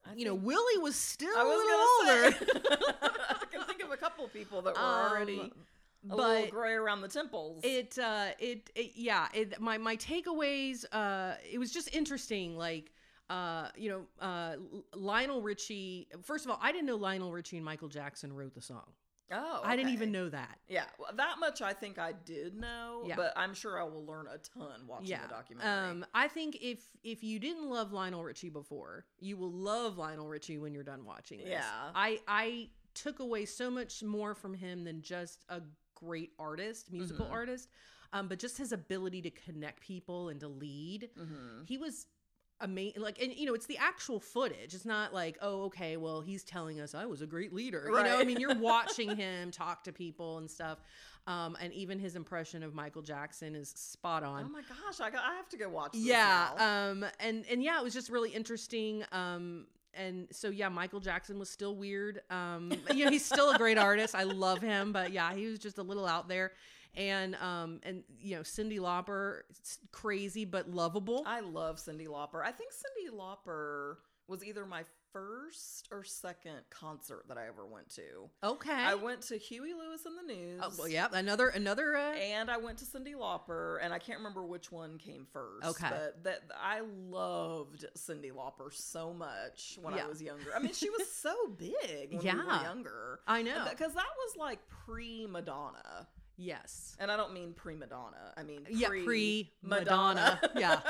I 0.05 0.13
you 0.15 0.27
know, 0.27 0.35
Willie 0.35 0.79
was 0.83 0.97
still 0.97 1.35
I 1.35 1.41
a 1.41 1.47
was 1.47 2.37
little 2.37 2.53
older. 2.53 3.07
I 3.41 3.45
can 3.51 3.63
think 3.65 3.83
of 3.83 3.91
a 3.91 3.97
couple 3.97 4.29
people 4.29 4.61
that 4.63 4.75
were 4.75 4.81
Um, 4.81 5.13
already 5.13 5.51
a 6.11 6.15
little 6.15 6.47
gray 6.49 6.73
around 6.75 7.01
the 7.01 7.09
temples. 7.09 7.63
it 7.65 7.99
uh 7.99 8.29
it, 8.39 8.69
it 8.75 8.93
yeah 8.97 9.29
it, 9.35 9.59
my 9.61 9.79
my 9.79 9.97
takeaways 9.97 10.85
uh 10.93 11.35
it 11.51 11.59
was 11.59 11.71
just 11.73 11.95
interesting 11.95 12.57
like 12.57 12.91
uh 13.31 13.69
you 13.77 13.91
know 13.91 14.03
uh 14.27 14.57
lionel 14.95 15.43
richie 15.43 16.09
first 16.23 16.45
of 16.47 16.51
all 16.51 16.59
i 16.63 16.73
didn't 16.73 16.87
know 16.87 16.97
lionel 16.97 17.33
richie 17.33 17.57
and 17.57 17.65
michael 17.67 17.89
jackson 17.89 18.33
wrote 18.33 18.55
the 18.55 18.63
song 18.63 18.87
oh, 19.33 19.61
i 19.65 19.77
didn't 19.77 19.93
even 19.93 20.11
know 20.13 20.29
that 20.29 20.59
Yeah, 20.69 20.85
well, 20.99 21.11
that 21.17 21.37
much 21.39 21.63
I 21.63 21.73
think 21.73 21.99
I 21.99 22.13
did 22.13 22.55
know, 22.57 23.03
Yeah. 23.07 23.17
but 23.17 23.33
I'm 23.37 23.55
sure 23.55 23.81
I 23.81 23.85
will 23.85 24.05
learn 24.05 24.27
a 24.27 24.39
ton 24.39 24.87
watching 24.87 25.09
yeah 25.09 25.23
the 25.23 25.29
documentary. 25.35 25.91
um 25.91 26.07
i 26.15 26.29
think 26.29 26.57
if 26.61 26.81
if 27.05 27.23
you 27.25 27.39
didn't 27.39 27.69
love 27.69 27.93
lionel 27.93 28.23
richie 28.25 28.51
before 28.51 29.05
you 29.21 29.37
will 29.37 29.53
love 29.53 29.99
lionel 29.99 30.29
richie 30.29 30.59
when 30.59 30.73
you're 30.75 30.83
done 30.85 31.05
watching 31.05 31.39
this 31.39 31.49
Yeah. 31.49 31.91
i 31.95 32.21
i 32.29 32.69
took 32.95 33.21
away 33.21 33.45
so 33.45 33.71
much 33.71 34.03
more 34.03 34.35
from 34.35 34.55
him 34.55 34.85
than 34.85 35.01
just 35.03 35.45
a 35.49 35.61
great 35.95 36.33
artist 36.39 36.91
musical 36.91 37.27
Mhm. 37.27 37.33
artist 37.33 37.69
um 38.13 38.27
but 38.29 38.39
just 38.39 38.57
his 38.59 38.73
ability 38.73 39.23
to 39.23 39.31
connect 39.31 39.81
people 39.81 40.29
and 40.31 40.41
to 40.41 40.49
lead 40.49 41.11
Mhm. 41.17 41.69
he 41.69 41.77
was 41.79 42.07
amazing 42.61 43.01
like 43.01 43.21
and 43.23 43.33
you 43.35 43.47
know 43.47 43.55
it's 43.55 43.67
the 43.67 43.79
actual 43.79 44.21
footage. 44.21 44.75
It's 44.75 44.85
not 44.85 45.15
like 45.15 45.39
oh 45.41 45.65
okay 45.65 45.97
well 45.97 46.21
he's 46.21 46.45
telling 46.45 46.81
us 46.81 46.95
i 46.95 47.07
was 47.07 47.23
a 47.23 47.27
great 47.27 47.53
leader. 47.53 47.85
You 47.87 48.03
know 48.03 48.19
i 48.19 48.25
mean 48.25 48.39
you're 48.39 48.55
watching 48.59 49.17
him 49.17 49.51
talk 49.51 49.85
to 49.85 49.93
people 49.93 50.39
and 50.39 50.51
stuff 50.51 50.79
um 51.27 51.57
and 51.61 51.73
even 51.73 51.99
his 51.99 52.17
impression 52.17 52.63
of 52.63 52.75
michael 52.75 53.03
jackson 53.03 53.55
is 53.55 53.69
spot 53.71 54.23
on. 54.23 54.45
Oh 54.45 54.49
my 54.49 54.63
gosh, 54.63 55.01
I, 55.01 55.11
got, 55.11 55.23
I 55.25 55.35
have 55.35 55.49
to 55.51 55.57
go 55.57 55.69
watch 55.69 55.93
this 55.93 56.03
yeah 56.03 56.49
now. 56.59 56.91
um 56.91 57.05
and 57.21 57.45
and 57.51 57.63
yeah 57.63 57.79
it 57.79 57.85
was 57.85 57.95
just 57.95 58.11
really 58.11 58.31
interesting 58.31 59.05
um 59.13 59.67
and 59.95 60.29
so 60.31 60.49
yeah 60.51 60.69
michael 60.69 61.01
jackson 61.01 61.39
was 61.39 61.51
still 61.51 61.75
weird 61.75 62.21
um 62.31 62.73
you 62.95 63.05
know 63.05 63.11
he's 63.11 63.25
still 63.25 63.51
a 63.51 63.59
great 63.59 63.77
artist. 63.79 64.15
I 64.15 64.23
love 64.23 64.61
him 64.63 64.93
but 64.93 65.13
yeah 65.13 65.33
he 65.35 65.47
was 65.47 65.59
just 65.59 65.79
a 65.79 65.83
little 65.83 66.07
out 66.07 66.29
there 66.29 66.53
and 66.97 67.35
um 67.37 67.81
and 67.83 68.03
you 68.21 68.37
know 68.37 68.43
Cyndi 68.43 68.79
Lauper 68.79 69.41
crazy 69.93 70.45
but 70.45 70.69
lovable 70.71 71.23
I 71.27 71.41
love 71.41 71.77
Cyndi 71.77 72.07
Lauper. 72.09 72.43
I 72.45 72.51
think 72.53 72.73
Cyndi 72.73 73.15
Lauper 73.17 73.97
was 74.29 74.45
either 74.45 74.65
my 74.67 74.85
first 75.13 75.89
or 75.91 76.05
second 76.05 76.59
concert 76.71 77.25
that 77.27 77.37
I 77.37 77.49
ever 77.49 77.67
went 77.67 77.89
to. 77.97 78.03
okay 78.45 78.71
I 78.73 78.95
went 78.95 79.23
to 79.23 79.37
Huey 79.37 79.73
Lewis 79.75 80.07
and 80.07 80.17
the 80.17 80.33
News. 80.33 80.61
oh 80.63 80.71
well 80.79 80.89
yeah 80.89 81.09
another 81.13 81.49
another 81.49 81.97
uh 81.97 82.13
And 82.15 82.49
I 82.49 82.57
went 82.59 82.79
to 82.79 82.85
Cyndi 82.85 83.15
Lauper, 83.17 83.79
and 83.83 83.93
I 83.93 83.99
can't 83.99 84.19
remember 84.19 84.45
which 84.45 84.71
one 84.71 84.99
came 84.99 85.27
first. 85.33 85.67
Okay. 85.67 85.89
but 85.91 86.23
that 86.23 86.43
I 86.57 86.83
loved 87.09 87.87
Cyndi 87.99 88.31
Lauper 88.33 88.73
so 88.73 89.13
much 89.13 89.79
when 89.83 89.97
Yeah. 89.97 90.05
I 90.05 90.07
was 90.09 90.23
younger. 90.23 90.51
I 90.55 90.61
mean, 90.61 90.75
she 90.75 90.91
was 90.91 91.11
so 91.11 91.35
big 91.59 92.13
when 92.13 92.23
we 92.23 92.31
were 92.31 92.45
Yeah. 92.45 92.63
younger. 92.63 93.21
i 93.27 93.43
know 93.43 93.65
because 93.69 93.95
that 93.95 94.05
was 94.27 94.37
like 94.37 94.61
pre 94.69 95.27
Madonna, 95.27 96.07
yes. 96.41 96.97
And 96.99 97.11
I 97.11 97.17
don't 97.17 97.33
mean 97.33 97.53
pre 97.53 97.75
Madonna. 97.75 98.33
I 98.37 98.43
mean 98.43 98.67
yeah 98.71 98.89
pre 98.89 99.51
madonna 99.63 100.41
yeah. 100.57 100.81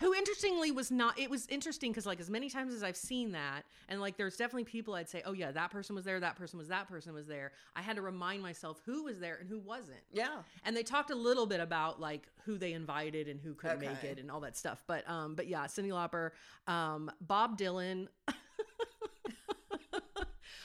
Who 0.00 0.12
interestingly 0.12 0.70
was 0.70 0.90
not 0.90 1.18
it 1.18 1.30
was 1.30 1.46
interesting 1.46 1.90
because 1.90 2.04
like 2.04 2.20
as 2.20 2.28
many 2.28 2.50
times 2.50 2.74
as 2.74 2.82
i've 2.82 2.96
seen 2.96 3.32
that 3.32 3.62
and 3.88 4.00
like 4.02 4.18
there's 4.18 4.36
definitely 4.36 4.64
people 4.64 4.92
i'd 4.94 5.08
say 5.08 5.22
oh 5.24 5.32
yeah 5.32 5.50
that 5.52 5.70
person 5.70 5.94
was 5.94 6.04
there 6.04 6.20
that 6.20 6.36
person 6.36 6.58
was 6.58 6.68
that 6.68 6.88
person 6.88 7.14
was 7.14 7.26
there. 7.26 7.52
I 7.74 7.80
had 7.80 7.96
to 7.96 8.02
remind 8.02 8.42
myself 8.42 8.82
who 8.84 9.04
was 9.04 9.18
there 9.18 9.36
and 9.36 9.48
who 9.48 9.58
wasn't. 9.58 10.02
Yeah. 10.12 10.42
and 10.66 10.76
they 10.76 10.82
talked 10.82 11.10
a 11.10 11.14
little 11.14 11.46
bit 11.46 11.60
about 11.60 12.00
like 12.00 12.28
who 12.44 12.58
they 12.58 12.74
invited 12.74 13.28
and 13.28 13.40
who 13.40 13.54
couldn't 13.54 13.80
make 13.80 14.04
it 14.04 14.18
and 14.18 14.30
all 14.30 14.40
that 14.40 14.56
stuff. 14.58 14.82
But 14.86 15.08
um 15.08 15.36
but 15.36 15.46
yeah 15.46 15.64
Cyndi 15.66 15.90
Lauper 15.90 16.32
um 16.70 17.10
bob 17.20 17.56
dylan. 17.58 18.08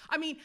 I 0.09 0.17
mean 0.17 0.37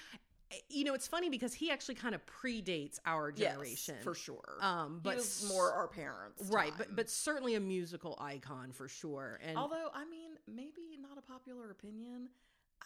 you 0.69 0.85
know 0.85 0.95
it's 0.95 1.07
funny 1.09 1.29
because 1.29 1.53
he 1.55 1.71
actually 1.71 1.95
kind 1.95 2.15
of 2.15 2.21
predates 2.27 2.99
our 3.07 3.33
generation 3.33 3.95
yes, 3.97 4.05
for 4.05 4.15
sure. 4.15 4.57
um 4.61 5.01
but 5.03 5.19
more 5.49 5.73
our 5.73 5.89
parents, 5.89 6.49
right 6.51 6.69
time. 6.71 6.79
but 6.79 6.97
but 6.97 7.11
certainly 7.11 7.55
a 7.55 7.61
musical 7.61 8.17
icon 8.21 8.71
for 8.73 8.87
sure 8.89 9.41
and 9.47 9.57
although 9.59 9.89
I 9.95 10.05
mean, 10.05 10.31
maybe 10.47 10.99
not 11.01 11.19
a 11.19 11.23
popular 11.23 11.71
opinion. 11.71 12.29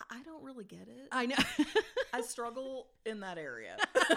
I- 0.01 0.19
I 0.19 0.23
don't 0.23 0.43
really 0.45 0.65
get 0.65 0.87
it. 0.89 1.09
i 1.13 1.27
know 1.27 1.37
I 2.13 2.21
struggle 2.21 2.87
in 3.05 3.21
that 3.21 3.37
area. 3.37 3.77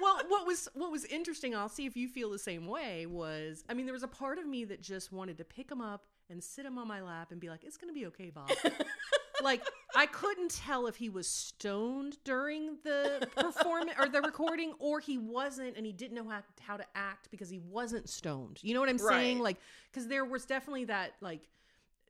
well 0.00 0.20
what 0.28 0.46
was 0.46 0.68
what 0.74 0.90
was 0.90 1.04
interesting 1.06 1.54
i'll 1.54 1.68
see 1.68 1.86
if 1.86 1.96
you 1.96 2.08
feel 2.08 2.30
the 2.30 2.38
same 2.38 2.66
way 2.66 3.06
was 3.06 3.64
i 3.68 3.74
mean 3.74 3.86
there 3.86 3.92
was 3.94 4.02
a 4.02 4.08
part 4.08 4.38
of 4.38 4.46
me 4.46 4.64
that 4.64 4.82
just 4.82 5.12
wanted 5.12 5.38
to 5.38 5.44
pick 5.44 5.70
him 5.70 5.80
up 5.80 6.04
and 6.28 6.42
sit 6.42 6.66
him 6.66 6.76
on 6.78 6.86
my 6.88 7.00
lap 7.00 7.30
and 7.30 7.40
be 7.40 7.48
like 7.48 7.64
it's 7.64 7.76
gonna 7.76 7.92
be 7.92 8.06
okay 8.06 8.28
bob 8.30 8.50
like 9.44 9.62
i 9.94 10.06
couldn't 10.06 10.50
tell 10.50 10.86
if 10.86 10.96
he 10.96 11.08
was 11.08 11.28
stoned 11.28 12.16
during 12.24 12.78
the 12.82 13.28
performance 13.36 13.92
or 13.98 14.08
the 14.08 14.20
recording 14.22 14.72
or 14.78 14.98
he 14.98 15.18
wasn't 15.18 15.76
and 15.76 15.86
he 15.86 15.92
didn't 15.92 16.14
know 16.14 16.28
how, 16.28 16.40
how 16.60 16.76
to 16.76 16.84
act 16.94 17.30
because 17.30 17.48
he 17.48 17.58
wasn't 17.58 18.08
stoned 18.08 18.58
you 18.62 18.74
know 18.74 18.80
what 18.80 18.88
i'm 18.88 18.98
saying 18.98 19.38
like 19.38 19.58
because 19.92 20.08
there 20.08 20.24
was 20.24 20.44
definitely 20.44 20.84
that 20.84 21.12
like 21.20 21.48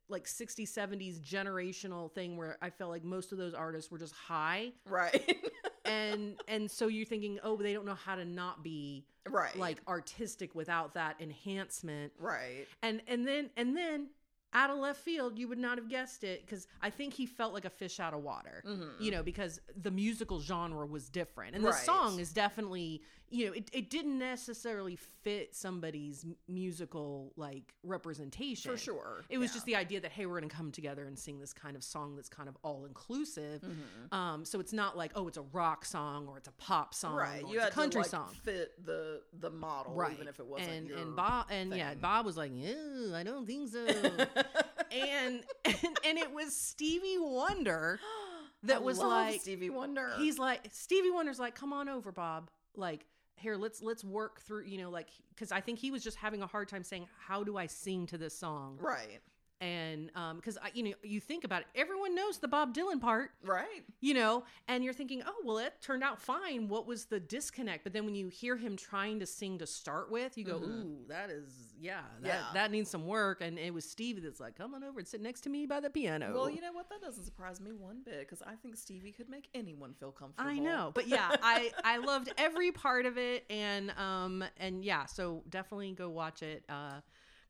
like 0.08 0.24
60s 0.24 0.68
70s 0.68 1.20
generational 1.20 2.10
thing 2.12 2.36
where 2.36 2.56
i 2.62 2.70
felt 2.70 2.90
like 2.90 3.04
most 3.04 3.32
of 3.32 3.38
those 3.38 3.54
artists 3.54 3.90
were 3.90 3.98
just 3.98 4.14
high 4.14 4.72
right. 4.88 5.36
and 5.84 6.36
and 6.48 6.70
so 6.70 6.88
you're 6.88 7.06
thinking 7.06 7.38
oh 7.42 7.56
they 7.56 7.72
don't 7.72 7.86
know 7.86 7.94
how 7.94 8.14
to 8.14 8.24
not 8.24 8.62
be 8.62 9.04
right. 9.28 9.56
like 9.58 9.78
artistic 9.88 10.54
without 10.54 10.94
that 10.94 11.16
enhancement 11.20 12.12
right. 12.18 12.66
and 12.82 13.02
and 13.06 13.26
then 13.26 13.50
and 13.56 13.76
then 13.76 14.08
out 14.54 14.70
of 14.70 14.78
left 14.78 15.00
field 15.00 15.38
you 15.38 15.48
would 15.48 15.58
not 15.58 15.76
have 15.78 15.88
guessed 15.88 16.22
it 16.24 16.40
because 16.46 16.66
i 16.80 16.88
think 16.88 17.12
he 17.12 17.26
felt 17.26 17.52
like 17.52 17.64
a 17.64 17.70
fish 17.70 17.98
out 17.98 18.14
of 18.14 18.22
water 18.22 18.62
Mhm. 18.66 18.90
you 19.00 19.10
know 19.10 19.22
because 19.22 19.60
the 19.82 19.90
musical 19.90 20.40
genre 20.40 20.86
was 20.86 21.08
different 21.08 21.54
and 21.56 21.64
the 21.64 21.72
song 21.84 22.18
is 22.20 22.32
definitely 22.32 23.02
you 23.34 23.46
know 23.46 23.52
it, 23.52 23.68
it 23.72 23.90
didn't 23.90 24.18
necessarily 24.18 24.96
fit 24.96 25.54
somebody's 25.56 26.24
musical 26.48 27.32
like 27.36 27.74
representation 27.82 28.70
For 28.70 28.76
sure. 28.78 29.24
it 29.28 29.38
was 29.38 29.50
yeah. 29.50 29.54
just 29.54 29.66
the 29.66 29.76
idea 29.76 30.00
that 30.02 30.12
hey 30.12 30.26
we're 30.26 30.38
going 30.38 30.48
to 30.48 30.54
come 30.54 30.70
together 30.70 31.04
and 31.06 31.18
sing 31.18 31.40
this 31.40 31.52
kind 31.52 31.74
of 31.74 31.82
song 31.82 32.14
that's 32.16 32.28
kind 32.28 32.48
of 32.48 32.56
all 32.62 32.84
inclusive 32.84 33.62
Mhm. 33.62 34.16
um, 34.16 34.44
so 34.44 34.60
it's 34.60 34.72
not 34.72 34.96
like 34.96 35.10
oh, 35.16 35.26
it's 35.26 35.36
a 35.38 35.42
rock 35.52 35.84
song 35.84 36.28
or 36.28 36.38
it's 36.38 36.48
a 36.48 36.52
pop 36.52 36.94
song 36.94 37.16
right. 37.16 37.42
You 37.48 37.54
it's 37.56 37.64
had 37.64 37.72
a 37.72 37.74
country 37.74 37.92
to 37.92 37.98
like, 38.00 38.10
song. 38.10 38.28
fit 38.44 38.72
the 38.84 39.22
the 39.40 39.50
model, 39.50 39.94
Right. 39.94 40.12
even 40.12 40.28
if 40.28 40.38
it 40.38 40.46
wasn't 40.46 40.70
and 40.70 40.88
your 40.88 40.98
and 40.98 41.16
Bob 41.16 41.46
and 41.50 41.74
yeah. 41.74 41.94
Bob 41.94 42.24
was 42.26 42.36
like, 42.36 42.52
"Ew, 42.54 43.12
I 43.14 43.22
don't 43.24 43.46
think 43.46 43.68
so." 43.70 43.84
and, 44.92 45.42
and 45.64 45.98
and 46.06 46.18
it 46.18 46.32
was 46.32 46.54
Stevie 46.54 47.18
Wonder 47.18 47.98
that 48.64 48.76
I 48.76 48.80
was 48.80 48.98
like 48.98 49.40
Stevie 49.40 49.70
Wonder. 49.70 50.12
he's 50.18 50.38
like 50.38 50.68
Stevie 50.72 51.10
Wonder's 51.10 51.38
like, 51.38 51.54
"Come 51.54 51.72
on 51.72 51.88
over, 51.88 52.12
Bob." 52.12 52.50
Like, 52.76 53.06
here, 53.36 53.56
let's 53.56 53.82
let's 53.82 54.04
work 54.04 54.40
through, 54.40 54.64
you 54.64 54.78
know, 54.78 54.90
like 54.90 55.08
cuz 55.36 55.52
I 55.52 55.60
think 55.60 55.78
he 55.78 55.90
was 55.90 56.02
just 56.02 56.16
having 56.16 56.42
a 56.42 56.46
hard 56.46 56.68
time 56.68 56.84
saying, 56.84 57.08
"How 57.18 57.44
do 57.44 57.56
I 57.56 57.66
sing 57.66 58.06
to 58.06 58.18
this 58.18 58.36
song?" 58.38 58.78
right. 58.78 59.20
And 59.60 60.10
um 60.14 60.40
cuz 60.40 60.58
I 60.60 60.70
you 60.74 60.82
know, 60.82 60.92
you 61.02 61.20
think 61.20 61.44
about 61.44 61.62
it, 61.62 61.68
everyone 61.74 62.14
knows 62.14 62.38
the 62.38 62.48
Bob 62.48 62.74
Dylan 62.74 63.00
part. 63.00 63.30
Right. 63.42 63.84
you 64.00 64.12
know 64.14 64.44
and 64.68 64.82
you're 64.84 64.92
thinking 64.92 65.22
oh 65.26 65.34
well 65.44 65.58
it 65.58 65.74
turned 65.80 66.02
out 66.02 66.20
fine 66.20 66.68
what 66.68 66.86
was 66.86 67.06
the 67.06 67.20
disconnect 67.20 67.84
but 67.84 67.92
then 67.92 68.04
when 68.04 68.14
you 68.14 68.28
hear 68.28 68.56
him 68.56 68.76
trying 68.76 69.18
to 69.20 69.26
sing 69.26 69.58
to 69.58 69.66
start 69.66 70.10
with 70.10 70.36
you 70.36 70.44
go 70.44 70.58
Mhm. 70.58 70.64
ooh 70.84 71.04
that 71.08 71.30
is 71.30 71.52
yeah 71.78 72.02
that, 72.20 72.28
Yeah. 72.28 72.50
that 72.54 72.70
needs 72.70 72.90
some 72.90 73.06
work 73.06 73.40
and 73.40 73.58
it 73.58 73.72
was 73.72 73.88
stevie 73.88 74.20
that's 74.20 74.40
like 74.40 74.56
come 74.56 74.74
on 74.74 74.82
over 74.84 74.98
and 74.98 75.08
sit 75.08 75.20
next 75.22 75.42
to 75.42 75.48
me 75.50 75.66
by 75.66 75.80
the 75.80 75.90
piano 75.90 76.32
Well, 76.34 76.50
you 76.50 76.60
know 76.60 76.72
what? 76.72 76.88
That 76.90 77.00
doesn't 77.00 77.24
surprise 77.24 77.60
me 77.60 77.72
one 77.72 78.02
bit 78.04 78.20
because 78.20 78.42
I 78.42 78.54
think 78.56 78.76
Stevie 78.76 79.12
could 79.12 79.28
make 79.28 79.48
anyone 79.54 79.94
feel 79.94 80.12
comfortable. 80.12 80.50
I 80.50 80.58
know, 80.58 80.90
but 80.94 81.06
yeah, 81.08 81.30
I 81.42 81.72
I 81.84 81.98
loved 81.98 82.32
every 82.36 82.72
part 82.72 83.06
of 83.06 83.16
it, 83.18 83.44
and 83.50 83.90
um 83.92 84.44
and 84.58 84.84
yeah, 84.84 85.06
so 85.06 85.42
definitely 85.48 85.92
go 85.92 86.08
watch 86.10 86.42
it 86.42 86.64
uh 86.68 87.00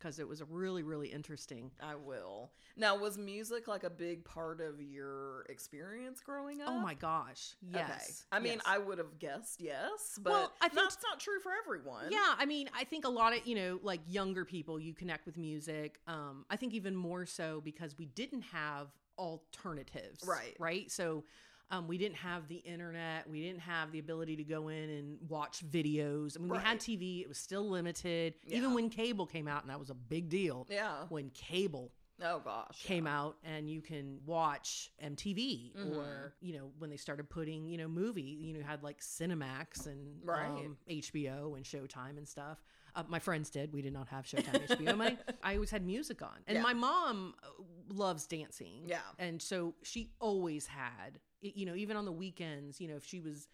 because 0.04 0.18
it 0.18 0.28
was 0.28 0.42
really 0.42 0.82
really 0.82 1.08
interesting. 1.08 1.70
I 1.82 1.94
will. 1.94 2.50
Now, 2.76 2.96
was 2.98 3.16
music 3.16 3.66
like 3.66 3.84
a 3.84 3.90
big 3.90 4.24
part 4.24 4.60
of 4.60 4.80
your 4.80 5.46
experience 5.48 6.20
growing 6.20 6.60
up? 6.60 6.68
Oh 6.68 6.78
my 6.78 6.92
gosh, 6.94 7.54
yes. 7.62 7.86
Okay. 7.86 8.12
I 8.32 8.38
mean, 8.40 8.54
yes. 8.54 8.62
I 8.66 8.78
would 8.78 8.98
have 8.98 9.18
guessed 9.18 9.60
yes, 9.62 10.18
but 10.22 10.30
Well, 10.30 10.52
I 10.60 10.68
think- 10.68 10.82
that's 10.82 10.98
not 11.02 11.20
true 11.20 11.40
for 11.40 11.52
everyone. 11.64 12.10
Yeah, 12.10 12.34
I 12.38 12.44
mean, 12.44 12.68
I 12.76 12.84
think 12.84 13.06
a 13.06 13.08
lot 13.08 13.34
of, 13.34 13.46
you 13.46 13.54
know, 13.54 13.80
like 13.82 14.00
younger 14.06 14.44
people, 14.44 14.78
you 14.78 14.92
connect 14.92 15.24
with 15.24 15.38
music. 15.38 16.00
Um, 16.06 16.44
I 16.50 16.56
think 16.56 16.74
even 16.74 16.94
more 16.94 17.24
so 17.24 17.62
because 17.64 17.96
we 17.96 18.04
didn't 18.06 18.42
have 18.42 18.88
alternatives. 19.18 20.24
Right. 20.26 20.56
Right. 20.58 20.90
So, 20.90 21.24
Um, 21.70 21.88
we 21.88 21.98
didn't 21.98 22.16
have 22.16 22.46
the 22.48 22.56
internet. 22.56 23.28
We 23.28 23.42
didn't 23.42 23.60
have 23.60 23.90
the 23.90 23.98
ability 23.98 24.36
to 24.36 24.44
go 24.44 24.68
in 24.68 24.90
and 24.90 25.18
watch 25.28 25.64
videos. 25.68 26.36
I 26.36 26.40
mean, 26.40 26.50
we 26.50 26.58
had 26.58 26.78
TV. 26.78 27.22
It 27.22 27.28
was 27.28 27.38
still 27.38 27.68
limited. 27.68 28.34
Yeah. 28.46 28.58
Even 28.58 28.74
when 28.74 28.90
cable 28.90 29.26
came 29.26 29.48
out, 29.48 29.62
and 29.62 29.70
that 29.70 29.78
was 29.80 29.90
a 29.90 29.94
big 29.94 30.28
deal. 30.28 30.66
Yeah. 30.70 31.04
When 31.08 31.30
cable 31.30 31.92
Oh 32.22 32.38
gosh. 32.44 32.84
came 32.84 33.08
out 33.08 33.36
and 33.42 33.68
you 33.68 33.80
can 33.82 34.20
watch 34.24 34.90
MTV 35.02 35.74
Mhm. 35.74 35.96
or 35.96 36.34
you 36.40 36.56
know 36.56 36.70
when 36.78 36.88
they 36.90 36.96
started 36.96 37.28
putting 37.28 37.66
you 37.66 37.76
know 37.76 37.88
movie 37.88 38.22
you 38.40 38.54
know 38.54 38.62
had 38.64 38.84
like 38.84 39.00
Cinemax 39.00 39.86
and 39.86 40.20
Right. 40.22 40.46
um, 40.46 40.76
HBO 40.88 41.56
and 41.56 41.64
Showtime 41.64 42.16
and 42.16 42.28
stuff. 42.28 42.62
Uh, 42.94 43.02
my 43.08 43.18
friends 43.18 43.50
did. 43.50 43.72
We 43.72 43.82
did 43.82 43.92
not 43.92 44.06
have 44.08 44.26
Showtime 44.26 44.64
HBO 44.68 44.94
money. 44.96 45.18
I 45.42 45.54
always 45.54 45.72
had 45.72 45.84
music 45.84 46.22
on, 46.22 46.44
and 46.46 46.56
Yeah. 46.56 46.62
my 46.62 46.72
mom 46.74 47.34
uh, 47.42 47.46
loves 47.88 48.26
dancing. 48.28 48.84
Yeah. 48.86 49.00
and 49.18 49.42
so 49.42 49.74
she 49.82 50.12
always 50.20 50.66
had 50.68 51.18
you 51.54 51.66
know 51.66 51.74
even 51.74 51.96
on 51.96 52.04
the 52.04 52.12
weekends 52.12 52.80
you 52.80 52.88
know 52.88 52.96
if 52.96 53.04
she 53.04 53.20
was 53.20 53.48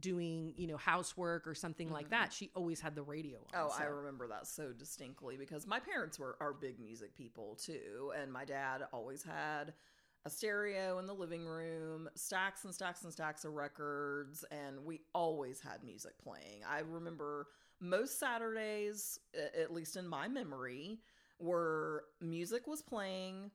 doing 0.00 0.54
you 0.56 0.66
know 0.66 0.76
housework 0.76 1.46
or 1.46 1.54
something 1.54 1.90
like 1.90 2.06
Mhm. 2.06 2.10
that 2.10 2.32
she 2.32 2.50
always 2.54 2.80
had 2.80 2.94
the 2.94 3.02
radio 3.02 3.38
on. 3.38 3.44
Oh, 3.54 3.68
I 3.68 3.84
remember 3.84 4.26
that 4.28 4.46
so 4.46 4.72
distinctly 4.72 5.36
because 5.36 5.66
my 5.66 5.80
parents 5.80 6.18
were 6.18 6.36
are 6.40 6.54
big 6.54 6.78
music 6.80 7.14
people 7.14 7.56
too, 7.56 8.12
and 8.16 8.32
my 8.32 8.44
dad 8.46 8.86
always 8.92 9.22
had 9.22 9.74
a 10.24 10.30
stereo 10.30 10.98
in 10.98 11.06
the 11.06 11.14
living 11.14 11.44
room, 11.44 12.08
stacks 12.14 12.64
and 12.64 12.72
stacks 12.72 13.02
and 13.02 13.12
stacks 13.12 13.44
of 13.44 13.52
records, 13.54 14.44
and 14.50 14.84
we 14.84 15.02
always 15.14 15.60
had 15.60 15.82
music 15.82 16.16
playing. 16.22 16.62
I 16.66 16.78
remember 16.78 17.48
most 17.80 18.18
Saturdays, 18.20 19.18
at 19.34 19.72
least 19.72 19.96
in 19.96 20.06
my 20.06 20.28
memory, 20.28 21.00
were 21.40 22.04
music 22.20 22.66
was 22.68 22.80
playing, 22.82 23.50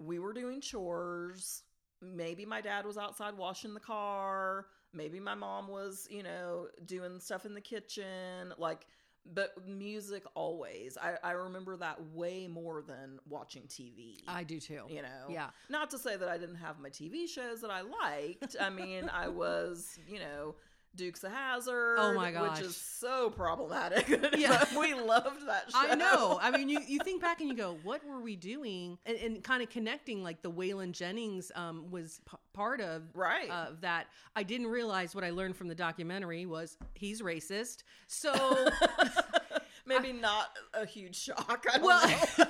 we 0.00 0.18
were 0.18 0.32
doing 0.32 0.60
chores, 0.60 1.62
maybe 2.02 2.44
my 2.44 2.60
dad 2.60 2.86
was 2.86 2.96
outside 2.98 3.36
washing 3.36 3.74
the 3.74 3.80
car, 3.80 4.66
maybe 4.92 5.20
my 5.20 5.34
mom 5.34 5.68
was, 5.68 6.06
you 6.10 6.22
know, 6.22 6.68
doing 6.86 7.20
stuff 7.20 7.44
in 7.44 7.54
the 7.54 7.60
kitchen, 7.60 8.52
like 8.58 8.86
but 9.34 9.52
music 9.68 10.24
always. 10.34 10.96
I, 10.96 11.16
I 11.22 11.32
remember 11.32 11.76
that 11.76 11.98
way 12.14 12.46
more 12.46 12.82
than 12.82 13.18
watching 13.28 13.62
TV. 13.64 14.16
I 14.26 14.44
do 14.44 14.58
too. 14.58 14.82
you 14.88 15.02
know. 15.02 15.26
Yeah. 15.28 15.50
Not 15.68 15.90
to 15.90 15.98
say 15.98 16.16
that 16.16 16.28
I 16.28 16.38
didn't 16.38 16.56
have 16.56 16.78
my 16.80 16.88
TV 16.88 17.28
shows 17.28 17.60
that 17.60 17.70
I 17.70 17.82
liked. 17.82 18.56
I 18.60 18.70
mean, 18.70 19.10
I 19.12 19.28
was, 19.28 19.98
you 20.08 20.18
know, 20.20 20.54
Dukes 20.96 21.22
of 21.24 21.32
Hazzard. 21.32 21.98
Oh 21.98 22.14
my 22.14 22.30
gosh. 22.32 22.58
Which 22.58 22.66
is 22.68 22.76
so 22.76 23.30
problematic. 23.30 24.08
Yeah. 24.36 24.64
We 24.78 24.94
loved 24.94 25.46
that 25.46 25.70
show. 25.70 25.78
I 25.78 25.94
know. 25.94 26.38
I 26.40 26.50
mean, 26.50 26.68
you, 26.68 26.80
you 26.86 26.98
think 27.00 27.20
back 27.20 27.40
and 27.40 27.48
you 27.48 27.56
go, 27.56 27.78
what 27.82 28.04
were 28.06 28.20
we 28.20 28.36
doing? 28.36 28.98
And, 29.06 29.16
and 29.18 29.44
kind 29.44 29.62
of 29.62 29.68
connecting, 29.70 30.22
like 30.22 30.42
the 30.42 30.50
Waylon 30.50 30.92
Jennings 30.92 31.52
um, 31.54 31.90
was 31.90 32.20
p- 32.30 32.36
part 32.52 32.80
of 32.80 33.02
Right. 33.14 33.50
of 33.50 33.80
that. 33.82 34.06
I 34.34 34.42
didn't 34.42 34.68
realize 34.68 35.14
what 35.14 35.24
I 35.24 35.30
learned 35.30 35.56
from 35.56 35.68
the 35.68 35.74
documentary 35.74 36.46
was 36.46 36.76
he's 36.94 37.22
racist. 37.22 37.82
So, 38.06 38.32
Maybe 39.86 40.12
not 40.12 40.50
a 40.74 40.86
huge 40.86 41.16
shock. 41.16 41.64
I 41.72 41.78
don't 41.78 41.86
well, 41.86 42.08
know. 42.08 42.44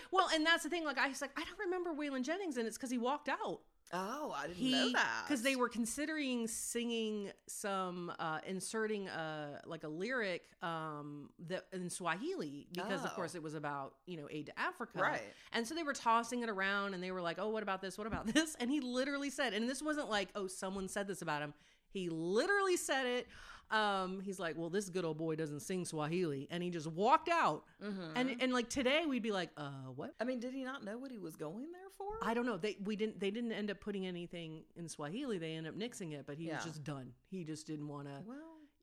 well, 0.10 0.28
and 0.34 0.44
that's 0.46 0.62
the 0.62 0.70
thing. 0.70 0.84
Like 0.84 0.98
I 0.98 1.08
was 1.08 1.20
like, 1.20 1.32
I 1.36 1.44
don't 1.44 1.58
remember 1.58 1.92
Waylon 1.92 2.22
Jennings, 2.22 2.56
and 2.56 2.66
it's 2.66 2.76
because 2.76 2.90
he 2.90 2.98
walked 2.98 3.28
out. 3.28 3.60
Oh, 3.92 4.34
I 4.36 4.48
didn't 4.48 4.56
He 4.58 4.72
know 4.72 4.92
that. 4.92 5.24
because 5.26 5.42
they 5.42 5.56
were 5.56 5.68
considering 5.68 6.48
singing 6.48 7.30
some, 7.46 8.12
uh, 8.18 8.38
inserting 8.46 9.08
a 9.08 9.60
like 9.66 9.84
a 9.84 9.88
lyric 9.88 10.42
um, 10.62 11.30
that 11.48 11.66
in 11.72 11.88
Swahili 11.90 12.66
because 12.72 13.04
of 13.04 13.10
Oh. 13.12 13.14
course 13.16 13.34
it 13.34 13.42
was 13.42 13.54
about 13.54 13.94
you 14.06 14.16
know 14.16 14.26
aid 14.30 14.46
to 14.46 14.58
Africa, 14.58 14.98
Right. 15.00 15.22
And 15.52 15.66
so 15.66 15.74
they 15.74 15.82
were 15.84 15.92
tossing 15.94 16.42
it 16.42 16.48
around 16.48 16.94
and 16.94 17.02
they 17.02 17.10
were 17.12 17.22
like, 17.22 17.38
oh, 17.38 17.48
what 17.50 17.62
about 17.62 17.80
this? 17.80 17.96
What 17.96 18.06
about 18.06 18.26
this? 18.34 18.56
And 18.60 18.70
he 18.70 18.80
literally 18.80 19.30
said, 19.30 19.52
and 19.54 19.68
this 19.68 19.82
wasn't 19.82 20.10
like, 20.10 20.28
oh, 20.34 20.46
someone 20.46 20.88
said 20.88 21.06
this 21.06 21.22
about 21.22 21.42
him. 21.42 21.54
He 21.88 22.08
literally 22.10 22.76
said 22.76 23.06
it. 23.06 23.26
Um, 23.70 24.20
he's 24.20 24.38
like, 24.38 24.56
well, 24.56 24.70
this 24.70 24.88
good 24.90 25.04
old 25.04 25.18
boy 25.18 25.34
doesn't 25.36 25.60
sing 25.60 25.84
Swahili. 25.84 26.46
And 26.50 26.62
he 26.62 26.70
just 26.70 26.86
walked 26.86 27.28
out. 27.28 27.64
Mhm. 27.82 28.12
And 28.14 28.36
and 28.40 28.52
like 28.52 28.68
today 28.68 29.04
we'd 29.06 29.22
be 29.22 29.32
like, 29.32 29.50
uh, 29.56 29.70
what? 29.94 30.14
I 30.20 30.24
mean, 30.24 30.38
did 30.40 30.52
he 30.52 30.62
not 30.64 30.84
know 30.84 30.98
what 30.98 31.10
he 31.10 31.18
was 31.18 31.34
going 31.36 31.72
there 31.72 31.90
for? 31.98 32.06
I 32.22 32.32
don't 32.34 32.46
know. 32.46 32.56
They 32.56 32.76
we 32.84 32.94
didn't 32.96 33.18
they 33.18 33.30
didn't 33.30 33.52
end 33.52 33.70
up 33.70 33.80
putting 33.80 34.06
anything 34.06 34.62
in 34.76 34.88
Swahili. 34.88 35.38
They 35.38 35.54
ended 35.54 35.72
up 35.74 35.78
nixing 35.78 36.12
it, 36.12 36.24
but 36.26 36.38
he 36.38 36.46
Yeah. 36.46 36.56
was 36.56 36.64
just 36.64 36.84
done. 36.84 37.12
He 37.30 37.42
just 37.44 37.66
didn't 37.66 37.88
want 37.88 38.06
to. 38.06 38.14
well, 38.26 38.36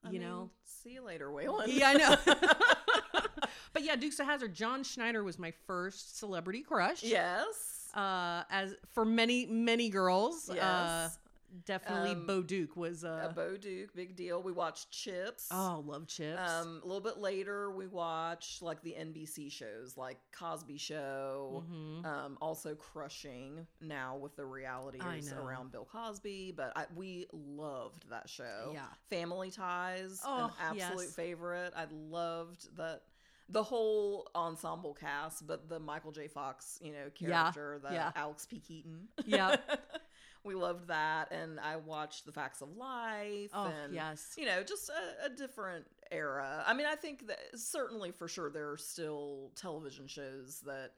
I 0.04 0.08
you 0.12 0.20
mean, 0.20 0.28
know. 0.28 0.50
see 0.66 0.92
you 0.92 1.02
later, 1.04 1.30
Waylon. 1.30 1.64
Yeah, 1.68 1.90
I 1.90 1.94
know. 1.94 2.16
but 3.74 3.84
yeah, 3.84 3.96
Dukes 3.96 4.20
of 4.20 4.26
Hazzard. 4.26 4.54
John 4.54 4.84
Schneider 4.84 5.24
was 5.24 5.40
my 5.40 5.52
first 5.66 6.18
celebrity 6.20 6.62
crush. 6.62 7.04
yes. 7.04 7.90
uh, 7.94 8.44
as 8.50 8.76
for 8.92 9.06
many 9.06 9.46
many 9.46 9.90
girls. 9.90 10.50
Uh, 10.50 10.56
Yes. 10.56 11.20
Definitely 11.66 12.12
Um, 12.12 12.26
Bo 12.26 12.42
Duke 12.42 12.76
was. 12.76 13.04
a 13.04 13.10
Uh, 13.30 13.32
Bo 13.34 13.58
Duke, 13.58 13.94
big 13.96 14.16
deal. 14.16 14.42
We 14.42 14.52
watched 14.52 14.92
Chips. 14.92 15.48
oh, 15.52 15.84
love 15.86 16.08
chips. 16.08 16.40
Um, 16.42 16.82
a 16.84 16.86
little 16.88 17.02
bit 17.02 17.18
later, 17.18 17.72
we 17.72 17.88
watched 17.88 18.62
like 18.62 18.82
the 18.82 18.96
NBC 18.98 19.52
shows, 19.52 19.96
like 19.98 20.18
Cosby 20.32 20.78
Show. 20.78 21.64
Mhm. 21.70 22.06
Um, 22.06 22.38
also 22.42 22.76
crushing 22.76 23.68
now 23.82 24.18
with 24.18 24.36
the 24.36 24.46
realities 24.46 25.32
around 25.34 25.72
Bill 25.72 25.86
Cosby, 25.86 26.54
but 26.56 26.74
I, 26.76 26.86
we 26.96 27.28
loved 27.32 28.10
that 28.10 28.30
show. 28.30 28.72
Yeah. 28.74 28.86
Family 29.10 29.52
Ties, 29.52 30.22
Oh, 30.26 30.46
an 30.46 30.78
absolute 30.80 31.06
yes. 31.06 31.16
favorite. 31.16 31.74
I 31.76 31.86
loved 31.92 32.76
that 32.78 33.04
the 33.50 33.62
whole 33.62 34.30
ensemble 34.36 34.94
cast, 34.94 35.46
but 35.46 35.68
the 35.68 35.78
Michael 35.80 36.12
J. 36.14 36.28
Fox, 36.30 36.80
you 36.82 36.94
know, 36.94 37.12
Yeah, 37.20 37.52
character, 37.52 37.80
the 37.84 37.94
yeah. 37.94 38.12
Alex 38.16 38.46
P. 38.46 38.60
Keaton. 38.60 39.10
Yeah. 39.26 39.58
we 40.44 40.56
loved 40.56 40.88
that, 40.88 41.32
and 41.32 41.60
I 41.60 41.78
watched 41.78 42.26
The 42.26 42.32
Facts 42.32 42.62
of 42.62 42.76
Life. 42.76 43.52
oh 43.54 43.72
and, 43.84 43.94
yes. 43.94 44.34
you 44.38 44.46
know, 44.46 44.64
just 44.64 44.90
a, 44.90 45.26
a 45.26 45.30
different 45.30 45.86
era. 46.12 46.64
I 46.68 46.74
mean, 46.74 46.86
I 46.86 46.96
think 46.96 47.28
that 47.28 47.40
certainly 47.56 48.12
for 48.12 48.28
sure 48.28 48.50
there 48.50 48.72
are 48.72 48.78
still 48.78 49.52
television 49.56 50.08
shows 50.08 50.62
that 50.66 50.92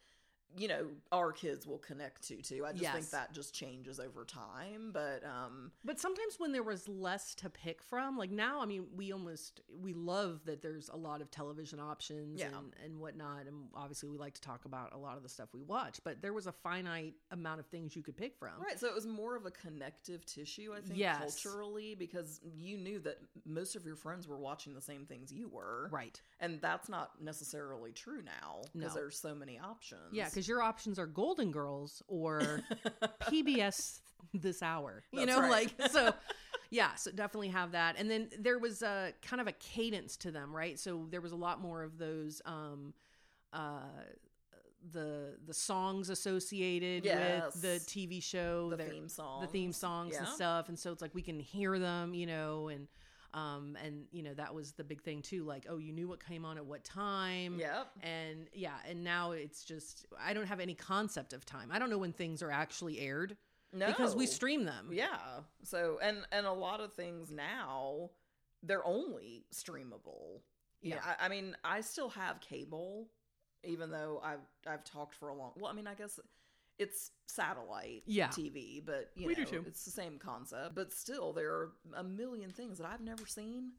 you 0.58 0.68
know 0.68 0.88
our 1.12 1.32
kids 1.32 1.68
will 1.68 1.78
connect 1.80 2.28
to 2.30 2.42
too. 2.42 2.66
I 2.66 2.72
just 2.72 2.92
think 2.94 3.10
that 3.12 3.34
just 3.34 3.54
changes 3.54 4.00
over 4.00 4.24
time, 4.26 4.92
but 4.94 5.24
um 5.26 5.72
But 5.84 6.00
sometimes 6.00 6.36
when 6.38 6.52
there 6.52 6.64
was 6.64 6.88
less 6.88 7.36
to 7.36 7.50
pick 7.50 7.82
from, 7.84 8.18
like 8.18 8.32
now, 8.32 8.62
I 8.62 8.66
mean, 8.66 8.86
we 8.96 9.12
almost 9.12 9.62
we 9.82 9.94
love 9.94 10.42
that 10.46 10.62
there's 10.62 10.90
a 10.90 10.96
lot 10.98 11.22
of 11.22 11.30
television 11.32 11.80
options 11.80 12.40
Yeah. 12.40 12.48
and, 12.58 12.74
and 12.84 13.00
whatnot, 13.00 13.48
and 13.48 13.68
obviously 13.76 14.10
we 14.10 14.18
like 14.18 14.34
to 14.36 14.42
talk 14.42 14.66
about 14.66 14.94
a 14.94 14.98
lot 14.98 15.18
of 15.18 15.24
the 15.24 15.30
stuff 15.30 15.50
we 15.54 15.62
watch. 15.62 16.00
But 16.04 16.22
there 16.22 16.34
was 16.34 16.48
a 16.48 16.52
finite 16.52 17.16
amount 17.32 17.60
of 17.60 17.66
things 17.68 17.96
you 17.96 18.02
could 18.04 18.18
pick 18.18 18.38
from. 18.38 18.60
right, 18.62 18.80
so 18.80 18.88
it 18.88 18.96
was 18.96 19.06
more 19.06 19.36
of 19.36 19.46
a 19.46 19.52
connective 19.52 20.26
tissue, 20.26 20.74
I 20.76 20.82
think, 20.82 21.00
Yes. 21.00 21.18
culturally, 21.20 21.96
because 21.96 22.40
you 22.56 22.78
knew 22.78 23.00
that 23.00 23.18
most 23.46 23.76
of 23.76 23.86
your 23.86 23.96
friends 23.96 24.28
were 24.28 24.38
watching 24.38 24.74
the 24.74 24.82
same 24.82 25.06
things 25.06 25.32
you 25.34 25.48
were, 25.50 25.90
Right. 25.92 26.22
and 26.40 26.62
that's 26.62 26.88
not 26.90 27.22
necessarily 27.22 27.92
true 27.92 28.22
now 28.22 28.62
because 28.74 28.94
No. 28.96 29.02
there's 29.02 29.18
so 29.20 29.36
many 29.36 29.60
options. 29.60 30.14
Yeah, 30.14 30.30
because 30.30 30.45
your 30.48 30.62
options 30.62 30.98
are 31.00 31.06
Golden 31.08 31.52
Girls 31.52 32.02
or 32.08 32.62
PBS 33.24 34.00
this 34.34 34.62
hour. 34.62 35.04
You 35.12 35.26
That's 35.26 35.32
know, 35.36 35.42
right. 35.42 35.72
like 35.80 35.92
so. 35.92 36.14
Yeah, 36.72 36.96
so 36.96 37.12
definitely 37.12 37.50
have 37.50 37.74
that. 37.74 37.96
And 37.98 38.10
then 38.10 38.28
there 38.40 38.58
was 38.58 38.82
a 38.82 39.14
kind 39.22 39.40
of 39.40 39.48
a 39.48 39.52
cadence 39.54 40.18
to 40.18 40.32
them, 40.32 40.54
right? 40.54 40.78
So 40.80 41.06
there 41.12 41.22
was 41.22 41.32
a 41.32 41.36
lot 41.36 41.62
more 41.62 41.84
of 41.84 42.00
those 42.00 42.42
um 42.46 42.94
uh 43.54 43.82
the 44.92 45.36
the 45.46 45.54
songs 45.54 46.10
associated 46.10 47.04
with 47.06 47.62
the 47.62 47.80
TV 47.86 48.22
show, 48.22 48.72
the 48.72 48.78
their- 48.78 48.88
theme 48.90 49.08
song, 49.08 49.42
the 49.42 49.48
theme 49.48 49.72
songs 49.72 50.18
and 50.18 50.26
Yeah. 50.26 50.34
stuff. 50.34 50.68
And 50.68 50.78
so 50.78 50.92
it's 50.92 51.02
like 51.04 51.14
we 51.14 51.22
can 51.22 51.40
hear 51.40 51.78
them, 51.80 52.14
you 52.16 52.26
know, 52.26 52.68
and 52.68 52.88
um 53.36 53.78
and 53.86 54.06
you 54.12 54.24
know 54.24 54.34
that 54.34 54.54
was 54.56 54.72
the 54.72 54.84
big 54.84 55.02
thing 55.04 55.22
too. 55.22 55.44
Like, 55.44 55.68
oh, 55.70 55.78
you 55.78 55.92
knew 55.94 56.08
what 56.08 56.26
came 56.26 56.44
on 56.46 56.58
at 56.58 56.66
what 56.66 56.84
time 56.84 57.60
Yep. 57.60 57.88
and 58.02 58.48
yeah 58.54 58.78
and 58.90 59.04
now 59.04 59.34
it's 59.34 59.64
just 59.64 60.06
i 60.20 60.34
don't 60.34 60.48
have 60.48 60.60
any 60.60 60.74
concept 60.74 61.34
of 61.34 61.46
time 61.46 61.70
i 61.72 61.78
don't 61.78 61.90
know 61.90 61.98
when 62.00 62.14
things 62.14 62.42
are 62.42 62.50
actually 62.52 63.00
aired 63.00 63.36
No, 63.74 63.88
because 63.88 64.16
we 64.16 64.26
stream 64.26 64.64
them 64.66 64.90
Yeah. 64.92 65.18
So 65.64 66.00
and 66.02 66.26
and 66.32 66.46
a 66.48 66.52
lot 66.54 66.80
of 66.82 66.94
things 66.94 67.30
now 67.32 68.10
they're 68.64 68.86
only 68.88 69.46
streamable. 69.54 70.42
Yeah. 70.82 70.98
I, 71.06 71.26
I 71.26 71.30
mean, 71.30 71.56
I 71.64 71.82
still 71.82 72.10
have 72.10 72.40
cable, 72.42 73.08
even 73.64 73.92
though 73.92 74.20
I've 74.24 74.40
I've 74.66 74.84
talked 74.84 75.14
for 75.16 75.30
a 75.30 75.36
long. 75.36 75.52
Well, 75.56 75.72
I 75.72 75.76
mean, 75.76 75.86
I 75.88 75.94
guess 75.94 76.20
it's 76.78 77.12
satellite 77.26 78.04
Yeah. 78.06 78.28
TV, 78.28 78.84
but 78.86 79.12
you 79.16 79.28
We 79.28 79.34
know, 79.34 79.44
do 79.44 79.46
too. 79.46 79.64
it's 79.68 79.86
the 79.86 79.92
same 79.92 80.18
concept. 80.20 80.76
But 80.76 80.92
still, 80.94 81.34
there 81.34 81.52
are 81.54 81.72
a 81.96 82.04
million 82.04 82.52
things 82.52 82.78
that 82.80 82.88
I've 82.88 83.02
never 83.02 83.26
seen. 83.26 83.72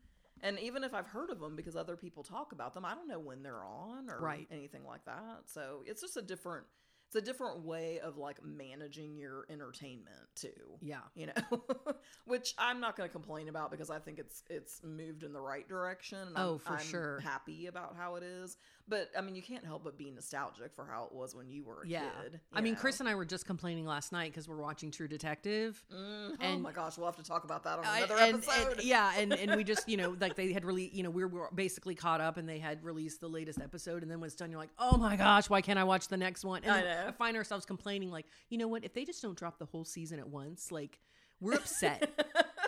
And 0.42 0.58
even 0.60 0.84
if 0.84 0.92
I've 0.92 1.06
heard 1.06 1.30
of 1.30 1.40
them 1.40 1.56
because 1.56 1.76
other 1.76 1.96
people 1.96 2.22
talk 2.22 2.52
about 2.52 2.74
them, 2.74 2.84
I 2.84 2.94
don't 2.94 3.08
know 3.08 3.18
when 3.20 3.42
they're 3.42 3.64
on 3.64 4.10
or 4.10 4.18
Right. 4.20 4.46
anything 4.50 4.84
like 4.84 5.04
that. 5.06 5.42
So 5.46 5.82
it's 5.86 6.00
just 6.02 6.16
a 6.16 6.22
different 6.22 6.66
it's 7.08 7.14
a 7.14 7.20
different 7.20 7.60
way 7.60 8.00
of 8.00 8.16
like 8.18 8.42
managing 8.44 9.16
your 9.16 9.46
entertainment 9.48 10.26
too. 10.34 10.76
Yeah. 10.82 11.02
You 11.14 11.26
know, 11.28 11.62
which 12.24 12.52
I'm 12.58 12.80
not 12.80 12.96
going 12.96 13.08
to 13.08 13.12
complain 13.12 13.48
about 13.48 13.70
because 13.70 13.90
I 13.90 14.00
think 14.00 14.18
it's 14.18 14.42
it's 14.50 14.82
moved 14.82 15.22
in 15.22 15.32
the 15.32 15.40
right 15.40 15.68
direction. 15.68 16.18
and 16.18 16.32
oh, 16.36 16.40
I'm- 16.40 16.48
Oh, 16.48 16.58
for 16.58 16.72
I'm 16.72 16.84
sure. 16.84 17.20
happy 17.20 17.66
about 17.68 17.94
how 17.96 18.16
it 18.16 18.24
is. 18.24 18.56
But 18.88 19.10
I 19.18 19.20
mean, 19.20 19.34
you 19.34 19.42
can't 19.42 19.64
help 19.64 19.82
but 19.82 19.98
be 19.98 20.10
nostalgic 20.12 20.72
for 20.76 20.84
how 20.86 21.04
it 21.06 21.12
was 21.12 21.34
when 21.34 21.48
you 21.50 21.64
were 21.64 21.82
a 21.82 21.88
Yeah. 21.88 22.08
kid. 22.22 22.40
I 22.52 22.60
mean, 22.60 22.74
know? 22.74 22.80
Chris 22.80 23.00
and 23.00 23.08
I 23.08 23.16
were 23.16 23.24
just 23.24 23.44
complaining 23.44 23.84
last 23.84 24.12
night 24.12 24.30
because 24.30 24.48
we're 24.48 24.58
watching 24.60 24.92
True 24.92 25.08
Detective. 25.08 25.82
Mm, 25.92 26.36
oh 26.40 26.58
my 26.58 26.70
gosh, 26.70 26.96
we'll 26.96 27.06
have 27.06 27.16
to 27.16 27.24
talk 27.24 27.42
about 27.42 27.64
that 27.64 27.80
on 27.80 27.84
I- 27.84 27.98
another 27.98 28.16
and, 28.16 28.34
episode. 28.36 28.72
and- 28.74 28.84
yeah, 28.84 29.12
and, 29.16 29.32
and 29.32 29.56
we 29.56 29.64
just, 29.64 29.88
you 29.88 29.96
know, 29.96 30.16
like 30.20 30.36
they 30.36 30.52
had 30.52 30.64
really, 30.64 30.88
you 30.94 31.02
know, 31.02 31.10
we 31.10 31.24
were 31.24 31.48
basically 31.52 31.96
caught 31.96 32.20
up 32.20 32.36
and 32.36 32.48
they 32.48 32.60
had 32.60 32.84
released 32.84 33.20
the 33.20 33.28
latest 33.28 33.60
episode. 33.60 34.02
And 34.02 34.10
then 34.10 34.20
when 34.20 34.28
it's 34.28 34.36
done, 34.36 34.50
you're 34.52 34.60
like, 34.60 34.70
oh 34.78 34.96
my 34.96 35.16
gosh, 35.16 35.50
why 35.50 35.60
can't 35.62 35.78
I 35.80 35.84
watch 35.84 36.06
the 36.06 36.16
next 36.16 36.44
one? 36.44 36.62
And 36.62 36.72
I 36.72 36.80
know. 37.06 37.12
find 37.18 37.36
ourselves 37.36 37.66
complaining, 37.66 38.12
like, 38.12 38.26
you 38.50 38.58
know 38.58 38.68
what? 38.68 38.84
If 38.84 38.94
they 38.94 39.04
just 39.04 39.20
don't 39.20 39.36
drop 39.36 39.58
the 39.58 39.66
whole 39.66 39.84
season 39.84 40.20
at 40.20 40.28
once, 40.28 40.70
like, 40.70 41.00
we're 41.40 41.54
upset. 41.54 42.08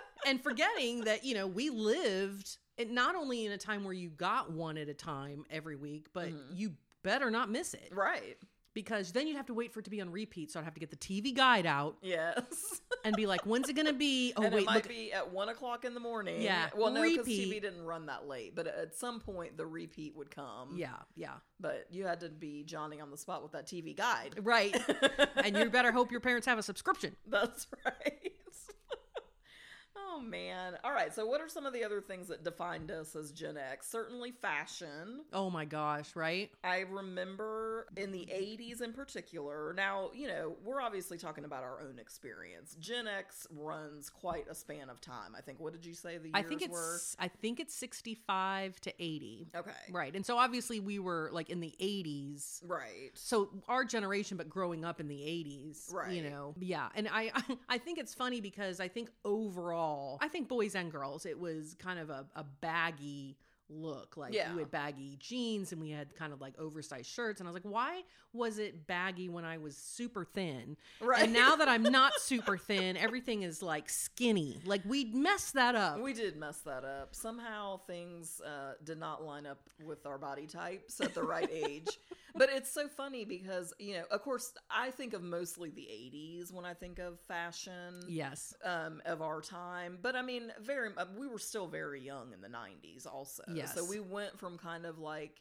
and 0.26 0.42
forgetting 0.42 1.04
that, 1.04 1.24
you 1.24 1.34
know, 1.34 1.46
we 1.46 1.70
lived 1.70 2.58
it 2.78 2.90
not 2.90 3.14
only 3.16 3.44
in 3.44 3.52
a 3.52 3.58
time 3.58 3.84
where 3.84 3.92
you 3.92 4.08
got 4.10 4.50
one 4.52 4.78
at 4.78 4.88
a 4.88 4.94
time 4.94 5.44
every 5.50 5.76
week, 5.76 6.06
but 6.12 6.28
Mhm. 6.28 6.40
you 6.52 6.74
better 7.02 7.30
not 7.30 7.50
miss 7.50 7.74
it 7.74 7.90
right. 7.92 8.36
because 8.74 9.12
then 9.12 9.26
you'd 9.26 9.36
have 9.36 9.46
to 9.46 9.54
wait 9.54 9.72
for 9.72 9.80
it 9.80 9.84
to 9.84 9.90
be 9.90 10.00
on 10.00 10.10
repeat. 10.10 10.50
So 10.52 10.60
I'd 10.60 10.64
have 10.64 10.74
to 10.74 10.80
get 10.80 10.90
the 10.90 10.96
TV 10.96 11.32
guide 11.34 11.66
out 11.66 11.96
Yes. 12.02 12.80
and 13.04 13.16
be 13.16 13.26
like, 13.26 13.44
when's 13.46 13.68
it 13.68 13.72
going 13.74 13.86
to 13.86 13.92
be? 13.92 14.32
Oh, 14.36 14.42
and 14.42 14.54
wait, 14.54 14.62
it 14.62 14.66
might 14.66 14.74
look. 14.76 14.88
be 14.88 15.12
at 15.12 15.32
one 15.32 15.48
o'clock 15.48 15.84
in 15.84 15.94
the 15.94 16.00
morning. 16.00 16.40
Yeah, 16.42 16.68
Well, 16.76 16.92
no, 16.92 17.02
because. 17.02 17.26
TV 17.26 17.60
didn't 17.60 17.82
run 17.84 18.06
that 18.06 18.26
late, 18.28 18.54
but 18.54 18.66
at 18.68 18.94
some 18.94 19.20
point 19.20 19.56
the 19.56 19.66
repeat 19.66 20.14
would 20.16 20.30
come. 20.30 20.76
Yeah, 20.76 20.90
yeah. 21.16 21.34
But 21.60 21.86
you 21.90 22.04
had 22.06 22.20
to 22.20 22.28
be 22.28 22.62
Johnny 22.64 23.00
on 23.00 23.10
the 23.10 23.16
spot 23.18 23.42
with 23.42 23.52
that 23.52 23.66
TV 23.66 23.96
guide. 23.96 24.38
Right. 24.42 24.76
and 25.36 25.56
you 25.56 25.70
better 25.70 25.90
hope 25.90 26.10
your 26.12 26.20
parents 26.20 26.46
have 26.46 26.58
a 26.58 26.62
subscription. 26.62 27.16
That's 27.26 27.66
right. 27.84 28.32
Oh 30.18 30.22
man. 30.22 30.74
All 30.84 30.92
right. 30.92 31.14
So, 31.14 31.26
what 31.26 31.40
are 31.40 31.48
some 31.48 31.66
of 31.66 31.72
the 31.72 31.84
other 31.84 32.00
things 32.00 32.28
that 32.28 32.44
defined 32.44 32.90
us 32.90 33.14
as 33.16 33.30
Gen 33.32 33.56
X? 33.56 33.88
Certainly 33.90 34.32
fashion. 34.32 35.20
Oh 35.32 35.50
my 35.50 35.64
gosh, 35.64 36.14
right? 36.16 36.50
I 36.64 36.80
remember 36.90 37.86
in 37.96 38.12
the 38.12 38.26
80s 38.30 38.82
in 38.82 38.92
particular. 38.92 39.72
Now, 39.76 40.10
you 40.14 40.28
know, 40.28 40.56
we're 40.64 40.80
obviously 40.80 41.18
talking 41.18 41.44
about 41.44 41.62
our 41.62 41.80
own 41.80 41.98
experience. 41.98 42.76
Gen 42.80 43.06
X 43.06 43.46
runs 43.50 44.10
quite 44.10 44.46
a 44.50 44.54
span 44.54 44.90
of 44.90 45.00
time. 45.00 45.34
I 45.36 45.40
think. 45.40 45.60
What 45.60 45.72
did 45.72 45.84
you 45.86 45.94
say 45.94 46.18
the 46.18 46.24
years 46.28 46.32
I 46.34 46.42
think 46.42 46.62
it's 46.62 46.70
were? 46.72 46.98
I 47.18 47.28
think 47.28 47.60
it's 47.60 47.74
65 47.74 48.80
to 48.82 48.92
80. 49.02 49.48
Okay. 49.56 49.70
Right. 49.90 50.14
And 50.14 50.24
so 50.24 50.36
obviously 50.38 50.80
we 50.80 50.98
were 50.98 51.30
like 51.32 51.50
in 51.50 51.60
the 51.60 51.74
80s. 51.80 52.60
Right. 52.66 53.10
So 53.14 53.50
our 53.68 53.84
generation 53.84 54.36
but 54.36 54.48
growing 54.48 54.84
up 54.84 55.00
in 55.00 55.08
the 55.08 55.16
80s, 55.20 55.92
Right. 55.92 56.12
you 56.12 56.22
know. 56.28 56.54
Yeah. 56.60 56.88
And 56.94 57.08
I 57.10 57.30
I 57.68 57.78
think 57.78 57.98
it's 57.98 58.14
funny 58.14 58.40
because 58.40 58.80
I 58.80 58.88
think 58.88 59.10
overall, 59.24 60.07
I 60.20 60.28
think 60.28 60.48
boys 60.48 60.74
and 60.74 60.90
girls 60.90 61.26
it 61.26 61.38
was 61.38 61.74
kind 61.78 61.98
of 61.98 62.08
a, 62.10 62.24
a 62.34 62.44
baggy 62.60 63.36
look 63.70 64.16
like 64.16 64.32
Yeah. 64.32 64.54
we 64.54 64.60
had 64.60 64.70
baggy 64.70 65.18
jeans 65.20 65.72
and 65.72 65.80
we 65.82 65.90
had 65.90 66.14
kind 66.16 66.32
of 66.32 66.40
like 66.40 66.54
oversized 66.58 67.04
shirts 67.10 67.38
and 67.40 67.46
I 67.46 67.52
was 67.52 67.62
like 67.62 67.70
why 67.70 68.00
was 68.32 68.58
it 68.58 68.86
baggy 68.86 69.28
when 69.28 69.44
I 69.44 69.58
was 69.58 69.76
super 69.76 70.24
thin 70.24 70.78
Right. 71.02 71.24
And 71.24 71.34
now 71.34 71.54
that 71.56 71.68
I'm 71.68 71.82
not 72.00 72.12
super 72.18 72.56
thin, 72.56 72.96
everything 72.96 73.42
is 73.42 73.62
like 73.62 73.90
skinny. 73.90 74.60
Like 74.64 74.80
we 74.86 75.04
messed 75.06 75.52
that 75.54 75.74
up. 75.74 76.00
We 76.00 76.14
did 76.14 76.36
mess 76.36 76.58
that 76.60 76.84
up. 76.84 77.14
Somehow 77.14 77.80
things 77.86 78.40
uh, 78.40 78.72
did 78.84 78.98
not 78.98 79.22
line 79.22 79.44
up 79.46 79.58
with 79.84 80.06
our 80.06 80.16
body 80.18 80.46
types 80.46 80.98
at 81.02 81.12
the 81.14 81.22
right 81.22 81.50
age. 81.52 81.88
But 82.36 82.50
it's 82.50 82.70
so 82.72 82.88
funny 82.88 83.24
because, 83.24 83.72
you 83.78 83.94
know, 83.94 84.04
of 84.10 84.22
course, 84.22 84.52
I 84.70 84.90
think 84.90 85.14
of 85.14 85.22
mostly 85.22 85.70
the 85.70 85.88
80s 85.88 86.52
when 86.52 86.64
I 86.64 86.74
think 86.74 86.98
of 86.98 87.20
fashion 87.20 87.94
yes. 88.06 88.54
um, 88.64 89.00
of 89.04 89.22
our 89.22 89.40
time. 89.40 89.98
But 90.00 90.16
I 90.16 90.22
mean, 90.22 90.52
very, 90.60 90.90
uh, 90.96 91.06
we 91.18 91.26
were 91.26 91.38
still 91.38 91.66
very 91.66 92.00
young 92.00 92.32
in 92.32 92.40
the 92.40 92.48
90s 92.48 93.06
also. 93.06 93.44
Yes. 93.46 93.74
So 93.74 93.84
we 93.84 94.00
went 94.00 94.38
from 94.38 94.58
kind 94.58 94.86
of 94.86 94.98
like, 94.98 95.40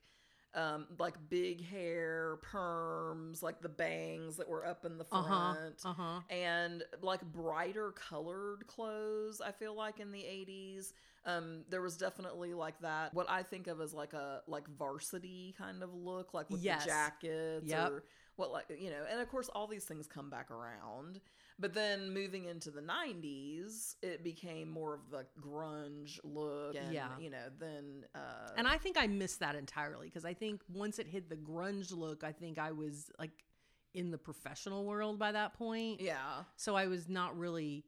um, 0.53 0.87
like 0.99 1.15
big 1.29 1.63
hair, 1.63 2.37
perms, 2.51 3.41
like 3.43 3.61
the 3.61 3.69
bangs 3.69 4.37
that 4.37 4.47
were 4.47 4.65
up 4.65 4.85
in 4.85 4.97
the 4.97 5.05
Uh 5.11 5.21
front 5.21 5.83
huh. 5.83 5.89
Uh 5.89 5.93
huh. 5.93 6.19
and 6.29 6.83
like 7.01 7.21
brighter 7.31 7.91
colored 7.91 8.65
clothes 8.67 9.41
i 9.41 9.51
feel 9.51 9.73
like 9.75 9.99
in 9.99 10.11
the 10.11 10.19
80s 10.25 10.93
um 11.27 11.63
there 11.69 11.81
was 11.81 11.95
definitely 11.97 12.53
like 12.55 12.79
that 12.79 13.13
what 13.13 13.29
i 13.29 13.43
think 13.43 13.67
of 13.67 13.79
as 13.81 13.93
like 13.93 14.13
a 14.13 14.41
like 14.47 14.67
varsity 14.69 15.53
kind 15.57 15.83
of 15.83 15.93
look 15.93 16.33
like 16.33 16.49
with 16.49 16.61
Yes. 16.61 16.83
the 16.83 16.89
jackets 16.89 17.69
Yep. 17.69 17.91
or 17.91 18.03
what 18.37 18.51
like 18.51 18.65
you 18.79 18.89
know 18.89 19.03
and 19.11 19.19
of 19.19 19.29
course 19.29 19.49
all 19.49 19.67
these 19.67 19.83
things 19.85 20.07
come 20.07 20.29
back 20.29 20.49
around 20.51 21.19
but 21.59 21.73
then 21.73 22.13
moving 22.13 22.45
into 22.45 22.69
the 22.71 22.81
90s 22.81 23.95
it 24.01 24.23
became 24.23 24.69
more 24.69 24.93
of 24.93 25.09
the 25.11 25.25
grunge 25.41 26.19
look 26.23 26.75
and 26.75 26.93
Yeah. 26.93 27.09
you 27.19 27.29
know 27.29 27.47
then 27.59 28.05
uh 28.15 28.53
And 28.55 28.67
I 28.67 28.77
think 28.77 28.97
I 28.97 29.07
missed 29.07 29.39
that 29.41 29.55
entirely 29.55 30.07
because 30.07 30.25
I 30.25 30.33
think 30.33 30.61
once 30.71 30.99
it 30.99 31.07
hit 31.07 31.29
the 31.29 31.35
grunge 31.35 31.91
look, 31.91 32.23
I 32.23 32.31
think 32.31 32.57
I 32.57 32.71
was 32.71 33.11
like 33.19 33.31
in 33.93 34.11
the 34.11 34.17
professional 34.17 34.85
world 34.85 35.17
by 35.17 35.31
that 35.31 35.53
point. 35.55 35.99
yeah 36.01 36.43
So 36.55 36.75
I 36.75 36.85
was 36.87 37.09
not 37.09 37.37
really. 37.37 37.83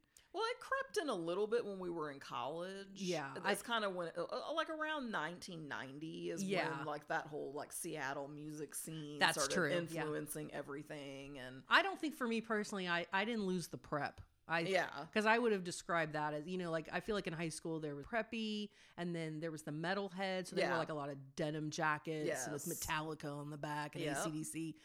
Crept 0.93 0.97
in 1.03 1.09
a 1.09 1.15
little 1.15 1.47
bit 1.47 1.65
when 1.65 1.79
we 1.79 1.89
were 1.89 2.11
in 2.11 2.19
college. 2.19 2.87
Yeah, 2.95 3.27
that's 3.43 3.61
kind 3.61 3.83
of 3.85 3.93
when, 3.95 4.09
uh, 4.17 4.21
uh, 4.21 4.53
like 4.55 4.69
around 4.69 5.11
1990 5.11 6.31
is 6.31 6.43
Yeah. 6.43 6.77
when 6.77 6.85
like 6.85 7.07
that 7.09 7.27
whole 7.27 7.51
like 7.53 7.71
Seattle 7.71 8.27
music 8.27 8.73
scene 8.75 9.19
That's 9.19 9.37
started 9.43 9.53
true, 9.53 9.69
yeah. 9.69 9.77
influencing 10.03 10.53
everything, 10.53 11.39
and 11.39 11.63
I 11.69 11.81
don't 11.81 11.99
think 11.99 12.15
for 12.15 12.27
me 12.27 12.41
personally, 12.41 12.87
I 12.87 13.05
I 13.13 13.25
didn't 13.25 13.45
lose 13.45 13.67
the 13.67 13.77
prep. 13.77 14.21
I 14.47 14.61
yeah, 14.61 14.87
because 15.11 15.27
I 15.27 15.37
would 15.37 15.51
have 15.51 15.63
described 15.63 16.13
that 16.13 16.33
as 16.33 16.47
you 16.47 16.57
know, 16.57 16.71
like 16.71 16.89
I 16.91 17.01
feel 17.01 17.13
like 17.15 17.27
in 17.27 17.33
high 17.33 17.49
school 17.49 17.79
there 17.79 17.95
was 17.95 18.05
preppy, 18.07 18.69
and 18.97 19.15
then 19.15 19.39
there 19.39 19.51
was 19.51 19.61
the 19.61 19.71
metalhead, 19.71 20.47
so 20.47 20.55
there 20.55 20.65
Yeah. 20.65 20.71
were 20.73 20.79
like 20.79 20.89
a 20.89 20.93
lot 20.95 21.09
of 21.09 21.17
denim 21.35 21.69
jackets 21.69 22.47
with 22.51 22.65
Metallica 22.65 23.31
on 23.31 23.51
the 23.51 23.57
back 23.57 23.95
and 23.95 24.03
Yep. 24.05 24.17
ACDC. 24.17 24.75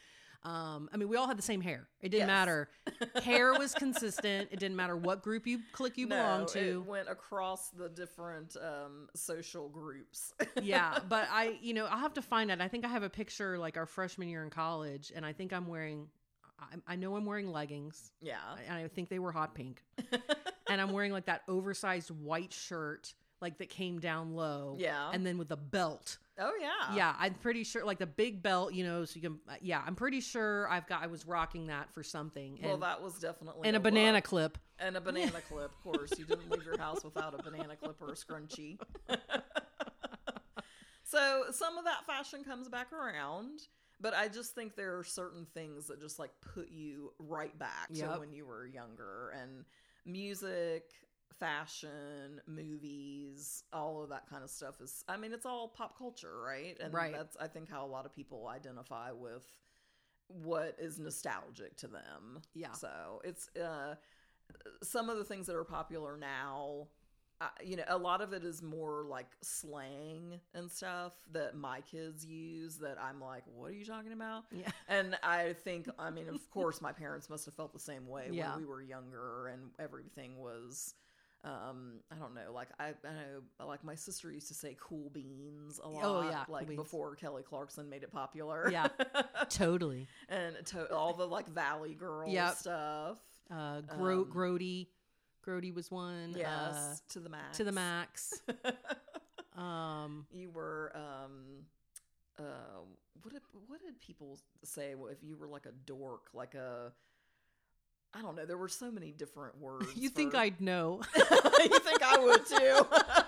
Um, 0.45 0.89
I 0.93 0.97
mean, 0.97 1.09
we 1.09 1.17
all 1.17 1.27
had 1.27 1.37
the 1.39 1.41
same 1.41 1.59
hair. 1.59 1.87
It 2.01 2.09
didn't 2.09 2.27
Yes. 2.27 2.35
matter. 2.35 2.69
hair 3.23 3.53
was 3.53 3.73
consistent. 3.73 4.49
It 4.51 4.59
didn't 4.59 4.75
matter 4.77 4.95
what 4.95 5.23
group 5.23 5.47
you 5.47 5.59
click 5.71 5.97
you 5.97 6.05
no, 6.05 6.15
belong 6.15 6.45
to. 6.49 6.59
it 6.81 6.85
went 6.85 7.09
across 7.09 7.69
the 7.71 7.89
different 7.89 8.55
um, 8.57 9.09
social 9.15 9.69
groups. 9.69 10.33
yeah, 10.61 10.99
but 11.09 11.27
I, 11.31 11.57
you 11.61 11.73
know, 11.73 11.85
I'll 11.85 11.97
have 11.97 12.13
to 12.13 12.21
find 12.21 12.51
it. 12.51 12.61
I 12.61 12.67
think 12.67 12.85
I 12.85 12.89
have 12.89 13.01
a 13.01 13.09
picture 13.09 13.57
like 13.57 13.75
our 13.75 13.87
freshman 13.87 14.29
year 14.29 14.43
in 14.43 14.51
college, 14.51 15.11
and 15.15 15.25
I 15.25 15.33
think 15.33 15.51
I'm 15.51 15.65
wearing. 15.67 16.07
I, 16.59 16.93
I 16.93 16.95
know 16.95 17.15
I'm 17.15 17.25
wearing 17.25 17.51
leggings, 17.51 18.11
yeah, 18.21 18.37
and 18.67 18.77
I 18.77 18.87
think 18.87 19.09
they 19.09 19.19
were 19.19 19.31
hot 19.31 19.55
pink. 19.55 19.83
and 20.69 20.79
I'm 20.79 20.91
wearing 20.93 21.11
like 21.11 21.25
that 21.25 21.41
oversized 21.47 22.11
white 22.11 22.53
shirt, 22.53 23.13
like 23.41 23.57
that 23.57 23.69
came 23.69 23.99
down 23.99 24.35
low. 24.35 24.75
yeah, 24.79 25.09
And 25.11 25.25
then 25.25 25.37
with 25.37 25.49
the 25.49 25.57
belt. 25.57 26.17
Oh 26.39 26.51
yeah, 26.59 26.95
Yeah, 26.95 27.15
I'm 27.17 27.33
pretty 27.35 27.63
sure 27.63 27.85
like 27.85 27.99
the 27.99 28.05
big 28.07 28.41
belt, 28.43 28.73
you 28.73 28.83
know, 28.83 29.05
so 29.05 29.15
you 29.15 29.21
can 29.21 29.39
uh, 29.49 29.53
yeah, 29.61 29.81
I'm 29.85 29.95
pretty 29.95 30.21
sure 30.21 30.69
I've 30.69 30.87
got 30.87 31.03
I 31.03 31.07
was 31.07 31.25
rocking 31.25 31.67
that 31.67 31.91
for 31.93 32.03
something. 32.03 32.57
And, 32.61 32.65
Well, 32.65 32.77
that 32.79 33.01
was 33.01 33.19
definitely 33.19 33.67
and 33.67 33.75
a 33.77 33.79
banana 33.79 34.17
look. 34.17 34.23
clip. 34.25 34.57
and 34.79 34.97
a 34.97 35.01
banana 35.01 35.41
clip. 35.49 35.65
Of 35.71 35.81
course, 35.83 36.11
you 36.17 36.25
didn't 36.25 36.49
leave 36.49 36.65
your 36.65 36.77
house 36.77 37.03
without 37.03 37.33
a 37.39 37.43
banana 37.43 37.75
clip 37.75 38.01
or 38.01 38.09
a 38.09 38.15
scrunchie. 38.15 38.79
so 41.03 41.43
some 41.51 41.77
of 41.77 41.85
that 41.85 42.05
fashion 42.05 42.43
comes 42.43 42.67
back 42.67 42.91
around, 42.91 43.59
but 44.01 44.13
I 44.13 44.27
just 44.27 44.55
think 44.55 44.75
there 44.75 44.97
are 44.97 45.03
certain 45.03 45.45
things 45.53 45.87
that 45.87 46.01
just 46.01 46.19
like 46.19 46.31
put 46.53 46.69
you 46.69 47.13
right 47.19 47.57
back 47.57 47.87
Yep. 47.91 48.13
to 48.13 48.19
when 48.19 48.33
you 48.33 48.45
were 48.45 48.65
younger, 48.65 49.33
and 49.41 49.65
music. 50.05 50.83
Fashion, 51.39 52.41
movies, 52.47 53.63
all 53.73 54.01
of 54.03 54.09
that 54.09 54.27
kind 54.29 54.43
of 54.43 54.49
stuff 54.49 54.79
is. 54.81 55.03
I 55.07 55.17
mean, 55.17 55.33
it's 55.33 55.45
all 55.45 55.67
pop 55.67 55.97
culture, 55.97 56.39
right? 56.41 56.77
And 56.79 56.93
Right. 56.93 57.11
that's 57.13 57.35
I 57.37 57.47
think 57.47 57.69
how 57.69 57.85
a 57.85 57.87
lot 57.87 58.05
of 58.05 58.13
people 58.15 58.47
identify 58.47 59.11
with 59.11 59.45
what 60.27 60.75
is 60.79 60.97
nostalgic 60.99 61.75
to 61.77 61.87
them. 61.87 62.41
Yeah. 62.53 62.71
So 62.73 63.21
it's 63.23 63.49
uh, 63.57 63.95
some 64.83 65.09
of 65.09 65.17
the 65.17 65.23
things 65.25 65.47
that 65.47 65.55
are 65.55 65.63
popular 65.63 66.17
now. 66.17 66.87
Uh, 67.41 67.49
you 67.61 67.75
know, 67.75 67.83
a 67.89 67.97
lot 67.97 68.21
of 68.21 68.31
it 68.31 68.45
is 68.45 68.63
more 68.63 69.03
like 69.03 69.27
slang 69.41 70.39
and 70.53 70.71
stuff 70.71 71.11
that 71.33 71.53
my 71.53 71.81
kids 71.81 72.25
use. 72.25 72.77
That 72.77 72.97
I'm 72.97 73.19
like, 73.19 73.43
what 73.53 73.71
are 73.71 73.73
you 73.73 73.83
talking 73.83 74.13
about? 74.13 74.45
Yeah. 74.53 74.69
And 74.87 75.17
I 75.21 75.51
think, 75.51 75.89
I 75.99 76.11
mean, 76.11 76.29
of 76.29 76.49
course, 76.49 76.81
my 76.81 76.93
parents 76.93 77.29
must 77.29 77.43
have 77.43 77.53
felt 77.53 77.73
the 77.73 77.79
same 77.79 78.07
way 78.07 78.29
Yeah. 78.31 78.51
when 78.51 78.61
we 78.61 78.65
were 78.65 78.81
younger, 78.81 79.47
and 79.47 79.71
everything 79.79 80.37
was. 80.37 80.93
Um, 81.45 81.99
I 82.11 82.15
don't 82.15 82.33
know, 82.33 82.51
like 82.51 82.69
I, 82.79 82.87
I 82.87 82.91
know, 83.59 83.67
like 83.67 83.83
my 83.83 83.93
sister 83.93 84.31
used 84.31 84.47
to 84.47 84.55
say 84.55 84.75
"cool 84.79 85.11
beans" 85.11 85.79
a 85.83 85.87
lot. 85.87 86.01
Oh, 86.03 86.21
yeah, 86.27 86.43
Cool 86.45 86.53
like 86.53 86.67
Beans. 86.67 86.77
before 86.81 87.15
Kelly 87.15 87.43
Clarkson 87.43 87.87
made 87.87 88.01
it 88.01 88.11
popular. 88.11 88.67
Yeah. 88.71 88.87
Totally. 89.49 90.07
and 90.27 90.55
to, 90.67 90.91
all 90.91 91.13
the 91.13 91.27
like 91.27 91.47
Valley 91.47 91.93
Girl 91.93 92.27
Yep. 92.27 92.55
stuff. 92.55 93.19
Uh 93.51 93.81
Gro- 93.81 94.21
Um, 94.23 94.31
Grody. 94.31 94.87
Grody 95.45 95.71
was 95.71 95.91
one. 95.91 96.33
Yes, 96.35 96.49
Uh, 96.49 96.95
to 97.09 97.19
the 97.19 97.29
max. 97.29 97.57
to 97.57 97.63
the 97.63 97.71
max. 97.71 98.41
Um 99.55 100.25
you 100.33 100.49
were 100.49 100.91
um 100.95 101.63
uh 102.37 102.43
what 103.21 103.33
did 103.33 103.41
what 103.67 103.79
did 103.81 103.99
people 104.01 104.37
say 104.63 104.93
if 105.11 105.23
you 105.23 105.37
were 105.37 105.47
like 105.47 105.65
a 105.65 105.71
dork, 105.85 106.27
like 106.33 106.55
a 106.55 106.91
I 108.15 108.21
don't 108.21 108.35
know. 108.35 108.45
There 108.45 108.57
were 108.57 108.69
so 108.69 108.91
many 108.91 109.11
different 109.11 109.57
words. 109.61 109.87
You 109.95 110.09
think 110.09 110.31
for- 110.31 110.37
I'd 110.37 110.61
know? 110.61 111.01
you 111.15 111.79
think 111.79 112.01
I 112.03 112.17
would 112.17 112.45
too? 112.45 112.87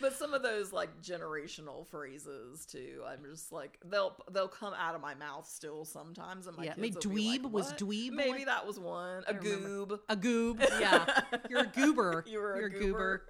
but 0.00 0.14
some 0.16 0.34
of 0.34 0.42
those 0.42 0.72
like 0.72 1.02
generational 1.02 1.86
phrases 1.86 2.66
too. 2.66 3.02
I'm 3.06 3.24
just 3.30 3.52
like 3.52 3.78
they'll 3.84 4.16
they'll 4.32 4.48
come 4.48 4.74
out 4.78 4.94
of 4.94 5.00
my 5.00 5.14
mouth 5.14 5.46
still 5.48 5.84
sometimes. 5.84 6.46
And 6.46 6.56
my 6.56 6.64
yeah, 6.64 6.74
kids 6.74 7.04
maybe 7.06 7.08
will 7.08 7.30
like, 7.30 7.42
dweeb 7.42 7.50
was 7.50 7.72
dweeb. 7.74 8.12
Maybe 8.12 8.44
that 8.44 8.66
was 8.66 8.78
one. 8.78 9.22
A 9.26 9.34
goob. 9.34 9.98
a 10.08 10.16
goob. 10.16 10.66
Yeah, 10.80 11.20
you're 11.50 11.60
a 11.60 11.66
goober. 11.66 12.24
You 12.26 12.38
were 12.38 12.56
You're 12.58 12.66
a 12.66 12.70
goober. 12.70 13.26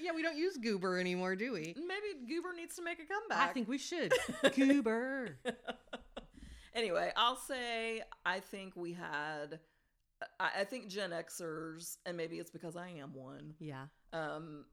yeah, 0.00 0.12
we 0.14 0.22
don't 0.22 0.36
use 0.36 0.56
goober 0.56 0.98
anymore, 0.98 1.36
do 1.36 1.52
we? 1.52 1.74
Maybe 1.76 2.26
goober 2.26 2.54
needs 2.54 2.76
to 2.76 2.82
make 2.82 2.98
a 2.98 3.04
comeback. 3.04 3.50
I 3.50 3.52
think 3.52 3.68
we 3.68 3.78
should. 3.78 4.12
goober. 4.54 5.36
Anyway, 6.78 7.12
I'll 7.16 7.36
say 7.36 8.02
I 8.24 8.40
think 8.40 8.76
we 8.76 8.92
had. 8.92 9.60
I, 10.40 10.50
I 10.60 10.64
think 10.64 10.88
Gen 10.88 11.10
Xers, 11.10 11.98
and 12.06 12.16
maybe 12.16 12.38
it's 12.38 12.50
because 12.50 12.76
I 12.76 12.88
am 12.88 13.14
one, 13.14 13.54
Yeah, 13.60 13.84
um, 14.12 14.64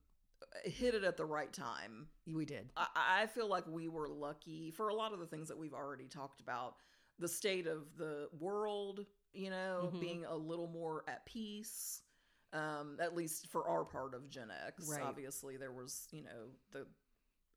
hit 0.63 0.95
it 0.95 1.03
at 1.03 1.17
the 1.17 1.25
right 1.25 1.51
time. 1.53 2.07
we 2.25 2.45
did. 2.45 2.71
I, 2.75 2.87
I 3.21 3.25
feel 3.27 3.47
like 3.47 3.65
we 3.67 3.87
were 3.87 4.07
lucky 4.07 4.71
for 4.71 4.89
a 4.89 4.93
lot 4.95 5.13
of 5.13 5.19
the 5.19 5.27
things 5.27 5.47
that 5.49 5.57
we've 5.57 5.73
already 5.73 6.05
talked 6.07 6.41
about. 6.41 6.75
The 7.19 7.27
state 7.27 7.67
of 7.67 7.95
the 7.97 8.27
world, 8.39 9.05
you 9.33 9.49
know, 9.51 9.91
Mhm. 9.93 9.99
being 9.99 10.25
a 10.25 10.35
little 10.35 10.67
more 10.67 11.03
at 11.07 11.25
peace. 11.25 12.01
Um, 12.53 12.97
at 13.01 13.13
least 13.15 13.47
for 13.51 13.67
our 13.67 13.83
part 13.83 14.13
of 14.13 14.29
Gen 14.29 14.49
X. 14.65 14.87
Right. 14.89 15.01
Obviously, 15.03 15.57
there 15.57 15.73
was, 15.73 16.07
you 16.11 16.23
know, 16.23 16.51
the 16.71 16.87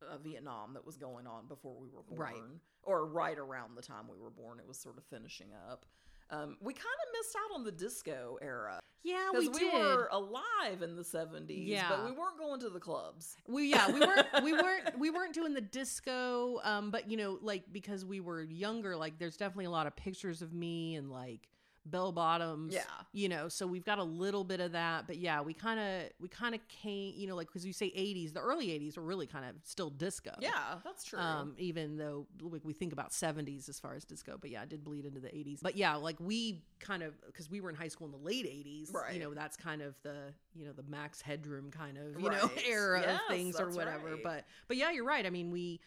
uh, 0.03 0.19
Vietnam 0.19 0.75
that 0.75 0.85
was 0.85 0.97
going 0.97 1.27
on 1.27 1.47
before 1.47 1.77
we 1.81 1.89
were 1.89 2.03
born, 2.03 2.19
Right. 2.21 2.43
or 2.83 3.07
right 3.07 3.39
around 3.39 3.77
the 3.77 3.83
time 3.83 4.09
we 4.11 4.19
were 4.19 4.31
born. 4.31 4.59
It 4.59 4.67
was 4.69 4.79
sort 4.79 4.99
of 4.99 5.05
finishing 5.05 5.49
up. 5.71 5.87
Um, 6.31 6.59
we 6.61 6.75
kind 6.75 6.85
of 6.85 7.13
missed 7.19 7.35
out 7.37 7.55
on 7.55 7.65
the 7.65 7.73
disco 7.73 8.37
era 8.43 8.81
Yeah, 9.03 9.31
we 9.33 9.49
we, 9.49 9.59
did. 9.61 9.73
were 9.73 10.11
alive 10.13 10.83
in 10.83 10.95
the 10.95 11.03
seventies, 11.05 11.67
Yeah. 11.67 11.89
but 11.89 12.05
we 12.05 12.11
weren't 12.11 12.37
going 12.39 12.61
to 12.61 12.69
the 12.69 12.81
clubs. 12.81 13.35
We 13.47 13.71
yeah 13.71 13.91
we 13.91 13.99
weren't 14.01 14.27
we 14.45 14.53
weren't 14.53 14.99
we 14.99 15.09
weren't 15.09 15.33
doing 15.33 15.55
the 15.55 15.63
disco 15.63 16.61
um 16.65 16.91
but 16.91 17.11
you 17.11 17.17
know 17.17 17.39
like 17.41 17.65
because 17.73 18.05
we 18.05 18.21
were 18.21 18.43
younger 18.43 18.95
like 18.95 19.19
there's 19.19 19.39
definitely 19.39 19.65
a 19.65 19.71
lot 19.71 19.87
of 19.87 19.97
pictures 19.97 20.43
of 20.43 20.53
me 20.53 20.97
and 20.97 21.11
like 21.11 21.49
bell 21.91 22.13
bottoms 22.13 22.73
Yeah. 22.75 22.83
you 23.13 23.29
know 23.29 23.49
so 23.49 23.67
we've 23.67 23.85
got 23.85 23.99
a 23.99 24.05
little 24.05 24.45
bit 24.45 24.61
of 24.61 24.73
that 24.73 25.07
but 25.07 25.17
yeah 25.19 25.41
we 25.41 25.55
kind 25.55 25.81
of 25.81 26.11
we 26.21 26.29
kind 26.29 26.55
of 26.55 26.61
came 26.69 27.15
you 27.17 27.27
know 27.27 27.35
like 27.37 27.47
because 27.49 27.65
you 27.67 27.73
say 27.73 27.87
80s 27.91 28.33
the 28.35 28.41
early 28.41 28.69
80s 28.69 28.97
were 28.97 29.03
really 29.03 29.27
kind 29.27 29.45
of 29.45 29.53
still 29.65 29.91
disco 29.91 30.33
Yeah, 30.41 30.51
that's 30.85 31.05
true. 31.05 31.19
um 31.19 31.55
even 31.59 31.97
though 31.97 32.27
like 32.41 32.65
we 32.65 32.73
think 32.73 32.93
about 32.93 33.11
70s 33.11 33.69
as 33.69 33.81
far 33.81 33.95
as 33.95 34.05
disco 34.05 34.37
but 34.41 34.51
yeah 34.51 34.63
it 34.63 34.69
did 34.69 34.85
bleed 34.85 35.05
into 35.05 35.21
the 35.21 35.29
80s 35.29 35.59
but 35.63 35.77
yeah 35.77 35.95
like 35.97 36.17
we 36.21 36.63
kind 36.81 37.03
of 37.03 37.15
because 37.27 37.51
we 37.51 37.61
were 37.61 37.71
in 37.71 37.77
high 37.77 37.89
school 37.89 38.07
in 38.07 38.13
the 38.13 38.19
late 38.19 38.45
80s 38.47 38.93
Right. 38.95 39.15
you 39.15 39.21
know 39.21 39.35
that's 39.35 39.57
kind 39.57 39.83
of 39.83 39.95
the 40.03 40.33
you 40.55 40.65
know 40.67 40.73
the 40.73 40.85
max 40.85 41.21
headroom 41.21 41.71
kind 41.71 41.97
of 41.99 42.21
you 42.21 42.31
know 42.31 42.51
era 42.69 43.01
Yes, 43.01 43.21
of 43.21 43.35
things 43.35 43.61
or 43.61 43.71
whatever 43.71 44.13
right. 44.15 44.23
but 44.23 44.45
but 44.67 44.77
yeah 44.77 44.91
you're 44.91 45.05
right 45.05 45.25
i 45.27 45.31
mean 45.31 45.51
we 45.51 45.81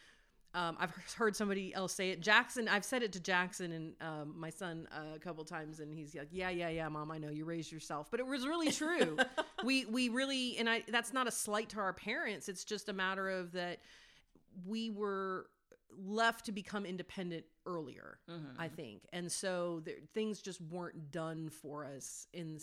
um, 0.54 0.76
I've 0.80 0.92
heard 1.16 1.36
somebody 1.36 1.74
else 1.74 1.94
say 1.94 2.10
it. 2.10 2.20
Jackson, 2.22 2.68
I've 2.68 2.86
said 2.86 3.04
it 3.04 3.14
to 3.14 3.20
Jackson 3.20 3.72
and 3.72 3.94
um, 4.02 4.34
my 4.38 4.50
son 4.50 4.88
uh, 4.92 5.16
a 5.16 5.20
couple 5.20 5.44
times, 5.46 5.80
and 5.80 5.94
he's 5.94 6.14
like, 6.16 6.28
"Yeah, 6.32 6.50
yeah, 6.50 6.70
yeah, 6.70 6.88
mom, 6.90 7.12
I 7.12 7.18
know 7.18 7.30
you 7.30 7.46
raised 7.46 7.72
yourself," 7.72 8.08
but 8.12 8.20
it 8.20 8.26
was 8.28 8.46
really 8.48 8.72
true. 8.84 9.18
we 9.64 9.86
we 9.86 10.10
really, 10.10 10.58
and 10.58 10.70
I 10.70 10.84
that's 10.88 11.14
not 11.14 11.28
a 11.28 11.32
slight 11.32 11.70
to 11.70 11.80
our 11.80 11.94
parents. 11.94 12.50
It's 12.50 12.64
just 12.66 12.90
a 12.90 12.94
matter 12.94 13.30
of 13.30 13.54
that 13.54 13.80
we 14.66 14.90
were 14.90 15.48
left 15.98 16.46
to 16.46 16.52
become 16.52 16.86
independent 16.86 17.46
earlier. 17.66 18.20
Mhm. 18.30 18.56
I 18.58 18.68
think, 18.68 19.04
and 19.14 19.32
so 19.32 19.82
there, 19.86 19.96
things 20.14 20.42
just 20.42 20.62
weren't 20.62 21.12
done 21.12 21.50
for 21.50 21.86
us 21.86 22.28
in 22.34 22.60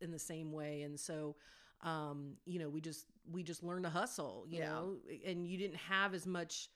in 0.00 0.10
the 0.10 0.18
same 0.18 0.52
way, 0.52 0.82
and 0.82 0.98
so 0.98 1.36
um, 1.82 2.36
you 2.44 2.58
know 2.58 2.68
we 2.68 2.80
just 2.80 3.06
we 3.30 3.42
just 3.42 3.62
learned 3.62 3.84
to 3.84 3.90
hustle, 3.90 4.44
you 4.48 4.58
Yeah. 4.58 4.70
know, 4.70 4.96
and 5.26 5.46
you 5.46 5.56
didn't 5.56 5.76
have 5.76 6.14
as 6.14 6.26
much 6.26 6.68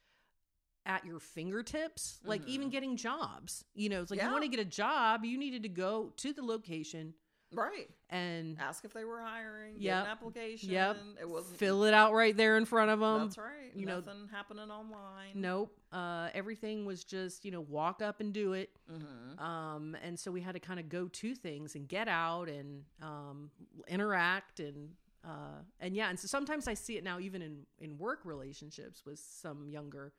at 0.87 1.05
your 1.07 1.19
fingertips 1.21 2.21
like 2.25 2.47
even 2.47 2.69
Mhm. 2.69 2.73
getting 2.73 2.97
jobs 2.97 3.65
you 3.75 3.89
know 3.89 4.03
it's 4.03 4.11
like 4.11 4.19
Yeah. 4.19 4.27
you 4.27 4.33
want 4.33 4.43
to 4.45 4.49
get 4.49 4.61
a 4.61 4.65
job 4.65 5.25
you 5.25 5.39
needed 5.39 5.63
to 5.63 5.69
go 5.69 6.13
to 6.19 6.33
the 6.33 6.43
location 6.43 7.15
right. 7.53 7.89
and 8.11 8.59
Ask 8.59 8.85
if 8.85 8.93
they 8.93 9.05
were 9.05 9.21
hiring. 9.21 9.77
Yeah. 9.79 10.03
An 10.03 10.09
application. 10.09 10.71
Yep. 10.71 10.97
It 11.21 11.29
wasn't. 11.29 11.57
fill 11.57 11.85
it 11.85 11.95
out 11.95 12.13
right 12.13 12.37
there 12.37 12.57
in 12.57 12.65
front 12.65 12.91
of 12.91 12.99
them 13.01 13.21
That's 13.29 13.39
right. 13.39 13.73
you 13.75 13.87
know- 13.87 14.01
Nothing 14.01 14.29
happening 14.29 14.71
online. 14.71 15.31
nope 15.35 15.79
uh, 15.93 16.29
everything 16.35 16.85
was 16.85 17.05
just 17.05 17.45
you 17.45 17.51
know 17.53 17.61
walk 17.61 18.03
up 18.03 18.21
and 18.21 18.33
do 18.33 18.53
it 18.55 18.71
Mm-hmm. 18.91 19.39
um, 19.43 19.97
and 20.03 20.19
so 20.19 20.31
we 20.33 20.41
had 20.41 20.53
to 20.55 20.61
kind 20.61 20.81
of 20.81 20.89
go 20.89 21.07
to 21.09 21.35
things 21.35 21.77
and 21.77 21.89
get 21.89 22.09
out 22.09 22.49
and 22.49 22.85
um, 23.01 23.51
interact 23.89 24.61
and 24.61 24.91
uh, 25.25 25.63
and 25.81 25.95
yeah 25.97 26.11
and 26.11 26.19
so 26.21 26.27
sometimes 26.27 26.69
i 26.69 26.75
see 26.75 26.97
it 26.99 27.05
now 27.05 27.19
even 27.19 27.41
in 27.41 27.65
in 27.79 27.97
work 27.97 28.21
relationships 28.25 29.07
with 29.07 29.19
some 29.19 29.69
younger 29.71 30.13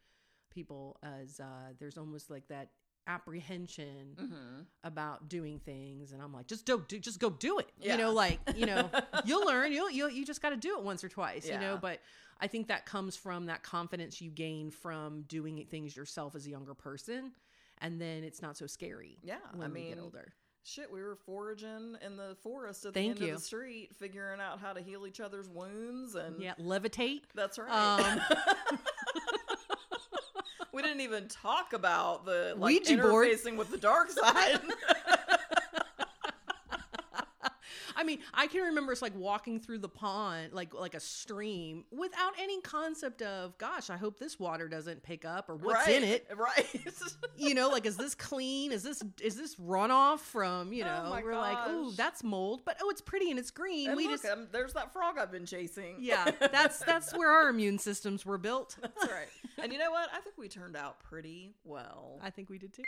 people 0.55 0.97
as 1.03 1.39
uh, 1.39 1.73
there's 1.79 1.97
almost 1.97 2.29
like 2.31 2.47
that 2.47 2.69
apprehension 3.07 4.15
Mm-hmm. 4.19 4.61
about 4.83 5.27
doing 5.29 5.59
things 5.59 6.11
and 6.11 6.21
i'm 6.21 6.33
like 6.33 6.47
just 6.47 6.65
do, 6.65 6.83
do 6.87 6.97
just 6.99 7.19
go 7.19 7.29
do 7.29 7.59
it 7.59 7.67
Yeah. 7.79 7.91
you 7.93 7.97
know 8.01 8.11
like 8.11 8.39
you 8.55 8.65
know 8.65 8.89
you'll 9.25 9.45
learn 9.45 9.71
you'll, 9.71 9.91
you'll 9.91 10.09
you 10.09 10.25
just 10.25 10.41
got 10.41 10.49
to 10.51 10.55
do 10.57 10.77
it 10.77 10.83
once 10.83 11.03
or 11.03 11.09
twice 11.09 11.47
you 11.47 11.59
know 11.59 11.77
but 11.79 11.99
i 12.41 12.47
think 12.47 12.67
that 12.69 12.85
comes 12.85 13.15
from 13.15 13.45
that 13.47 13.61
confidence 13.61 14.21
you 14.21 14.31
gain 14.31 14.71
from 14.71 15.23
doing 15.23 15.63
things 15.69 15.95
yourself 15.95 16.35
as 16.35 16.47
a 16.47 16.49
younger 16.49 16.73
person 16.73 17.31
and 17.79 17.99
then 18.01 18.23
it's 18.23 18.41
not 18.41 18.57
so 18.57 18.65
scary 18.67 19.17
Yeah. 19.21 19.37
when 19.55 19.69
I 19.69 19.73
we 19.73 19.89
get 19.89 19.99
older 19.99 20.33
shit, 20.67 20.91
we 20.91 21.03
were 21.03 21.15
foraging 21.27 21.95
in 22.03 22.17
the 22.17 22.35
forest 22.41 22.85
at 22.87 22.95
Thank 22.95 23.17
the 23.17 23.21
end 23.21 23.27
you. 23.27 23.33
of 23.35 23.39
the 23.39 23.45
street, 23.45 23.91
figuring 23.99 24.39
out 24.41 24.59
how 24.59 24.73
to 24.73 24.81
heal 24.81 25.05
each 25.05 25.19
other's 25.19 25.47
wounds, 25.47 26.15
and 26.15 26.41
yeah 26.41 26.53
levitate 26.59 27.21
that's 27.35 27.59
right. 27.59 27.69
Um, 27.69 28.19
we 30.75 30.81
didn't 30.81 30.99
even 31.01 31.27
talk 31.29 31.71
about 31.71 32.25
the 32.25 32.53
like 32.57 32.85
Ouija 32.85 32.97
board. 32.97 33.29
interfacing 33.29 33.55
with 33.55 33.71
the 33.71 33.77
dark 33.77 34.11
side. 34.11 34.59
I 37.95 38.03
mean, 38.03 38.19
I 38.33 38.47
can 38.47 38.61
remember 38.61 38.91
it's 38.91 39.01
like 39.01 39.15
walking 39.15 39.59
through 39.59 39.79
the 39.79 39.89
pond, 39.89 40.53
like 40.53 40.73
like 40.73 40.93
a 40.95 40.99
stream, 40.99 41.85
without 41.91 42.33
any 42.39 42.61
concept 42.61 43.21
of, 43.21 43.57
gosh, 43.57 43.89
I 43.89 43.97
hope 43.97 44.19
this 44.19 44.39
water 44.39 44.67
doesn't 44.67 45.03
pick 45.03 45.25
up 45.25 45.49
or 45.49 45.55
what's 45.55 45.87
in 45.87 46.03
it. 46.03 46.27
Right. 46.35 46.67
You 47.37 47.53
know, 47.53 47.69
like 47.69 47.85
is 47.85 47.97
this 47.97 48.15
clean? 48.15 48.71
Is 48.71 48.81
this 48.81 49.03
is 49.21 49.35
this 49.35 49.55
runoff 49.55 50.19
from? 50.19 50.71
You 50.71 50.83
know, 50.85 51.03
Oh 51.07 51.19
we're 51.23 51.35
like, 51.35 51.57
oh, 51.65 51.91
that's 51.95 52.23
mold, 52.23 52.61
but 52.65 52.77
oh, 52.81 52.89
it's 52.89 53.01
pretty 53.01 53.29
and 53.29 53.37
it's 53.37 53.51
green. 53.51 53.89
and 53.89 53.97
we 53.97 54.03
look, 54.07 54.21
just, 54.21 54.25
um, 54.25 54.47
there's 54.51 54.73
that 54.73 54.93
frog 54.93 55.17
I've 55.17 55.31
been 55.31 55.45
chasing. 55.45 55.97
yeah, 55.99 56.31
that's 56.39 56.79
that's 56.79 57.13
where 57.17 57.29
our 57.29 57.49
immune 57.49 57.77
systems 57.77 58.25
were 58.25 58.37
built. 58.37 58.77
That's 58.81 59.11
right. 59.11 59.27
And 59.61 59.71
you 59.73 59.77
know 59.79 59.91
what? 59.91 60.09
I 60.13 60.19
think 60.21 60.37
we 60.37 60.47
turned 60.47 60.75
out 60.77 60.99
pretty 60.99 61.55
well. 61.63 62.19
I 62.23 62.29
think 62.29 62.49
we 62.49 62.57
did 62.57 62.73
too. 62.73 62.83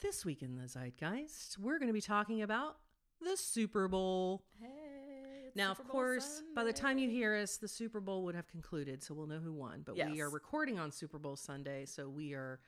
This 0.00 0.24
week 0.24 0.42
in 0.42 0.56
the 0.56 0.64
Zeitgeist, 0.68 1.58
we're 1.58 1.78
going 1.78 1.88
to 1.88 1.94
be 1.94 2.00
talking 2.00 2.42
about 2.42 2.76
the 3.20 3.36
Super 3.36 3.88
Bowl. 3.88 4.42
Hey, 4.60 5.50
Now, 5.54 5.72
of 5.72 5.78
Bowl 5.78 5.86
course, 5.86 6.42
by 6.54 6.64
the 6.64 6.72
time 6.72 6.98
you 6.98 7.08
hear 7.08 7.34
us, 7.36 7.56
the 7.56 7.68
Super 7.68 8.00
Bowl 8.00 8.24
would 8.24 8.34
have 8.34 8.48
concluded, 8.48 9.02
so 9.02 9.14
we'll 9.14 9.26
know 9.26 9.38
who 9.38 9.52
won. 9.52 9.82
But 9.84 9.96
we 10.10 10.20
are 10.20 10.30
recording 10.30 10.78
on 10.78 10.90
Super 10.90 11.18
Bowl 11.18 11.36
Sunday, 11.36 11.84
so 11.86 12.08
we 12.08 12.34
are 12.34 12.60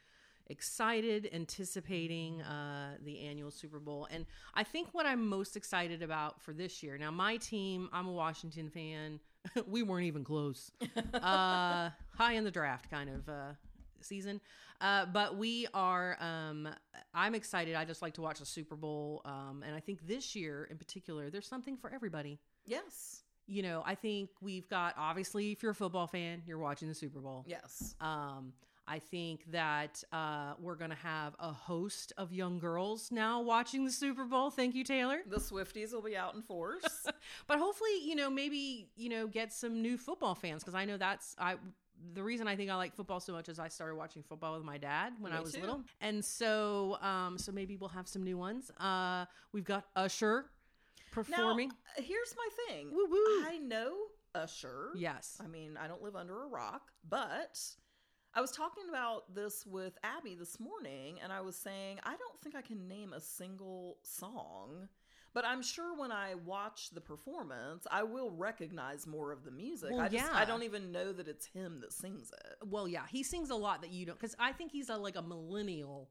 excited, 0.49 1.29
anticipating 1.33 2.41
uh, 2.43 2.97
the 3.05 3.21
annual 3.27 3.51
Super 3.51 3.81
Bowl. 3.81 4.07
And 4.11 4.27
I 4.55 4.63
think 4.63 4.89
what 4.93 5.05
I'm 5.07 5.27
most 5.27 5.57
excited 5.57 6.03
about 6.03 6.41
for 6.41 6.53
this 6.53 6.83
year 6.83 6.97
now, 6.99 7.11
my 7.11 7.37
team, 7.37 7.89
I'm 7.93 8.07
a 8.07 8.13
Washington 8.13 8.71
fan. 8.71 9.21
we 9.67 9.83
weren't 9.83 10.07
even 10.07 10.25
close. 10.25 10.71
uh, 11.15 11.91
high 12.17 12.33
in 12.35 12.45
the 12.45 12.51
draft 12.51 12.91
kind 12.91 13.11
of 13.11 13.29
uh, 13.29 13.53
season. 14.07 14.41
Uh, 14.81 15.07
but 15.07 15.37
we 15.37 15.67
are, 15.75 16.17
um, 16.21 16.69
I'm 17.15 17.35
excited. 17.35 17.75
I 17.75 17.85
just 17.85 18.03
like 18.03 18.15
to 18.15 18.23
watch 18.23 18.39
the 18.41 18.47
Super 18.47 18.77
Bowl. 18.77 19.23
Um, 19.25 19.63
and 19.67 19.75
I 19.75 19.81
think 19.81 20.07
this 20.07 20.37
year 20.37 20.69
in 20.71 20.77
particular, 20.79 21.31
there's 21.31 21.47
something 21.49 21.77
for 21.77 21.91
everybody 21.93 22.39
yes, 22.67 23.23
you 23.47 23.63
know, 23.63 23.83
I 23.87 23.95
think 23.95 24.31
we've 24.41 24.69
got 24.69 24.95
obviously 24.99 25.53
if 25.53 25.63
you're 25.63 25.71
a 25.73 25.75
football 25.75 26.09
fan, 26.09 26.43
you're 26.47 26.59
watching 26.59 26.89
the 26.89 26.95
Super 26.95 27.21
Bowl. 27.21 27.45
yes, 27.47 27.95
Um, 28.01 28.53
I 28.89 28.99
think 29.01 29.51
that 29.53 30.03
uh, 30.13 30.55
we're 30.61 30.75
going 30.77 30.91
to 30.91 30.97
have 30.97 31.35
a 31.41 31.53
host 31.53 32.13
of 32.17 32.33
young 32.33 32.59
girls 32.61 33.11
now 33.11 33.41
watching 33.41 33.85
the 33.85 33.91
Super 33.91 34.25
Bowl. 34.25 34.51
Thank 34.51 34.75
you, 34.77 34.85
Taylor. 34.85 35.19
the 35.29 35.39
Swifties 35.39 35.93
will 35.93 36.03
be 36.03 36.17
out 36.17 36.35
in 36.35 36.43
force. 36.43 36.85
But 37.49 37.59
hopefully, 37.59 37.99
you 38.05 38.15
know, 38.15 38.31
maybe 38.31 38.89
you 38.97 39.09
know, 39.09 39.27
get 39.27 39.53
some 39.53 39.83
new 39.83 39.97
football 39.99 40.35
fans 40.37 40.63
because 40.63 40.75
I 40.77 40.85
know 40.85 40.97
that's 40.97 41.35
I. 41.39 41.57
The 42.15 42.23
reason 42.23 42.49
I 42.49 42.57
think 42.57 42.71
I 42.71 42.77
like 42.77 42.95
football 42.95 43.21
so 43.21 43.33
much 43.33 43.49
is 43.49 43.59
I 43.59 43.69
started 43.69 43.97
watching 43.97 44.23
football 44.23 44.55
with 44.55 44.65
my 44.65 44.79
dad 44.79 45.15
when 45.21 45.33
I 45.33 45.41
was 45.41 45.53
too. 45.53 45.61
little, 45.61 45.83
and 46.01 46.25
so 46.25 46.99
um, 47.01 47.39
so 47.39 47.53
maybe 47.53 47.77
we'll 47.77 47.91
have 47.91 48.09
some 48.09 48.23
new 48.23 48.39
ones. 48.39 48.71
Uh, 48.79 49.27
we've 49.53 49.65
got 49.65 49.85
Usher 49.97 50.47
performing. 51.11 51.69
Now, 51.69 52.05
here's 52.05 52.35
my 52.37 52.49
thing. 52.67 52.91
Woo 52.93 53.07
woo. 53.11 53.45
I 53.47 53.59
know 53.63 53.95
Usher. 54.35 54.91
Yes. 54.97 55.39
I 55.43 55.47
mean, 55.47 55.77
I 55.77 55.89
don't 55.89 56.03
live 56.03 56.17
under 56.17 56.45
a 56.45 56.47
rock, 56.47 56.93
but 57.09 57.59
I 58.35 58.41
was 58.43 58.51
talking 58.51 58.85
about 58.91 59.35
this 59.35 59.65
with 59.67 59.97
Abby 60.05 60.35
this 60.35 60.61
morning, 60.61 61.19
and 61.23 61.33
I 61.33 61.41
was 61.41 61.57
saying, 61.57 62.01
I 62.05 62.17
don't 62.17 62.41
think 62.43 62.55
I 62.55 62.61
can 62.61 62.87
name 62.87 63.15
a 63.15 63.21
single 63.21 63.97
song. 64.03 64.89
But 65.37 65.45
I'm 65.45 65.61
sure 65.61 65.95
when 65.95 66.11
I 66.13 66.35
watch 66.47 66.89
the 66.95 67.01
performance, 67.03 67.87
I 67.91 68.05
will 68.05 68.31
recognize 68.31 69.07
more 69.07 69.33
of 69.33 69.45
the 69.45 69.51
music. 69.51 69.91
Well, 69.91 70.01
I 70.01 70.09
just 70.09 70.25
yeah. 70.25 70.31
I 70.33 70.47
don't 70.47 70.63
even 70.63 70.93
know 70.93 71.13
that 71.13 71.29
it's 71.29 71.45
him 71.45 71.81
that 71.83 71.93
sings 71.93 72.31
it. 72.31 72.67
Well, 72.67 72.89
yeah, 72.89 73.03
he 73.07 73.23
sings 73.23 73.51
a 73.51 73.55
lot 73.55 73.83
that 73.83 73.91
you 73.91 74.07
don't 74.07 74.19
because 74.19 74.35
I 74.39 74.53
think 74.53 74.73
he's 74.73 74.89
a 74.89 74.97
like 74.97 75.15
a 75.15 75.21
millennial. 75.21 76.09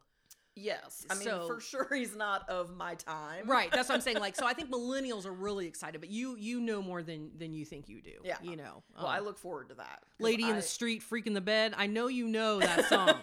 Yes. 0.56 1.08
I 1.10 1.16
mean, 1.16 1.24
So- 1.24 1.48
for 1.48 1.60
sure 1.60 1.88
he's 1.92 2.16
not 2.16 2.48
of 2.50 2.78
my 2.78 2.94
time. 2.94 3.50
Right. 3.50 3.72
That's 3.72 3.90
what 3.90 3.96
I'm 3.96 4.02
saying. 4.02 4.20
Like, 4.20 4.36
so 4.36 4.46
I 4.46 4.54
think 4.58 4.70
millennials 4.70 5.26
are 5.26 5.34
really 5.34 5.66
excited, 5.66 6.00
but 6.02 6.12
you 6.12 6.36
you 6.38 6.62
know 6.62 6.84
more 6.84 7.02
than 7.02 7.32
than 7.36 7.52
you 7.52 7.66
think 7.66 7.90
you 7.90 8.04
do. 8.04 8.12
Yeah. 8.24 8.38
You 8.44 8.56
know. 8.58 8.84
Well, 8.96 9.08
Um, 9.08 9.12
I 9.12 9.20
look 9.22 9.40
forward 9.40 9.70
to 9.70 9.76
that. 9.76 10.04
Lady 10.20 10.48
in 10.48 10.56
the 10.56 10.62
street, 10.62 11.02
freak 11.02 11.26
in 11.26 11.34
the 11.34 11.42
bed. 11.42 11.74
I 11.76 11.88
know 11.88 12.08
you 12.08 12.28
know 12.28 12.60
that 12.60 12.86
song. 12.90 13.16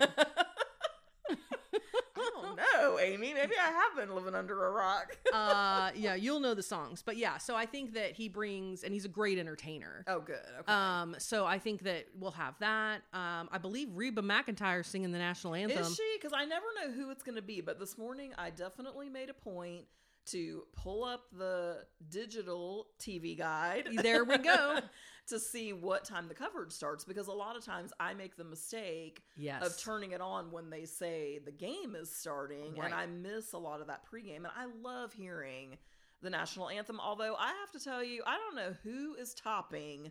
Amy. 3.02 3.34
Maybe 3.34 3.54
I 3.60 3.70
have 3.70 3.96
been 3.96 4.14
living 4.14 4.34
under 4.34 4.66
a 4.66 4.70
rock. 4.70 5.16
uh, 5.32 5.90
yeah, 5.94 6.14
you'll 6.14 6.40
know 6.40 6.54
the 6.54 6.62
songs. 6.62 7.02
But 7.02 7.16
yeah, 7.16 7.38
so 7.38 7.54
I 7.54 7.66
think 7.66 7.94
that 7.94 8.12
he 8.12 8.28
brings, 8.28 8.84
and 8.84 8.92
he's 8.92 9.04
a 9.04 9.08
great 9.08 9.38
entertainer. 9.38 10.04
oh, 10.06 10.20
good. 10.20 10.36
Okay. 10.60 10.72
Um, 10.72 11.16
so 11.18 11.44
I 11.44 11.58
think 11.58 11.82
that 11.82 12.06
we'll 12.18 12.30
have 12.32 12.58
that. 12.60 13.02
Um, 13.12 13.48
I 13.50 13.58
believe 13.58 13.88
Reba 13.92 14.22
McEntire 14.22 14.84
singing 14.84 15.12
the 15.12 15.18
national 15.18 15.54
anthem. 15.54 15.82
Is 15.82 15.96
she? 15.96 16.16
Because 16.16 16.32
I 16.34 16.44
never 16.44 16.66
know 16.80 16.92
who 16.92 17.10
it's 17.10 17.22
going 17.22 17.36
to 17.36 17.42
be. 17.42 17.60
But 17.60 17.78
this 17.78 17.98
morning, 17.98 18.32
I 18.38 18.50
definitely 18.50 19.08
made 19.08 19.30
a 19.30 19.34
point 19.34 19.84
to 20.24 20.62
pull 20.76 21.04
up 21.04 21.24
the 21.36 21.84
digital 22.08 22.88
TV 23.00 23.36
guide. 23.36 23.88
There 23.92 24.24
we 24.24 24.38
go. 24.38 24.78
to 25.28 25.38
see 25.38 25.72
what 25.72 26.04
time 26.04 26.28
the 26.28 26.34
coverage 26.34 26.72
starts 26.72 27.04
because 27.04 27.28
a 27.28 27.32
lot 27.32 27.56
of 27.56 27.64
times 27.64 27.92
I 28.00 28.12
make 28.14 28.36
the 28.36 28.44
mistake 28.44 29.22
Yes. 29.36 29.64
of 29.64 29.78
turning 29.80 30.12
it 30.12 30.20
on 30.20 30.50
when 30.50 30.68
they 30.70 30.84
say 30.84 31.38
the 31.44 31.52
game 31.52 31.94
is 31.94 32.10
starting 32.14 32.74
Right. 32.76 32.86
and 32.86 32.94
I 32.94 33.06
miss 33.06 33.52
a 33.52 33.58
lot 33.58 33.80
of 33.80 33.86
that 33.86 34.02
pregame 34.12 34.38
and 34.38 34.48
I 34.48 34.66
love 34.82 35.12
hearing 35.12 35.78
the 36.22 36.30
national 36.30 36.68
anthem 36.70 36.98
although 37.00 37.34
I 37.36 37.48
have 37.48 37.70
to 37.72 37.80
tell 37.80 38.02
you 38.02 38.22
I 38.26 38.36
don't 38.36 38.56
know 38.56 38.74
who 38.82 39.14
is 39.14 39.32
topping 39.34 40.10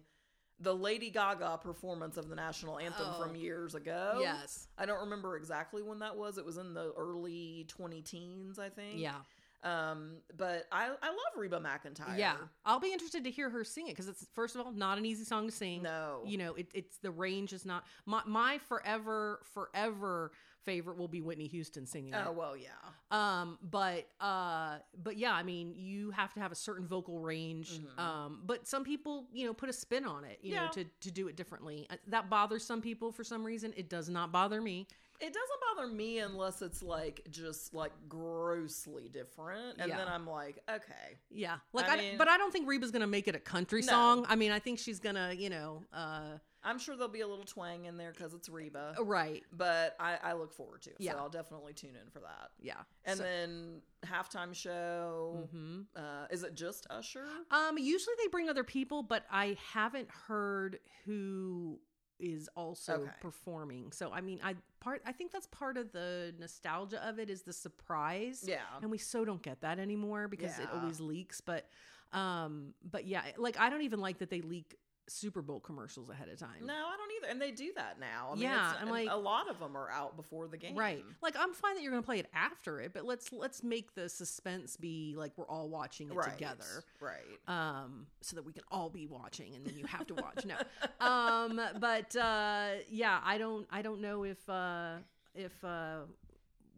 the 0.59 0.75
Lady 0.75 1.09
Gaga 1.09 1.59
performance 1.63 2.17
of 2.17 2.29
the 2.29 2.35
national 2.35 2.77
anthem 2.77 3.07
Oh. 3.09 3.21
from 3.23 3.35
years 3.35 3.73
ago. 3.73 4.19
Yes. 4.21 4.67
I 4.77 4.85
don't 4.85 4.99
remember 4.99 5.35
exactly 5.35 5.81
when 5.81 5.97
that 5.99 6.15
was. 6.15 6.37
It 6.37 6.45
was 6.45 6.57
in 6.57 6.75
the 6.75 6.93
early 6.95 7.65
20 7.67 8.03
teens, 8.03 8.59
I 8.59 8.69
think. 8.69 8.99
Yeah. 8.99 9.15
Um, 9.63 10.13
but 10.35 10.65
I 10.71 10.85
I 11.01 11.09
love 11.09 11.33
Reba 11.37 11.59
McEntire. 11.59 12.17
Yeah. 12.17 12.35
I'll 12.65 12.79
be 12.79 12.91
interested 12.91 13.23
to 13.25 13.31
hear 13.31 13.49
her 13.49 13.63
sing 13.63 13.87
it 13.87 13.91
because 13.91 14.07
it's 14.07 14.25
first 14.33 14.55
of 14.55 14.61
all 14.65 14.71
not 14.71 14.97
an 14.97 15.05
easy 15.05 15.23
song 15.23 15.45
to 15.47 15.51
sing. 15.51 15.83
No. 15.83 16.21
You 16.25 16.37
know, 16.37 16.53
it, 16.55 16.67
it's 16.73 16.97
the 16.97 17.11
range 17.11 17.53
is 17.53 17.65
not 17.65 17.85
my 18.05 18.21
my 18.25 18.57
forever 18.67 19.39
forever 19.53 20.31
favorite 20.63 20.95
will 20.95 21.07
be 21.07 21.21
Whitney 21.21 21.47
Houston 21.47 21.87
singing 21.87 22.13
Oh 22.13 22.29
it. 22.29 22.35
well, 22.35 22.55
yeah. 22.55 22.69
Um, 23.09 23.57
but 23.63 24.07
uh, 24.19 24.77
but 25.01 25.17
yeah, 25.17 25.33
I 25.33 25.41
mean, 25.43 25.73
you 25.75 26.11
have 26.11 26.33
to 26.35 26.39
have 26.39 26.51
a 26.51 26.55
certain 26.55 26.87
vocal 26.87 27.19
range. 27.19 27.79
Mhm. 27.79 27.99
Um, 27.99 28.41
but 28.45 28.67
some 28.67 28.83
people, 28.83 29.25
you 29.33 29.45
know, 29.47 29.53
put 29.53 29.69
a 29.69 29.73
spin 29.73 30.05
on 30.05 30.23
it, 30.23 30.39
you 30.43 30.53
know, 30.55 30.67
to 30.73 30.83
to 30.83 31.11
do 31.11 31.27
it 31.27 31.35
differently. 31.35 31.87
Uh, 31.89 31.95
That 32.07 32.29
bothers 32.29 32.63
some 32.63 32.81
people 32.81 33.11
for 33.11 33.23
some 33.23 33.43
reason. 33.43 33.73
It 33.75 33.89
does 33.89 34.07
not 34.09 34.31
bother 34.31 34.61
me. 34.61 34.87
It 35.21 35.33
doesn't 35.33 35.61
bother 35.75 35.87
me 35.87 36.19
unless 36.19 36.61
it's 36.61 36.81
like 36.81 37.21
just 37.29 37.73
like 37.73 37.91
grossly 38.09 39.07
different, 39.09 39.77
and 39.79 39.89
Yeah. 39.89 39.97
then 39.97 40.07
I'm 40.07 40.27
like, 40.27 40.59
okay, 40.69 41.19
Yeah, 41.29 41.57
like 41.73 41.87
I 41.87 41.93
I, 41.93 41.97
mean- 41.97 42.17
but 42.17 42.27
I 42.27 42.37
don't 42.37 42.51
think 42.51 42.67
Reba's 42.67 42.91
gonna 42.91 43.07
make 43.07 43.27
it 43.27 43.35
a 43.35 43.39
country 43.39 43.81
No. 43.81 43.87
song. 43.87 44.25
I 44.27 44.35
mean, 44.35 44.51
I 44.51 44.59
think 44.59 44.79
she's 44.79 44.99
gonna, 44.99 45.33
you 45.33 45.49
know, 45.49 45.83
uh, 45.93 46.37
I'm 46.63 46.77
sure 46.77 46.95
there'll 46.95 47.11
be 47.11 47.21
a 47.21 47.27
little 47.27 47.43
twang 47.45 47.85
in 47.85 47.97
there 47.97 48.11
because 48.11 48.35
it's 48.35 48.47
Reba, 48.47 48.95
right, 49.01 49.43
but 49.51 49.95
I, 49.99 50.17
I 50.21 50.33
look 50.33 50.53
forward 50.53 50.81
to 50.83 50.91
it. 50.91 50.97
Yeah. 50.99 51.13
So 51.13 51.17
I'll 51.19 51.29
definitely 51.29 51.73
tune 51.73 51.95
in 51.95 52.09
for 52.11 52.19
that. 52.19 52.51
yeah. 52.59 52.83
And 53.05 53.17
So- 53.17 53.23
then 53.23 53.81
halftime 54.05 54.53
show. 54.55 55.47
Mhm. 55.53 55.85
Uh, 55.95 56.27
is 56.29 56.43
it 56.43 56.53
just 56.55 56.85
Usher? 56.91 57.27
Um, 57.49 57.77
usually 57.79 58.15
they 58.19 58.27
bring 58.27 58.47
other 58.49 58.63
people, 58.63 59.01
but 59.03 59.25
I 59.31 59.57
haven't 59.73 60.09
heard 60.11 60.79
who 61.05 61.79
is 62.21 62.49
also 62.55 63.01
Okay. 63.01 63.11
performing. 63.19 63.91
So 63.91 64.11
I 64.11 64.21
mean, 64.21 64.39
I 64.43 64.55
part 64.79 65.01
I 65.05 65.11
think 65.11 65.31
that's 65.31 65.47
part 65.47 65.77
of 65.77 65.91
the 65.91 66.33
nostalgia 66.39 67.05
of 67.07 67.19
it 67.19 67.29
is 67.29 67.41
the 67.41 67.53
surprise. 67.53 68.43
Yeah. 68.47 68.61
And 68.81 68.91
we 68.91 68.97
so 68.97 69.25
don't 69.25 69.41
get 69.41 69.61
that 69.61 69.79
anymore 69.79 70.27
because 70.27 70.57
it 70.59 70.69
always 70.73 70.99
leaks, 71.01 71.41
but 71.41 71.67
um 72.13 72.73
but 72.83 73.05
yeah, 73.05 73.23
like 73.37 73.59
I 73.59 73.69
don't 73.69 73.81
even 73.81 73.99
like 73.99 74.19
that 74.19 74.29
they 74.29 74.41
leak 74.41 74.75
Super 75.11 75.41
Bowl 75.41 75.59
commercials 75.59 76.09
ahead 76.09 76.29
of 76.29 76.39
time. 76.39 76.65
No, 76.65 76.73
I 76.73 76.95
don't 76.97 77.11
either. 77.17 77.31
And 77.31 77.41
they 77.41 77.51
do 77.51 77.71
that 77.75 77.99
now. 77.99 78.29
I 78.31 78.33
mean, 78.35 78.43
Yeah, 78.43 78.73
I'm 78.79 78.89
like- 78.89 79.09
a 79.09 79.15
lot 79.15 79.49
of 79.49 79.59
them 79.59 79.75
are 79.75 79.89
out 79.89 80.15
before 80.15 80.47
the 80.47 80.57
game. 80.57 80.75
Right. 80.75 81.03
Like 81.21 81.35
I'm 81.37 81.53
fine 81.53 81.75
that 81.75 81.81
you're 81.83 81.91
going 81.91 82.01
to 82.03 82.05
play 82.05 82.19
it 82.19 82.27
after 82.33 82.79
it, 82.79 82.93
but 82.93 83.05
let's 83.05 83.31
let's 83.31 83.63
make 83.63 83.93
the 83.95 84.07
suspense 84.09 84.77
be 84.77 85.13
like 85.17 85.33
we're 85.37 85.47
all 85.47 85.69
watching 85.69 86.09
it 86.09 86.13
Right. 86.15 86.31
together. 86.31 86.83
Right. 86.99 87.39
um 87.47 88.07
so 88.21 88.35
that 88.35 88.43
we 88.45 88.53
can 88.53 88.63
all 88.71 88.89
be 88.89 89.07
watching 89.07 89.55
and 89.55 89.65
then 89.65 89.75
you 89.77 89.85
have 89.85 90.05
to 90.07 90.13
watch 90.15 90.45
no 90.45 90.55
um 91.05 91.59
but 91.79 92.15
uh 92.15 92.69
yeah 92.89 93.19
i 93.23 93.37
don't 93.37 93.65
i 93.71 93.81
don't 93.81 93.99
know 94.01 94.23
if 94.23 94.47
uh 94.49 94.97
if 95.33 95.51
uh 95.63 96.01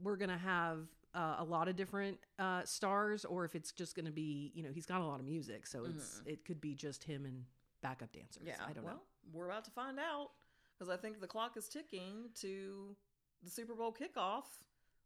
we're 0.01 0.15
gonna 0.15 0.37
have 0.37 0.79
uh, 1.13 1.35
a 1.39 1.43
lot 1.43 1.67
of 1.67 1.75
different 1.75 2.17
uh 2.39 2.63
stars 2.63 3.25
or 3.25 3.45
if 3.45 3.55
it's 3.55 3.71
just 3.71 3.95
gonna 3.95 4.11
be 4.11 4.51
you 4.55 4.63
know 4.63 4.69
he's 4.73 4.85
got 4.85 5.01
a 5.01 5.05
lot 5.05 5.19
of 5.19 5.25
music 5.25 5.67
so 5.67 5.83
it's 5.85 6.21
it 6.25 6.45
could 6.45 6.59
be 6.61 6.73
just 6.73 7.03
him 7.03 7.25
and 7.25 7.43
backup 7.83 8.11
dancers 8.11 8.43
Yeah. 8.47 8.55
i 8.67 8.73
don't 8.73 8.83
well, 8.85 8.95
know 8.95 8.99
we're 9.31 9.45
about 9.49 9.65
to 9.65 9.71
find 9.71 9.99
out 9.99 10.29
because 10.77 10.89
I 10.93 10.97
think 10.97 11.21
the 11.21 11.27
clock 11.27 11.55
is 11.55 11.69
ticking 11.69 12.29
to 12.41 12.95
the 13.43 13.49
Super 13.51 13.75
Bowl 13.75 13.93
kickoff 13.93 14.43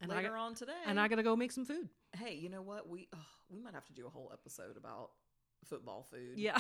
And 0.02 0.10
later 0.10 0.30
got- 0.30 0.40
on 0.40 0.56
today. 0.56 0.72
and 0.86 1.00
i 1.00 1.08
gotta 1.10 1.24
go 1.24 1.36
make 1.36 1.52
some 1.52 1.66
food 1.66 1.90
hey, 2.16 2.34
you 2.36 2.50
know 2.50 2.62
what? 2.62 2.88
We 2.90 3.08
oh, 3.14 3.18
we 3.50 3.60
might 3.60 3.74
have 3.74 3.86
to 3.88 3.94
do 3.94 4.08
a 4.08 4.10
whole 4.10 4.32
episode 4.34 4.78
about 4.78 5.10
football 5.66 6.08
food. 6.10 6.38
yeah 6.38 6.58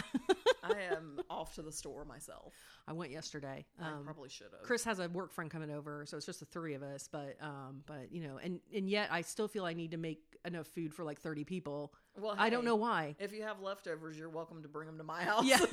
I 0.63 0.74
am 0.91 1.20
off 1.30 1.55
to 1.55 1.61
the 1.61 1.72
store 1.72 2.03
myself. 2.05 2.53
i 2.88 2.93
went 2.93 3.11
yesterday 3.11 3.65
I 3.82 3.89
um 3.91 4.03
probably 4.03 4.30
should 4.30 4.47
have. 4.51 4.63
Chris 4.63 4.84
has 4.84 4.99
a 4.99 5.07
work 5.07 5.32
friend 5.32 5.49
coming 5.49 5.72
over, 5.72 6.05
so 6.05 6.18
it's 6.18 6.26
just 6.26 6.41
the 6.41 6.45
three 6.47 6.74
of 6.74 6.84
us. 6.84 7.07
But 7.11 7.38
um, 7.41 7.84
but 7.86 8.11
you 8.11 8.22
know, 8.24 8.38
and 8.43 8.59
and 8.76 8.89
yet 8.89 9.07
I 9.11 9.22
still 9.22 9.47
feel 9.47 9.65
I 9.65 9.74
need 9.74 9.91
to 9.91 9.97
make 9.97 10.20
enough 10.45 10.68
food 10.68 10.93
for 10.93 11.03
like 11.05 11.20
thirty 11.22 11.43
people. 11.45 11.93
Well, 12.20 12.36
I 12.38 12.49
don't 12.49 12.65
know 12.65 12.76
why. 12.76 13.15
If 13.20 13.32
you 13.34 13.43
have 13.43 13.61
leftovers, 13.61 14.18
you're 14.18 14.30
welcome 14.30 14.61
to 14.63 14.68
bring 14.68 14.88
them 14.88 14.97
to 14.97 15.03
my 15.03 15.24
house. 15.24 15.45
Yeah. 15.45 15.59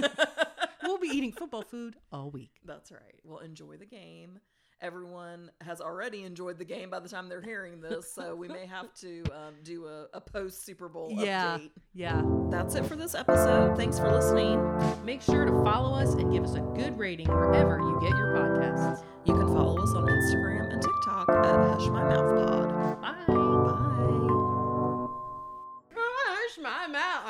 We'll 0.87 0.99
be 0.99 1.09
eating 1.09 1.33
football 1.33 1.63
food 1.63 1.97
all 2.13 2.31
week. 2.31 2.51
That's 2.67 2.93
right. 2.93 3.15
We'll 3.25 3.39
enjoy 3.39 3.79
the 3.79 3.87
game. 3.87 4.39
Everyone 4.83 5.51
has 5.63 5.81
already 5.81 6.25
enjoyed 6.25 6.59
the 6.59 6.65
game 6.67 6.91
by 6.91 7.01
the 7.01 7.09
time 7.09 7.31
they're 7.31 7.41
hearing 7.41 7.81
this, 7.81 8.13
so 8.13 8.37
we 8.37 8.49
may 8.49 8.67
have 8.67 8.93
to 8.97 9.23
um, 9.33 9.55
do 9.63 9.87
a, 9.87 10.09
a 10.13 10.21
post 10.21 10.67
Super 10.67 10.91
Bowl 10.91 11.09
Yeah. 11.11 11.57
update. 11.57 11.71
Yeah. 11.95 12.23
That's 12.51 12.75
it 12.75 12.85
for 12.85 12.97
this 12.97 13.15
episode. 13.15 13.79
Thanks 13.79 13.99
for 13.99 14.13
listening. 14.13 14.61
Make 15.07 15.23
sure 15.23 15.47
to 15.47 15.53
follow 15.65 15.95
us 15.99 16.13
and 16.15 16.31
give 16.31 16.45
us 16.45 16.55
a 16.55 16.61
good 16.61 16.99
rating 16.99 17.29
wherever 17.29 17.79
you 17.79 17.99
get 18.03 18.11
your 18.19 18.35
podcasts. 18.37 19.03
You 19.25 19.33
can 19.33 19.47
follow 19.49 19.83
us 19.83 19.95
on 19.95 20.05
Instagram 20.07 20.71
and 20.71 20.83
TikTok 20.83 21.31
at 21.31 21.79
Hush 21.81 21.89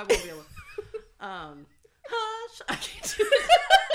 won't 0.09 0.23
be 0.23 0.31
able. 0.31 0.45
um. 1.21 1.67
Hush. 2.07 2.63
I 2.69 2.75
can't 2.75 3.15
do 3.17 3.25
it. 3.27 3.51